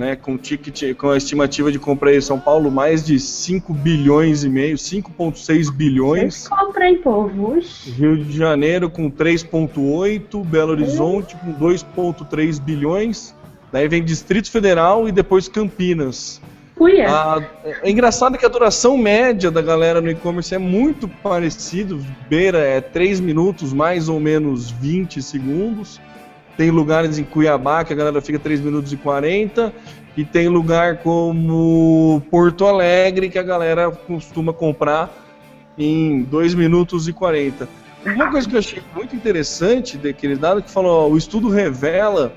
né, 0.00 0.16
com 0.16 0.38
ticket, 0.38 0.96
com 0.96 1.10
a 1.10 1.16
estimativa 1.18 1.70
de 1.70 1.78
compra 1.78 2.16
em 2.16 2.20
São 2.22 2.40
Paulo 2.40 2.70
mais 2.70 3.04
de 3.04 3.20
5 3.20 3.74
bilhões 3.74 4.44
e 4.44 4.48
meio, 4.48 4.76
5.6 4.76 5.70
bilhões. 5.70 6.48
Comprem, 6.48 6.96
povos. 6.96 7.84
Rio 7.98 8.16
de 8.16 8.34
Janeiro 8.34 8.88
com 8.88 9.10
3.8, 9.10 10.42
Belo 10.42 10.72
Horizonte 10.72 11.36
com 11.36 11.52
2.3 11.52 12.58
bilhões, 12.58 13.34
Daí 13.72 13.86
vem 13.86 14.02
Distrito 14.02 14.50
Federal 14.50 15.06
e 15.06 15.12
depois 15.12 15.48
Campinas. 15.48 16.40
Cuia. 16.74 17.06
Ah, 17.08 17.42
é 17.62 17.90
engraçado 17.90 18.38
que 18.38 18.44
a 18.44 18.48
duração 18.48 18.96
média 18.96 19.50
da 19.50 19.60
galera 19.60 20.00
no 20.00 20.10
e-commerce 20.10 20.54
é 20.54 20.58
muito 20.58 21.06
parecido, 21.06 22.04
beira 22.28 22.58
é 22.58 22.80
3 22.80 23.20
minutos, 23.20 23.72
mais 23.72 24.08
ou 24.08 24.18
menos 24.18 24.70
20 24.70 25.22
segundos. 25.22 26.00
Tem 26.56 26.70
lugares 26.70 27.18
em 27.18 27.24
Cuiabá 27.24 27.84
que 27.84 27.92
a 27.92 27.96
galera 27.96 28.20
fica 28.20 28.38
3 28.38 28.60
minutos 28.60 28.92
e 28.92 28.96
40, 28.96 29.72
e 30.16 30.24
tem 30.24 30.48
lugar 30.48 30.98
como 30.98 32.22
Porto 32.30 32.66
Alegre 32.66 33.30
que 33.30 33.38
a 33.38 33.42
galera 33.42 33.90
costuma 33.90 34.52
comprar 34.52 35.10
em 35.78 36.22
2 36.24 36.54
minutos 36.54 37.08
e 37.08 37.12
40. 37.12 37.68
Uma 38.04 38.30
coisa 38.30 38.48
que 38.48 38.54
eu 38.54 38.58
achei 38.58 38.82
muito 38.94 39.14
interessante 39.14 39.96
daquele 39.96 40.36
dado 40.36 40.62
que 40.62 40.70
falou, 40.70 41.06
ó, 41.06 41.08
o 41.08 41.16
estudo 41.16 41.48
revela 41.48 42.32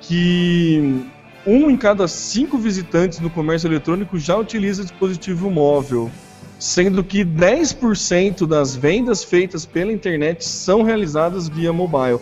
que 0.00 1.04
um 1.46 1.70
em 1.70 1.76
cada 1.76 2.08
cinco 2.08 2.56
visitantes 2.56 3.20
no 3.20 3.28
comércio 3.28 3.68
eletrônico 3.68 4.18
já 4.18 4.36
utiliza 4.36 4.82
dispositivo 4.82 5.50
móvel, 5.50 6.10
sendo 6.58 7.02
que 7.04 7.24
10% 7.24 8.46
das 8.46 8.74
vendas 8.74 9.22
feitas 9.22 9.66
pela 9.66 9.92
internet 9.92 10.44
são 10.44 10.82
realizadas 10.82 11.48
via 11.48 11.72
mobile. 11.72 12.20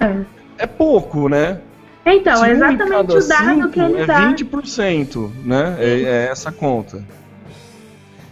É. 0.00 0.35
É 0.58 0.66
pouco, 0.66 1.28
né? 1.28 1.60
Então, 2.04 2.44
é 2.44 2.52
exatamente 2.52 2.94
o 2.94 3.02
dado 3.04 3.20
cinco, 3.20 3.68
que 3.70 3.80
ele 3.80 4.00
é 4.02 4.06
dá. 4.06 4.28
20%, 4.32 5.30
né? 5.44 5.76
É, 5.78 6.02
é 6.02 6.28
essa 6.30 6.52
conta. 6.52 7.02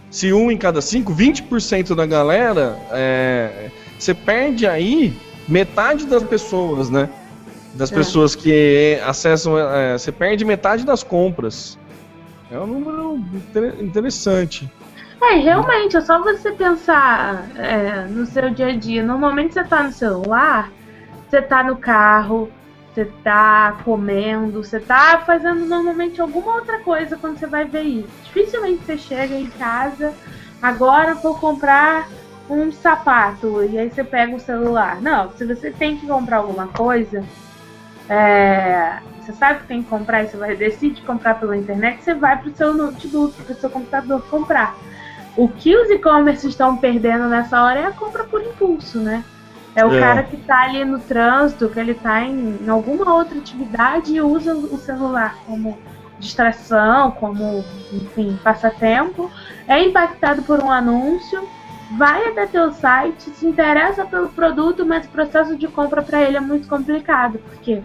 Se 0.09 0.31
um 0.31 0.49
em 0.49 0.57
cada 0.57 0.81
cinco, 0.81 1.13
20% 1.13 1.93
da 1.93 2.05
galera, 2.05 2.77
é, 2.91 3.69
você 3.99 4.13
perde 4.13 4.65
aí 4.65 5.13
metade 5.47 6.05
das 6.05 6.23
pessoas, 6.23 6.89
né? 6.89 7.09
Das 7.73 7.91
É. 7.91 7.95
pessoas 7.95 8.33
que 8.33 8.97
acessam, 9.05 9.57
é, 9.57 9.97
você 9.97 10.09
perde 10.11 10.45
metade 10.45 10.85
das 10.85 11.03
compras. 11.03 11.77
É 12.49 12.57
um 12.57 12.65
número 12.67 13.15
inter- 13.33 13.75
interessante. 13.81 14.71
É, 15.21 15.35
realmente, 15.35 15.97
é 15.97 16.01
só 16.01 16.21
você 16.21 16.51
pensar 16.53 17.45
é, 17.57 18.05
no 18.09 18.25
seu 18.25 18.49
dia 18.51 18.67
a 18.67 18.75
dia. 18.77 19.03
Normalmente 19.03 19.53
você 19.53 19.63
tá 19.65 19.83
no 19.83 19.91
celular, 19.91 20.71
você 21.35 21.41
tá 21.41 21.61
no 21.61 21.75
carro, 21.75 22.49
você 22.93 23.03
tá 23.21 23.77
comendo, 23.83 24.63
você 24.63 24.79
tá 24.79 25.21
fazendo 25.25 25.65
normalmente 25.65 26.21
alguma 26.21 26.55
outra 26.55 26.79
coisa 26.79 27.17
quando 27.17 27.37
você 27.37 27.45
vai 27.45 27.65
ver 27.65 27.81
isso. 27.81 28.07
Dificilmente 28.23 28.85
você 28.85 28.97
chega 28.97 29.35
em 29.35 29.47
casa, 29.47 30.13
agora 30.61 31.13
vou 31.15 31.37
comprar 31.37 32.07
um 32.49 32.71
sapato, 32.71 33.61
e 33.65 33.77
aí 33.77 33.89
você 33.89 34.01
pega 34.01 34.33
o 34.33 34.39
celular. 34.39 35.01
Não, 35.01 35.29
se 35.31 35.45
você 35.45 35.71
tem 35.71 35.97
que 35.97 36.07
comprar 36.07 36.37
alguma 36.37 36.67
coisa, 36.67 37.21
é, 38.07 38.99
você 39.19 39.33
sabe 39.33 39.59
que 39.59 39.67
tem 39.67 39.83
que 39.83 39.89
comprar 39.89 40.23
e 40.23 40.29
você 40.29 40.37
vai 40.37 40.55
decide 40.55 41.01
comprar 41.01 41.37
pela 41.37 41.57
internet, 41.57 42.01
você 42.01 42.13
vai 42.13 42.37
pro 42.37 42.55
seu 42.55 42.73
notebook, 42.73 43.43
pro 43.43 43.55
seu 43.55 43.69
computador 43.69 44.21
comprar. 44.29 44.73
O 45.35 45.49
que 45.49 45.75
os 45.75 45.89
e-commerce 45.89 46.47
estão 46.47 46.77
perdendo 46.77 47.27
nessa 47.27 47.61
hora 47.61 47.81
é 47.81 47.85
a 47.87 47.91
compra 47.91 48.23
por 48.23 48.41
impulso, 48.41 48.99
né? 48.99 49.21
É 49.75 49.85
o 49.85 49.93
É. 49.93 49.99
cara 49.99 50.23
que 50.23 50.37
tá 50.37 50.61
ali 50.61 50.85
no 50.85 50.99
trânsito, 50.99 51.69
que 51.69 51.79
ele 51.79 51.93
tá 51.93 52.21
em, 52.23 52.57
em 52.63 52.69
alguma 52.69 53.13
outra 53.13 53.37
atividade 53.37 54.13
e 54.15 54.21
usa 54.21 54.55
o 54.55 54.77
celular 54.77 55.35
como 55.45 55.77
distração, 56.17 57.11
como, 57.11 57.63
enfim, 57.91 58.39
passatempo, 58.41 59.29
é 59.67 59.83
impactado 59.83 60.43
por 60.43 60.63
um 60.63 60.71
anúncio, 60.71 61.45
vai 61.97 62.25
até 62.29 62.47
teu 62.47 62.71
site, 62.71 63.29
se 63.31 63.45
interessa 63.45 64.05
pelo 64.05 64.29
produto, 64.29 64.85
mas 64.85 65.05
o 65.05 65.09
processo 65.09 65.57
de 65.57 65.67
compra 65.67 66.01
para 66.01 66.21
ele 66.21 66.37
é 66.37 66.39
muito 66.39 66.69
complicado, 66.69 67.37
porque 67.39 67.81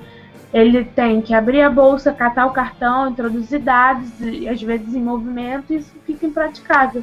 ele 0.53 0.85
tem 0.85 1.21
que 1.21 1.35
abrir 1.35 1.63
a 1.63 1.71
bolsa, 1.71 2.13
catar 2.13 2.47
o 2.47 2.53
cartão, 2.53 3.09
introduzir 3.11 3.61
dados, 3.61 4.09
e 4.21 4.49
às 4.49 4.63
vezes 4.63 4.95
em 4.95 5.03
movimento, 5.03 5.73
e 5.73 5.77
isso 5.79 5.93
fica 6.07 6.25
impraticável. 6.25 7.03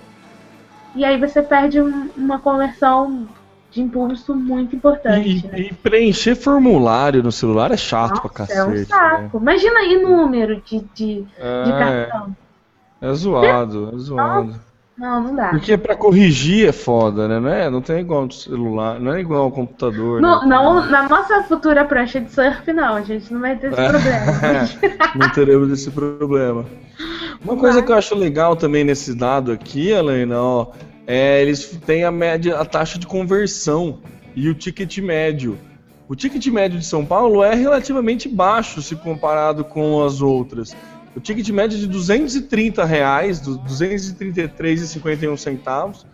E 0.95 1.03
aí 1.03 1.17
você 1.19 1.41
perde 1.41 1.81
um- 1.81 2.09
uma 2.15 2.39
conversão 2.39 3.27
de 3.71 3.81
impulso 3.81 4.33
muito 4.35 4.75
importante. 4.75 5.45
E, 5.45 5.47
né? 5.47 5.59
e 5.59 5.73
preencher 5.73 6.35
formulário 6.35 7.21
no 7.21 7.31
celular 7.31 7.71
é 7.71 7.77
chato 7.77 8.21
pra 8.21 8.31
Nossa, 8.39 8.53
é 8.53 8.63
um 8.63 8.67
cacete. 8.71 8.79
né? 8.91 8.97
saco. 8.97 9.37
Imagina 9.37 9.79
aí 9.79 10.01
número 10.01 10.61
de, 10.65 10.79
de, 10.95 11.21
de 11.21 11.27
É, 11.37 12.07
cartão. 12.09 12.35
é 13.01 13.13
zoado, 13.13 13.91
é 13.93 13.97
zoado. 13.97 14.67
Não, 14.97 15.21
não 15.21 15.35
dá. 15.35 15.49
Porque 15.49 15.77
pra 15.77 15.95
corrigir 15.95 16.67
é 16.67 16.71
foda, 16.71 17.27
né? 17.27 17.39
Não, 17.39 17.49
é, 17.49 17.69
não 17.69 17.81
tem 17.81 17.99
igual 17.99 18.25
no 18.25 18.31
celular, 18.31 18.99
não 18.99 19.13
é 19.13 19.19
igual 19.19 19.43
ao 19.43 19.51
computador. 19.51 20.19
No- 20.19 20.41
né? 20.41 20.47
não, 20.47 20.89
na 20.89 21.07
nossa 21.07 21.43
futura 21.43 21.85
prancha 21.85 22.19
de 22.19 22.31
surf, 22.31 22.73
não, 22.73 22.95
a 22.95 23.01
gente 23.03 23.31
não 23.31 23.39
vai 23.39 23.55
ter 23.57 23.67
esse 23.71 23.79
É. 23.79 23.89
problema. 23.89 24.25
não 25.15 25.29
teremos 25.29 25.69
esse 25.71 25.91
problema. 25.91 26.65
Uma 27.45 27.55
coisa 27.57 27.83
que 27.83 27.91
eu 27.91 27.95
acho 27.95 28.15
legal 28.15 28.55
também 28.55 28.83
nesse 28.83 29.13
dado 29.13 29.51
aqui, 29.51 29.89
Helena, 29.91 30.41
ó, 30.41 30.67
é 31.07 31.41
eles 31.41 31.65
têm 31.85 32.03
a 32.03 32.11
média, 32.11 32.57
a 32.59 32.65
taxa 32.65 32.99
de 32.99 33.07
conversão 33.07 33.99
e 34.35 34.49
o 34.49 34.53
ticket 34.53 34.97
médio. 34.99 35.57
O 36.07 36.15
ticket 36.15 36.45
médio 36.47 36.77
de 36.79 36.85
São 36.85 37.05
Paulo 37.05 37.43
é 37.43 37.55
relativamente 37.55 38.29
baixo 38.29 38.81
se 38.81 38.95
comparado 38.95 39.63
com 39.63 40.03
as 40.03 40.21
outras. 40.21 40.75
O 41.15 41.19
ticket 41.19 41.49
médio 41.49 41.77
é 41.77 41.79
de 41.79 41.87
230 41.87 42.85
reais, 42.85 43.39
do- 43.39 43.57
233,51 43.59 45.35
centavos. 45.37 46.05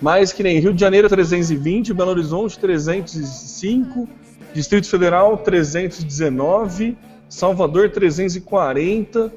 Mais 0.00 0.32
que 0.32 0.42
nem 0.42 0.58
Rio 0.58 0.72
de 0.74 0.80
Janeiro 0.80 1.08
320, 1.08 1.92
Belo 1.94 2.10
Horizonte 2.10 2.58
305, 2.58 4.08
Distrito 4.52 4.88
Federal 4.88 5.36
319, 5.38 6.96
Salvador 7.28 7.90
340 7.90 9.32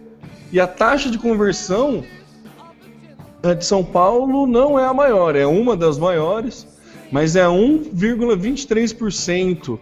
e 0.51 0.59
a 0.59 0.67
taxa 0.67 1.09
de 1.09 1.17
conversão 1.17 2.03
a 3.47 3.53
de 3.53 3.65
São 3.65 3.83
Paulo 3.83 4.45
não 4.45 4.79
é 4.79 4.85
a 4.85 4.93
maior, 4.93 5.35
é 5.35 5.45
uma 5.45 5.75
das 5.75 5.97
maiores, 5.97 6.67
mas 7.11 7.35
é 7.35 7.45
1,23% 7.45 9.79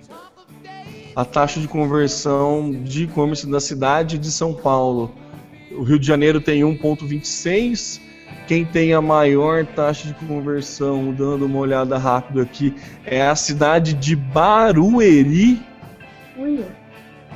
a 1.16 1.24
taxa 1.24 1.60
de 1.60 1.68
conversão 1.68 2.72
de 2.84 3.04
e-commerce 3.04 3.50
da 3.50 3.60
cidade 3.60 4.18
de 4.18 4.32
São 4.32 4.54
Paulo. 4.54 5.14
O 5.72 5.84
Rio 5.84 5.98
de 5.98 6.06
Janeiro 6.06 6.42
tem 6.42 6.62
1,26%. 6.62 8.02
Quem 8.48 8.66
tem 8.66 8.94
a 8.94 9.02
maior 9.02 9.66
taxa 9.66 10.08
de 10.08 10.14
conversão, 10.26 11.12
dando 11.12 11.46
uma 11.46 11.58
olhada 11.58 11.98
rápida 11.98 12.44
aqui, 12.44 12.76
é 13.04 13.26
a 13.26 13.36
cidade 13.36 13.94
de 13.94 14.16
Barueri, 14.16 15.60
Ui, 16.38 16.64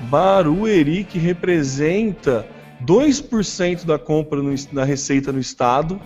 Barueri, 0.09 1.03
que 1.03 1.17
representa 1.17 2.45
2% 2.85 3.85
da 3.85 3.97
compra 3.97 4.41
no, 4.41 4.53
da 4.71 4.83
receita 4.83 5.31
no 5.31 5.39
estado. 5.39 5.99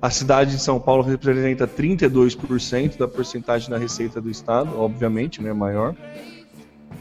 A 0.00 0.10
cidade 0.10 0.52
de 0.52 0.58
São 0.62 0.78
Paulo 0.78 1.02
representa 1.02 1.66
32% 1.66 2.96
da 2.96 3.08
porcentagem 3.08 3.68
da 3.68 3.76
receita 3.78 4.20
do 4.20 4.30
estado, 4.30 4.78
obviamente, 4.80 5.42
né, 5.42 5.52
maior. 5.52 5.94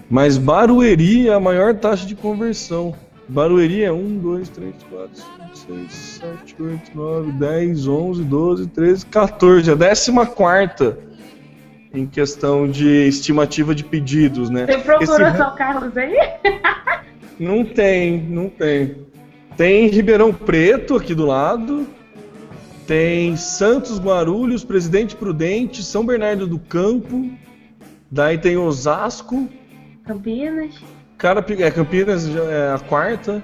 Mas 0.09 0.37
Barueri 0.37 1.27
é 1.29 1.33
a 1.33 1.39
maior 1.39 1.75
taxa 1.75 2.05
de 2.07 2.15
conversão. 2.15 2.95
Barueri 3.27 3.83
é 3.83 3.91
1, 3.91 4.17
2, 4.19 4.49
3, 4.49 4.73
4, 4.89 5.09
5, 5.15 5.27
6, 5.53 5.91
7, 6.47 6.55
8, 6.59 6.91
9, 6.95 7.31
10, 7.33 7.87
11, 7.87 8.23
12, 8.23 8.67
13, 8.67 9.05
14. 9.05 9.71
A 9.71 9.75
14 9.77 10.97
em 11.93 12.05
questão 12.05 12.69
de 12.69 13.07
estimativa 13.07 13.73
de 13.75 13.83
pedidos, 13.83 14.49
né? 14.49 14.65
Você 14.65 14.77
procurou 14.79 15.27
Esse- 15.27 15.37
São 15.37 15.55
Carlos 15.55 15.95
aí? 15.97 16.15
Não 17.39 17.63
tem, 17.63 18.21
não 18.23 18.49
tem. 18.49 19.05
Tem 19.55 19.87
Ribeirão 19.87 20.33
Preto 20.33 20.95
aqui 20.95 21.13
do 21.13 21.25
lado. 21.25 21.87
Tem 22.87 23.35
Santos, 23.35 23.99
Guarulhos, 23.99 24.63
Presidente 24.63 25.15
Prudente, 25.15 25.83
São 25.83 26.05
Bernardo 26.05 26.47
do 26.47 26.57
Campo. 26.57 27.29
Daí 28.09 28.37
tem 28.37 28.55
Osasco. 28.57 29.47
Campinas. 30.05 30.73
Carapi- 31.17 31.61
é, 31.61 31.69
Campinas 31.69 32.25
é 32.33 32.73
a 32.73 32.79
quarta. 32.79 33.43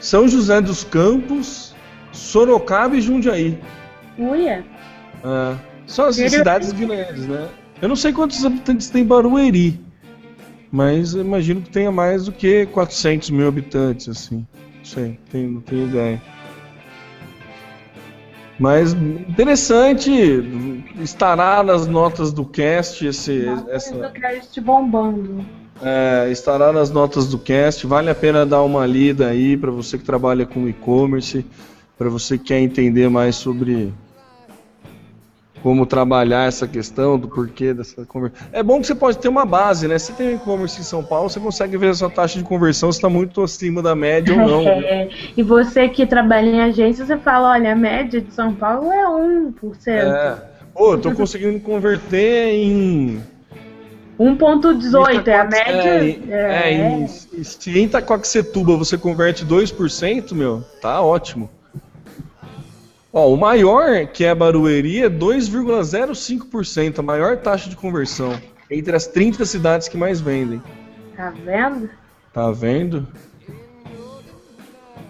São 0.00 0.26
José 0.26 0.60
dos 0.62 0.84
Campos, 0.84 1.74
Sorocaba 2.12 2.96
e 2.96 3.00
Jundiaí. 3.02 3.58
Uia. 4.18 4.64
É, 5.22 5.56
só 5.86 6.06
as 6.08 6.16
Interior- 6.18 6.38
cidades 6.38 6.72
grandes, 6.72 7.26
né? 7.26 7.48
Eu 7.82 7.88
não 7.88 7.96
sei 7.96 8.12
quantos 8.12 8.42
habitantes 8.44 8.88
tem 8.88 9.04
Barueri, 9.04 9.78
mas 10.72 11.12
imagino 11.12 11.60
que 11.60 11.70
tenha 11.70 11.92
mais 11.92 12.24
do 12.24 12.32
que 12.32 12.66
400 12.66 13.30
mil 13.30 13.46
habitantes, 13.46 14.08
assim. 14.08 14.46
Não 14.78 14.84
sei, 14.84 15.18
tenho, 15.30 15.50
não 15.50 15.60
tenho 15.60 15.86
ideia. 15.88 16.22
Mas 18.58 18.92
interessante, 18.92 20.10
estará 21.00 21.62
nas 21.62 21.86
notas 21.86 22.32
do 22.32 22.44
cast 22.44 23.06
esse, 23.06 23.46
essa, 23.70 23.94
Eu 23.94 24.10
quero 24.10 24.40
te 24.40 24.60
bombando. 24.60 25.44
é, 25.80 26.28
estará 26.30 26.72
nas 26.72 26.90
notas 26.90 27.28
do 27.28 27.38
cast. 27.38 27.86
Vale 27.86 28.10
a 28.10 28.14
pena 28.14 28.44
dar 28.44 28.62
uma 28.62 28.84
lida 28.84 29.28
aí 29.28 29.56
para 29.56 29.70
você 29.70 29.96
que 29.96 30.04
trabalha 30.04 30.44
com 30.44 30.68
e-commerce, 30.68 31.46
para 31.96 32.08
você 32.08 32.36
que 32.36 32.44
quer 32.46 32.58
entender 32.58 33.08
mais 33.08 33.36
sobre 33.36 33.92
como 35.62 35.84
trabalhar 35.86 36.46
essa 36.46 36.66
questão 36.66 37.18
do 37.18 37.28
porquê 37.28 37.74
dessa 37.74 38.04
conversão. 38.04 38.48
É 38.52 38.62
bom 38.62 38.80
que 38.80 38.86
você 38.86 38.94
pode 38.94 39.18
ter 39.18 39.28
uma 39.28 39.44
base, 39.44 39.88
né? 39.88 39.98
Se 39.98 40.12
tem 40.12 40.30
um 40.30 40.34
e-commerce 40.36 40.80
em 40.80 40.84
São 40.84 41.02
Paulo, 41.02 41.28
você 41.28 41.40
consegue 41.40 41.76
ver 41.76 41.88
a 41.90 41.94
sua 41.94 42.10
taxa 42.10 42.38
de 42.38 42.44
conversão 42.44 42.90
se 42.92 42.98
está 42.98 43.08
muito 43.08 43.42
acima 43.42 43.82
da 43.82 43.94
média 43.94 44.34
ou 44.34 44.48
não. 44.48 44.68
É, 44.88 45.08
e 45.36 45.42
você 45.42 45.88
que 45.88 46.06
trabalha 46.06 46.48
em 46.48 46.60
agência, 46.60 47.04
você 47.04 47.16
fala, 47.16 47.50
olha, 47.50 47.72
a 47.72 47.76
média 47.76 48.20
de 48.20 48.32
São 48.32 48.54
Paulo 48.54 48.92
é 48.92 49.04
1%. 49.04 49.52
É. 49.86 50.36
Pô, 50.72 50.92
eu 50.92 50.98
tô 50.98 51.12
conseguindo 51.12 51.58
converter 51.60 52.54
em 52.54 53.20
1.18 54.18 55.28
é 55.28 55.34
a 55.34 55.44
média. 55.44 55.72
É, 55.72 56.30
é, 56.30 56.74
é. 56.74 57.08
E, 57.32 57.44
se 57.44 57.78
em 57.78 57.84
Itacoaxetuba 57.84 58.76
você 58.76 58.98
converte 58.98 59.46
2%, 59.46 60.34
meu, 60.34 60.62
tá 60.80 61.00
ótimo. 61.00 61.48
Ó, 63.18 63.32
o 63.32 63.36
maior, 63.36 64.06
que 64.06 64.24
é 64.24 64.30
a 64.30 64.34
Barueri, 64.34 65.02
é 65.02 65.10
2,05%, 65.10 67.00
a 67.00 67.02
maior 67.02 67.36
taxa 67.38 67.68
de 67.68 67.74
conversão. 67.74 68.40
Entre 68.70 68.94
as 68.94 69.08
30 69.08 69.44
cidades 69.44 69.88
que 69.88 69.96
mais 69.96 70.20
vendem. 70.20 70.62
Tá 71.16 71.30
vendo? 71.44 71.90
Tá 72.32 72.52
vendo? 72.52 73.08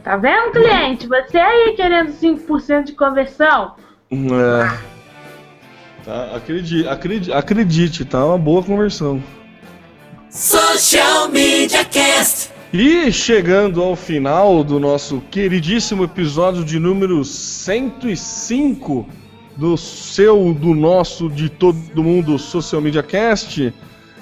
Tá 0.02 0.16
vendo, 0.16 0.52
cliente? 0.52 1.06
Você 1.06 1.36
aí 1.36 1.74
querendo 1.76 2.10
5% 2.14 2.84
de 2.84 2.92
conversão? 2.94 3.74
É. 4.10 4.78
Tá, 6.02 6.34
acredite, 6.34 6.88
acredite, 6.88 7.30
acredite, 7.30 8.04
tá 8.06 8.24
uma 8.24 8.38
boa 8.38 8.62
conversão. 8.62 9.22
Social 10.30 11.28
Media 11.28 11.84
Cast. 11.84 12.57
E 12.72 13.10
chegando 13.10 13.82
ao 13.82 13.96
final 13.96 14.62
do 14.62 14.78
nosso 14.78 15.22
queridíssimo 15.30 16.04
episódio 16.04 16.62
de 16.62 16.78
número 16.78 17.24
105 17.24 19.08
do 19.56 19.74
seu, 19.78 20.52
do 20.52 20.74
nosso, 20.74 21.30
de 21.30 21.48
todo 21.48 22.02
mundo 22.02 22.38
Social 22.38 22.82
Media 22.82 23.02
Cast, 23.02 23.72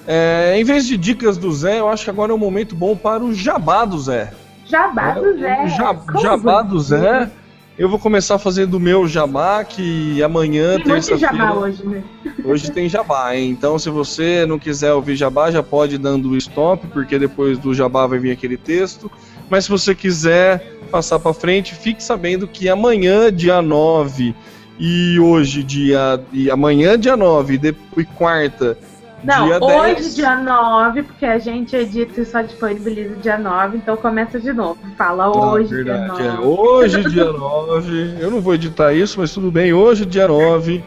é, 0.06 0.54
em 0.56 0.62
vez 0.62 0.86
de 0.86 0.96
dicas 0.96 1.36
do 1.36 1.52
Zé, 1.52 1.80
eu 1.80 1.88
acho 1.88 2.04
que 2.04 2.10
agora 2.10 2.30
é 2.30 2.34
um 2.36 2.38
momento 2.38 2.76
bom 2.76 2.96
para 2.96 3.24
o 3.24 3.34
jabá 3.34 3.84
do 3.84 3.98
Zé. 3.98 4.32
Jabá 4.64 5.14
do 5.14 5.36
Zé. 5.36 5.64
O 5.64 5.68
jabá, 5.68 6.20
jabá 6.20 6.62
do 6.62 6.78
Zé. 6.78 7.30
Eu 7.78 7.90
vou 7.90 7.98
começar 7.98 8.38
fazendo 8.38 8.74
o 8.74 8.80
meu 8.80 9.06
jabá, 9.06 9.62
que 9.62 10.22
amanhã, 10.22 10.80
terça-feira. 10.80 11.36
jabá 11.36 11.54
hoje, 11.54 11.86
né? 11.86 12.02
Hoje 12.42 12.70
tem 12.70 12.88
jabá, 12.88 13.36
hein? 13.36 13.50
Então, 13.50 13.78
se 13.78 13.90
você 13.90 14.46
não 14.46 14.58
quiser 14.58 14.94
ouvir 14.94 15.14
jabá, 15.14 15.50
já 15.50 15.62
pode 15.62 15.96
ir 15.96 15.98
dando 15.98 16.34
stop, 16.38 16.86
porque 16.86 17.18
depois 17.18 17.58
do 17.58 17.74
jabá 17.74 18.06
vai 18.06 18.18
vir 18.18 18.30
aquele 18.30 18.56
texto. 18.56 19.10
Mas 19.50 19.64
se 19.64 19.70
você 19.70 19.94
quiser 19.94 20.80
passar 20.90 21.18
para 21.18 21.34
frente, 21.34 21.74
fique 21.74 22.02
sabendo 22.02 22.48
que 22.48 22.66
amanhã, 22.66 23.30
dia 23.30 23.60
9, 23.60 24.34
e 24.78 25.20
hoje, 25.20 25.62
dia. 25.62 26.18
E 26.32 26.50
amanhã, 26.50 26.98
dia 26.98 27.16
9, 27.16 27.54
e 27.54 27.58
depois 27.58 28.06
quarta, 28.16 28.78
não, 29.26 29.46
dia 29.46 29.58
hoje, 29.62 29.94
10. 29.94 30.14
dia 30.14 30.36
9, 30.36 31.02
porque 31.02 31.26
a 31.26 31.38
gente 31.38 31.74
edita 31.76 32.20
e 32.20 32.24
só 32.24 32.40
disponibiliza 32.42 33.14
dia 33.16 33.36
9, 33.38 33.76
então 33.78 33.96
começa 33.96 34.38
de 34.40 34.52
novo. 34.52 34.78
Fala 34.96 35.24
Ah, 35.24 35.52
hoje, 35.52 35.74
verdade, 35.74 36.16
dia 36.16 36.24
é. 36.26 36.32
9. 36.32 36.46
Hoje, 36.46 37.10
dia 37.10 37.32
9. 37.32 38.14
Eu 38.20 38.30
não 38.30 38.40
vou 38.40 38.54
editar 38.54 38.92
isso, 38.92 39.20
mas 39.20 39.32
tudo 39.34 39.50
bem. 39.50 39.72
Hoje, 39.72 40.06
dia 40.06 40.28
9. 40.28 40.82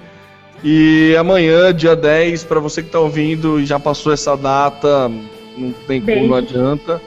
E 0.64 1.16
amanhã, 1.18 1.74
dia 1.74 1.96
10, 1.96 2.44
para 2.44 2.60
você 2.60 2.84
que 2.84 2.90
tá 2.90 3.00
ouvindo 3.00 3.60
e 3.60 3.66
já 3.66 3.80
passou 3.80 4.12
essa 4.12 4.36
data, 4.36 5.10
não 5.58 5.72
tem 5.88 6.02
como, 6.02 6.28
não 6.28 6.36
adianta. 6.36 7.02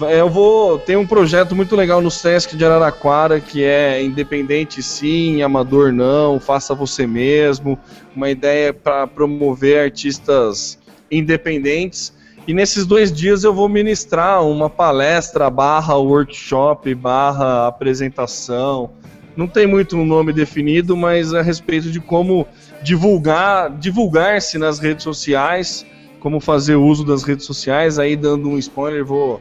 Vai- 0.00 0.18
Eu 0.18 0.30
vou. 0.30 0.78
Tem 0.78 0.96
um 0.96 1.06
projeto 1.06 1.54
muito 1.54 1.76
legal 1.76 2.00
no 2.00 2.10
Sesc 2.10 2.56
de 2.56 2.64
Araraquara 2.64 3.38
que 3.38 3.62
é 3.62 4.02
independente 4.02 4.82
sim, 4.82 5.42
amador 5.42 5.92
não, 5.92 6.40
faça 6.40 6.74
você 6.74 7.06
mesmo. 7.06 7.78
Uma 8.16 8.30
ideia 8.30 8.72
para 8.72 9.06
promover 9.06 9.84
artistas 9.84 10.78
independentes. 11.10 12.14
E 12.48 12.54
nesses 12.54 12.86
dois 12.86 13.12
dias 13.12 13.44
eu 13.44 13.52
vou 13.52 13.68
ministrar 13.68 14.42
uma 14.42 14.70
palestra 14.70 15.50
barra 15.50 15.94
workshop, 15.96 16.94
barra 16.94 17.66
apresentação. 17.66 18.90
Não 19.36 19.46
tem 19.46 19.66
muito 19.66 19.98
um 19.98 20.06
nome 20.06 20.32
definido, 20.32 20.96
mas 20.96 21.34
a 21.34 21.42
respeito 21.42 21.90
de 21.90 22.00
como 22.00 22.48
divulgar, 22.82 23.70
divulgar-se 23.70 24.56
nas 24.56 24.78
redes 24.78 25.04
sociais, 25.04 25.84
como 26.20 26.40
fazer 26.40 26.76
uso 26.76 27.04
das 27.04 27.22
redes 27.22 27.44
sociais. 27.44 27.98
Aí 27.98 28.16
dando 28.16 28.48
um 28.48 28.56
spoiler, 28.56 29.04
vou 29.04 29.38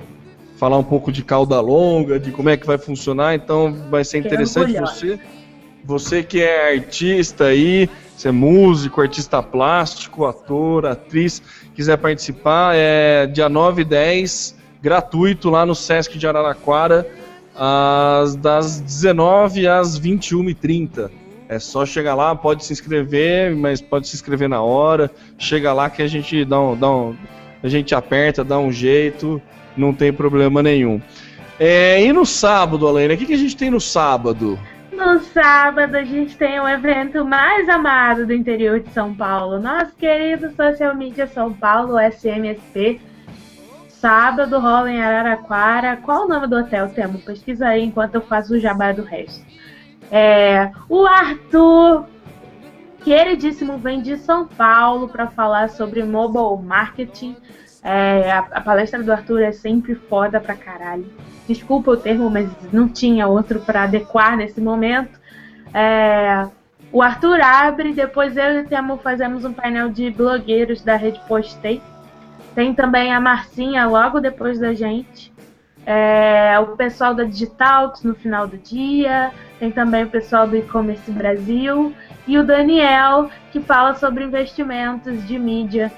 falar 0.60 0.78
um 0.78 0.84
pouco 0.84 1.10
de 1.12 1.24
cauda 1.24 1.60
longa, 1.62 2.20
de 2.20 2.32
como 2.32 2.49
é 2.49 2.57
que 2.57 2.68
vai 2.68 2.78
funcionar. 2.78 3.34
Então 3.34 3.74
vai 3.89 4.03
ser 4.03 4.18
interessante 4.20 4.74
você, 4.82 5.20
você 5.86 6.22
que 6.22 6.41
é 6.41 6.74
artista 6.74 7.45
aí, 7.45 7.89
você 8.16 8.28
é 8.28 8.32
músico, 8.32 8.99
artista 9.01 9.41
plástico, 9.41 10.26
ator, 10.26 10.86
atriz, 10.86 11.41
quiser 11.74 11.97
participar, 11.97 12.74
é 12.76 13.26
dia 13.26 13.47
9 13.47 13.84
e 13.84 13.86
10, 13.86 14.57
gratuito 14.82 15.49
lá 15.49 15.66
no 15.66 15.74
Sesc 15.74 16.18
de 16.18 16.28
Araraquara, 16.28 17.07
às, 17.55 18.36
das 18.36 18.82
19 18.82 19.66
às 19.66 19.97
21h30. 19.97 21.10
É 21.47 21.57
só 21.57 21.86
chegar 21.86 22.14
lá, 22.16 22.36
pode 22.36 22.66
se 22.66 22.74
inscrever, 22.74 23.55
mas 23.55 23.82
pode 23.82 24.07
se 24.07 24.16
inscrever 24.16 24.47
na 24.49 24.62
hora. 24.62 25.10
Chega 25.38 25.74
lá 25.74 25.89
que 25.89 26.01
a 26.01 26.07
gente 26.07 26.43
dá 26.45 26.60
um, 26.62 26.78
dá 26.78 26.91
um- 26.91 27.16
a 27.64 27.68
gente 27.68 27.95
aperta, 27.95 28.43
dá 28.43 28.60
um 28.60 28.72
jeito, 28.72 29.41
não 29.80 29.93
tem 29.93 30.11
problema 30.13 30.61
nenhum. 30.61 31.01
É, 31.59 32.03
e 32.03 32.13
no 32.13 32.25
sábado, 32.25 32.88
Alena, 32.88 33.13
o 33.13 33.17
que, 33.17 33.25
que 33.25 33.34
a 33.34 33.38
gente 33.38 33.57
tem 33.57 33.69
no 33.69 33.82
sábado? 33.82 34.57
No 34.91 35.19
sábado 35.19 35.95
a 35.95 36.03
gente 36.03 36.38
tem 36.38 36.59
o 36.59 36.67
evento 36.67 37.23
mais 37.23 37.69
amado 37.69 38.25
do 38.25 38.34
interior 38.34 38.80
de 38.80 38.89
São 38.91 39.13
Paulo, 39.13 39.59
nosso 39.59 39.95
querido 39.95 40.51
Social 40.55 40.95
Media 40.95 41.25
São 41.27 41.53
Paulo, 41.53 41.97
SMSP. 41.99 42.99
Sábado 43.88 44.59
rola 44.59 44.89
em 44.89 45.01
Araraquara. 45.01 45.97
Qual 45.97 46.25
o 46.25 46.27
nome 46.27 46.47
do 46.47 46.55
hotel, 46.55 46.89
Temo? 46.89 47.19
Pesquisa 47.19 47.67
aí 47.67 47.84
enquanto 47.84 48.15
eu 48.15 48.21
faço 48.21 48.53
o 48.53 48.59
jabá 48.59 48.93
do 48.93 49.03
resto. 49.03 49.45
É, 50.09 50.71
o 50.88 51.05
Arthur, 51.05 52.05
queridíssimo, 53.03 53.77
vem 53.77 54.01
de 54.01 54.17
São 54.17 54.47
Paulo 54.47 55.09
para 55.09 55.27
falar 55.27 55.69
sobre 55.69 56.01
mobile 56.03 56.65
marketing. 56.65 57.36
É, 57.84 58.32
a, 58.32 58.39
a 58.39 58.61
palestra 58.61 59.01
do 59.01 59.11
Arthur 59.11 59.41
é 59.41 59.51
sempre 59.51 59.95
foda 59.95 60.39
pra 60.39 60.55
caralho. 60.55 61.05
Desculpa 61.47 61.91
o 61.91 61.97
termo, 61.97 62.30
mas 62.30 62.49
não 62.71 62.88
tinha 62.88 63.27
outro 63.27 63.59
para 63.59 63.84
adequar 63.84 64.36
nesse 64.36 64.59
momento. 64.59 65.17
É, 65.73 66.47
o 66.91 67.01
Arthur 67.01 67.39
abre, 67.41 67.93
depois 67.93 68.36
eu 68.36 68.59
e 68.59 68.61
o 68.61 68.67
Temo 68.67 68.97
fazemos 68.97 69.45
um 69.45 69.53
painel 69.53 69.89
de 69.89 70.09
blogueiros 70.09 70.82
da 70.82 70.95
rede 70.95 71.21
Postei. 71.27 71.82
Tem 72.55 72.73
também 72.73 73.13
a 73.13 73.19
Marcinha 73.19 73.86
logo 73.88 74.19
depois 74.19 74.59
da 74.59 74.73
gente. 74.73 75.32
É, 75.86 76.59
o 76.59 76.75
pessoal 76.75 77.13
da 77.13 77.23
Digitalks 77.23 78.03
no 78.03 78.13
final 78.13 78.47
do 78.47 78.57
dia. 78.57 79.32
Tem 79.59 79.71
também 79.71 80.03
o 80.03 80.09
pessoal 80.09 80.47
do 80.47 80.57
E-Commerce 80.57 81.09
Brasil. 81.11 81.93
E 82.27 82.38
o 82.38 82.43
Daniel, 82.43 83.30
que 83.51 83.59
fala 83.59 83.95
sobre 83.95 84.23
investimentos 84.23 85.25
de 85.27 85.39
mídia 85.39 85.91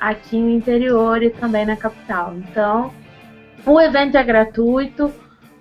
aqui 0.00 0.38
no 0.38 0.50
interior 0.50 1.22
e 1.22 1.30
também 1.30 1.66
na 1.66 1.76
capital. 1.76 2.34
Então, 2.36 2.92
o 3.64 3.80
evento 3.80 4.16
é 4.16 4.22
gratuito, 4.22 5.12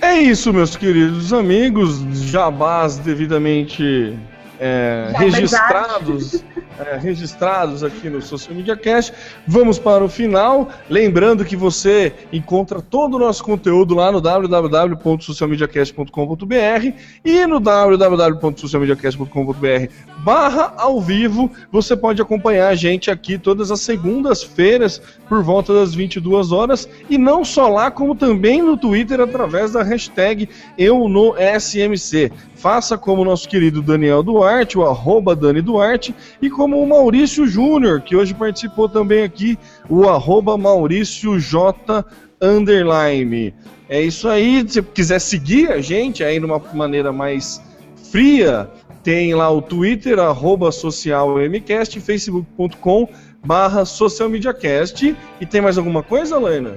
É 0.00 0.14
isso, 0.14 0.52
meus 0.52 0.76
queridos 0.76 1.32
amigos, 1.32 1.98
jabás 2.30 2.98
devidamente 2.98 4.16
é, 4.60 5.12
registrados, 5.16 6.44
é, 6.78 6.96
registrados 6.96 7.82
aqui 7.82 8.10
no 8.10 8.22
Social 8.22 8.54
Media 8.54 8.76
Cast. 8.76 9.12
Vamos 9.46 9.78
para 9.78 10.04
o 10.04 10.08
final, 10.08 10.68
lembrando 10.88 11.44
que 11.44 11.56
você 11.56 12.12
encontra 12.32 12.80
todo 12.80 13.14
o 13.14 13.18
nosso 13.18 13.44
conteúdo 13.44 13.94
lá 13.94 14.10
no 14.12 14.20
www.socialmediacast.com.br 14.20 16.92
e 17.24 17.46
no 17.46 17.58
www.socialmediacast.com.br 17.60 19.92
barra 20.18 20.74
ao 20.76 21.00
vivo. 21.00 21.50
Você 21.70 21.96
pode 21.96 22.20
acompanhar 22.20 22.68
a 22.68 22.74
gente 22.74 23.10
aqui 23.10 23.38
todas 23.38 23.70
as 23.70 23.80
segundas-feiras 23.80 25.00
por 25.28 25.42
volta 25.42 25.72
das 25.72 25.94
22 25.94 26.50
horas 26.50 26.88
e 27.08 27.16
não 27.16 27.44
só 27.44 27.68
lá, 27.68 27.90
como 27.90 28.14
também 28.14 28.62
no 28.62 28.76
Twitter 28.76 29.20
através 29.20 29.72
da 29.72 29.82
hashtag 29.82 30.48
eu 30.76 31.08
no 31.08 31.34
SMC. 31.58 32.30
Faça 32.56 32.96
como 32.96 33.24
nosso 33.24 33.48
querido 33.48 33.82
Daniel 33.82 34.22
Duarte, 34.22 34.78
o 34.78 34.84
arroba 34.84 35.36
Dani 35.36 35.60
Duarte, 35.60 36.14
e 36.40 36.48
como 36.48 36.65
o 36.74 36.86
Maurício 36.86 37.46
Júnior, 37.46 38.00
que 38.00 38.16
hoje 38.16 38.34
participou 38.34 38.88
também 38.88 39.22
aqui, 39.22 39.58
o 39.88 40.08
arroba 40.08 40.56
Maurício 40.56 41.38
J 41.38 42.04
underline. 42.40 43.54
É 43.88 44.00
isso 44.00 44.28
aí, 44.28 44.64
se 44.68 44.82
quiser 44.82 45.20
seguir 45.20 45.70
a 45.70 45.80
gente 45.80 46.24
aí 46.24 46.38
de 46.38 46.44
uma 46.44 46.58
maneira 46.74 47.12
mais 47.12 47.62
fria, 48.10 48.68
tem 49.02 49.34
lá 49.34 49.48
o 49.50 49.62
Twitter, 49.62 50.18
arroba 50.18 50.72
socialmcast, 50.72 52.00
facebook.com 52.00 53.08
barra 53.44 53.84
socialmediacast. 53.84 55.16
E 55.40 55.46
tem 55.46 55.60
mais 55.60 55.78
alguma 55.78 56.02
coisa, 56.02 56.38
Lena? 56.38 56.72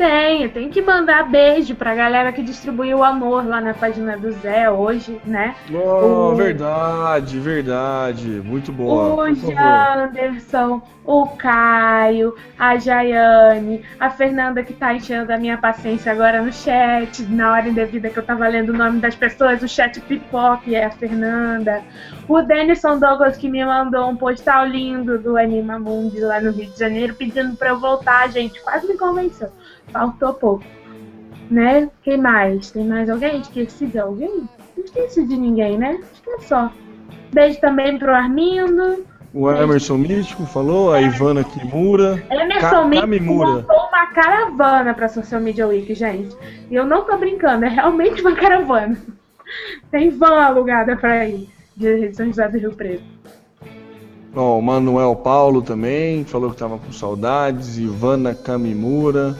Tem, 0.00 0.48
tem 0.48 0.70
que 0.70 0.80
mandar 0.80 1.28
beijo 1.30 1.74
pra 1.74 1.94
galera 1.94 2.32
que 2.32 2.42
distribuiu 2.42 2.98
o 3.00 3.04
amor 3.04 3.46
lá 3.46 3.60
na 3.60 3.74
página 3.74 4.16
do 4.16 4.32
Zé 4.32 4.70
hoje, 4.70 5.20
né? 5.26 5.54
Oh, 5.70 6.32
O- 6.32 6.34
verdade, 6.34 7.38
verdade. 7.38 8.26
Muito 8.42 8.72
boa. 8.72 9.20
o. 9.20 9.34
Janderson, 9.34 10.80
o 11.04 11.26
Caio, 11.36 12.34
a 12.56 12.78
Jaiane, 12.78 13.84
a 13.98 14.08
Fernanda 14.08 14.64
que 14.64 14.72
tá 14.72 14.94
enchendo 14.94 15.30
a 15.34 15.36
minha 15.38 15.58
paciência 15.58 16.10
agora 16.10 16.40
no 16.42 16.50
chat, 16.50 17.22
na 17.26 17.52
hora 17.52 17.68
indevida 17.68 18.08
que 18.08 18.18
eu 18.18 18.24
tava 18.24 18.48
lendo 18.48 18.70
o 18.70 18.76
nome 18.76 19.00
das 19.00 19.14
pessoas, 19.14 19.62
o 19.62 19.68
chat 19.68 20.00
pipoque 20.00 20.74
é 20.74 20.86
a 20.86 20.90
Fernanda. 20.90 21.84
O 22.26 22.40
Denison 22.42 22.98
Douglas 22.98 23.36
que 23.36 23.50
me 23.50 23.62
mandou 23.64 24.08
um 24.08 24.16
postal 24.16 24.64
lindo 24.66 25.18
do 25.18 25.36
Anima 25.36 25.78
Mundi 25.78 26.20
lá 26.20 26.40
no 26.40 26.52
Rio 26.52 26.70
de 26.70 26.78
Janeiro 26.78 27.14
pedindo 27.14 27.54
pra 27.56 27.70
eu 27.70 27.78
voltar, 27.80 28.30
gente. 28.30 28.62
Quase 28.62 28.86
me 28.86 28.96
convenceu. 28.96 29.50
Faltou 29.92 30.34
pouco. 30.34 30.64
Né? 31.50 31.90
Quem 32.02 32.16
mais? 32.16 32.70
Tem 32.70 32.84
mais 32.86 33.10
alguém? 33.10 33.40
Esqueci 33.40 33.86
de 33.86 33.98
alguém? 33.98 34.48
Não 34.76 34.84
esqueci 34.84 35.26
de 35.26 35.36
ninguém, 35.36 35.76
né? 35.76 35.98
Acho 36.12 36.22
que 36.22 36.30
é 36.30 36.38
só. 36.40 36.70
Beijo 37.32 37.60
também 37.60 37.98
pro 37.98 38.14
Armindo. 38.14 39.04
O 39.32 39.50
Emerson 39.50 39.96
Místico 39.98 40.44
falou, 40.44 40.92
a 40.92 41.00
Ivana 41.00 41.44
Kimura. 41.44 42.22
Emerson 42.30 42.60
Ka- 42.60 42.84
Místico 42.86 43.24
montou 43.34 43.76
uma 43.88 44.06
caravana 44.06 44.92
pra 44.94 45.08
Social 45.08 45.40
Media 45.40 45.66
Week, 45.68 45.92
gente. 45.94 46.36
E 46.70 46.74
eu 46.74 46.84
não 46.84 47.04
tô 47.04 47.16
brincando, 47.16 47.64
é 47.64 47.68
realmente 47.68 48.20
uma 48.22 48.34
caravana. 48.34 48.96
Tem 49.90 50.10
van 50.10 50.40
alugada 50.44 50.96
pra 50.96 51.26
ir 51.28 51.48
de 51.76 52.12
São 52.14 52.26
José 52.26 52.48
do 52.48 52.58
Rio 52.58 52.72
Preto. 52.74 53.02
Ó, 54.34 54.58
o 54.58 54.62
Manuel 54.62 55.14
Paulo 55.16 55.60
também 55.62 56.24
falou 56.24 56.50
que 56.50 56.56
tava 56.56 56.78
com 56.78 56.92
saudades. 56.92 57.78
Ivana 57.78 58.34
Kamimura. 58.34 59.36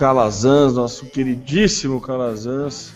Calazans, 0.00 0.72
nosso 0.72 1.04
queridíssimo 1.04 2.00
Calazans. 2.00 2.94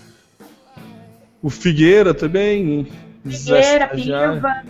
O 1.43 1.51
Figueira 1.51 2.15
também. 2.15 2.89
Figueira. 3.23 3.89
Piva, 3.89 4.63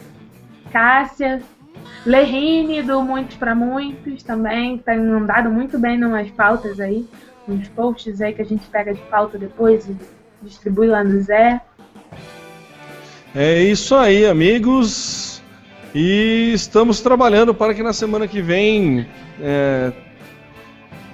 Cássia, 0.73 1.41
Lerine 2.05 2.83
do 2.83 3.01
Muitos 3.03 3.37
pra 3.37 3.55
Muitos 3.55 4.25
também, 4.25 4.79
tem 4.79 4.99
andado 4.99 5.49
muito 5.49 5.79
bem 5.79 5.97
numas 5.97 6.29
pautas 6.33 6.81
aí, 6.81 7.07
uns 7.49 7.69
posts 7.69 8.21
aí 8.21 8.35
que 8.35 8.43
a 8.43 8.45
gente 8.45 8.67
pega 8.67 8.93
de 8.93 9.01
pauta 9.03 9.39
depois 9.39 9.89
e 9.89 9.97
distribui 10.43 10.89
lá 10.89 11.05
no 11.05 11.23
Zé. 11.23 11.61
É 13.33 13.63
isso 13.63 13.95
aí, 13.95 14.27
amigos. 14.27 15.41
E 15.95 16.51
estamos 16.53 17.01
trabalhando 17.01 17.55
para 17.55 17.73
que 17.73 17.83
na 17.83 17.93
semana 17.93 18.27
que 18.27 18.43
vem 18.43 19.07
é, 19.41 19.93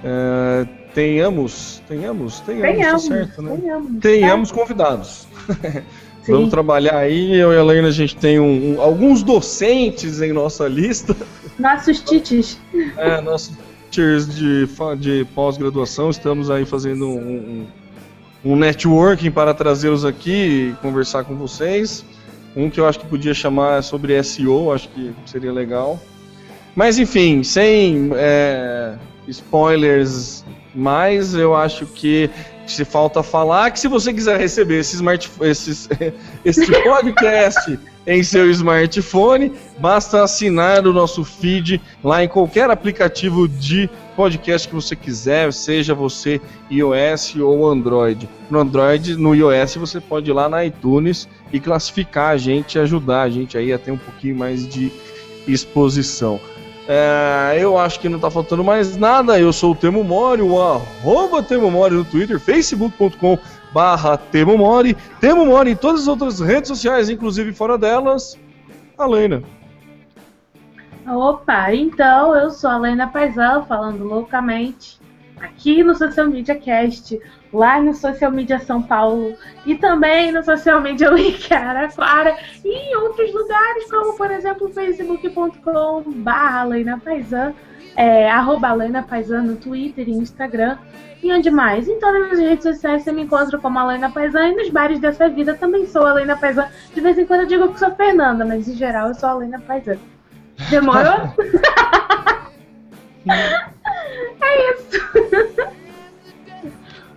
é, 0.03 0.80
tenhamos, 0.93 1.81
tenhamos, 1.87 2.39
tenhamos, 2.41 2.75
Tenhamos, 2.75 3.07
tá 3.07 3.15
certo, 3.15 3.41
né? 3.41 3.57
tenhamos. 3.61 3.99
Tenhamos 4.01 4.51
convidados. 4.51 5.27
Vamos 6.27 6.49
trabalhar 6.51 6.97
aí. 6.97 7.33
Eu 7.35 7.51
e 7.51 7.57
a 7.57 7.59
Helena, 7.61 7.87
a 7.87 7.91
gente 7.91 8.15
tem 8.15 8.39
um- 8.39 8.75
um- 8.75 8.81
alguns 8.81 9.23
docentes 9.23 10.21
em 10.21 10.31
nossa 10.31 10.67
lista. 10.67 11.15
Nossos 11.57 11.99
tites. 12.01 12.59
É, 12.97 13.19
nossos 13.21 13.55
teachers 13.89 14.27
de, 14.35 14.67
de 14.99 15.25
pós-graduação. 15.33 16.09
Estamos 16.11 16.51
aí 16.51 16.63
fazendo 16.63 17.07
um, 17.07 17.65
um, 18.45 18.51
um 18.53 18.55
networking 18.55 19.31
para 19.31 19.51
trazê-los 19.53 20.05
aqui 20.05 20.31
e 20.71 20.75
conversar 20.81 21.23
com 21.23 21.35
vocês. 21.35 22.05
Um 22.55 22.69
que 22.69 22.79
eu 22.79 22.87
acho 22.87 22.99
que 22.99 23.07
podia 23.07 23.33
chamar 23.33 23.81
sobre 23.81 24.21
SEO, 24.23 24.71
acho 24.71 24.89
que 24.89 25.11
seria 25.25 25.51
legal. 25.51 25.99
Mas 26.75 26.99
enfim, 26.99 27.41
sem 27.43 28.11
é, 28.13 28.93
spoilers 29.27 30.43
mais, 30.73 31.33
eu 31.33 31.55
acho 31.55 31.85
que 31.85 32.29
que 32.65 32.71
se 32.71 32.85
falta 32.85 33.21
falar 33.21 33.71
que 33.71 33.79
se 33.79 33.87
você 33.87 34.13
quiser 34.13 34.39
receber 34.39 34.79
esse, 34.79 34.95
smart, 34.95 35.29
esses, 35.41 35.89
esse 36.45 36.65
podcast 36.65 37.77
em 38.07 38.23
seu 38.23 38.49
smartphone, 38.49 39.51
basta 39.77 40.23
assinar 40.23 40.87
o 40.87 40.93
nosso 40.93 41.23
feed 41.23 41.81
lá 42.03 42.23
em 42.23 42.27
qualquer 42.27 42.69
aplicativo 42.71 43.47
de 43.47 43.89
podcast 44.15 44.67
que 44.67 44.73
você 44.73 44.95
quiser, 44.95 45.51
seja 45.53 45.93
você 45.93 46.41
iOS 46.69 47.35
ou 47.35 47.67
Android. 47.69 48.27
No 48.49 48.59
Android, 48.59 49.15
no 49.15 49.35
iOS, 49.35 49.75
você 49.75 49.99
pode 49.99 50.29
ir 50.29 50.33
lá 50.33 50.49
na 50.49 50.65
iTunes 50.65 51.27
e 51.51 51.59
classificar 51.59 52.31
a 52.31 52.37
gente, 52.37 52.79
ajudar 52.79 53.23
a 53.23 53.29
gente 53.29 53.57
aí 53.57 53.71
a 53.71 53.77
ter 53.77 53.91
um 53.91 53.97
pouquinho 53.97 54.35
mais 54.35 54.67
de 54.67 54.91
exposição. 55.47 56.39
É, 56.93 57.55
eu 57.57 57.77
acho 57.77 58.01
que 58.01 58.09
não 58.09 58.19
tá 58.19 58.29
faltando 58.29 58.65
mais 58.65 58.97
nada. 58.97 59.39
Eu 59.39 59.53
sou 59.53 59.71
o 59.71 59.75
Temo 59.75 60.03
Mori, 60.03 60.41
o 60.41 60.61
arroba 60.61 61.41
Temo 61.41 61.71
Mori 61.71 61.95
no 61.95 62.03
Twitter, 62.03 62.37
facebook.com 62.37 63.39
barra 63.73 64.17
Temo 64.17 64.57
Mori, 64.57 64.93
Temo 65.21 65.45
Mori 65.45 65.71
em 65.71 65.75
todas 65.77 66.01
as 66.01 66.07
outras 66.09 66.41
redes 66.41 66.67
sociais, 66.67 67.09
inclusive 67.09 67.53
fora 67.53 67.77
delas, 67.77 68.37
a 68.97 69.05
Lena. 69.05 69.41
Opa, 71.07 71.73
então 71.73 72.35
eu 72.35 72.51
sou 72.51 72.69
a 72.69 72.77
Lena 72.77 73.07
Paisão, 73.07 73.65
falando 73.65 74.03
loucamente, 74.03 74.99
aqui 75.39 75.85
no 75.85 75.95
Social 75.95 76.27
Media 76.27 76.55
Cast, 76.55 77.17
lá 77.53 77.81
no 77.81 77.93
Social 77.93 78.31
Media 78.31 78.59
São 78.59 78.81
Paulo 78.81 79.35
e 79.65 79.75
também 79.75 80.31
no 80.31 80.43
Social 80.43 80.81
Media 80.81 81.11
Week 81.11 81.53
Araraquara 81.53 82.37
e 82.63 82.69
em 82.69 82.95
outros 82.97 83.33
lugares, 83.33 83.89
como 83.89 84.15
por 84.17 84.31
exemplo 84.31 84.69
facebook.com 84.69 86.03
barra 86.17 86.63
Lena 86.63 86.99
Paisan, 86.99 87.53
é, 87.95 88.29
arroba 88.29 88.69
Paisan 89.07 89.43
no 89.43 89.55
Twitter 89.55 90.07
e 90.07 90.11
Instagram. 90.11 90.77
E 91.23 91.31
onde 91.31 91.51
mais? 91.51 91.87
Em 91.87 91.99
todas 91.99 92.31
as 92.31 92.39
redes 92.39 92.63
sociais 92.63 93.03
você 93.03 93.11
me 93.11 93.21
encontra 93.23 93.59
como 93.59 93.77
a 93.77 93.85
Lena 93.85 94.09
Paisan 94.09 94.49
e 94.49 94.55
nos 94.55 94.69
bares 94.69 94.99
dessa 94.99 95.29
vida 95.29 95.53
também 95.53 95.85
sou 95.85 96.05
a 96.05 96.13
Lena 96.13 96.35
Paisan. 96.35 96.67
De 96.93 97.01
vez 97.01 97.17
em 97.17 97.25
quando 97.25 97.41
eu 97.41 97.47
digo 97.47 97.71
que 97.71 97.79
sou 97.79 97.91
Fernanda, 97.91 98.43
mas 98.43 98.67
em 98.67 98.73
geral 98.73 99.09
eu 99.09 99.13
sou 99.13 99.29
a 99.29 99.33
Lena 99.33 99.59
Paisan. 99.59 99.97
Demorou? 100.69 101.33
é 104.41 104.71
isso. 104.71 104.99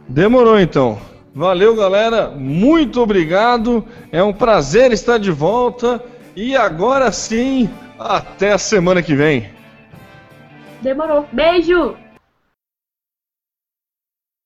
Demorou 0.09 0.59
então. 0.59 0.99
Valeu, 1.35 1.75
galera. 1.75 2.29
Muito 2.29 3.01
obrigado. 3.01 3.85
É 4.13 4.23
um 4.23 4.33
prazer 4.33 4.93
estar 4.93 5.19
de 5.19 5.31
volta. 5.31 6.03
E 6.37 6.57
agora 6.57 7.11
sim, 7.11 7.69
até 7.99 8.53
a 8.53 8.59
semana 8.59 9.03
que 9.03 9.15
vem. 9.15 9.51
Demorou. 10.83 11.27
Beijo! 11.33 11.97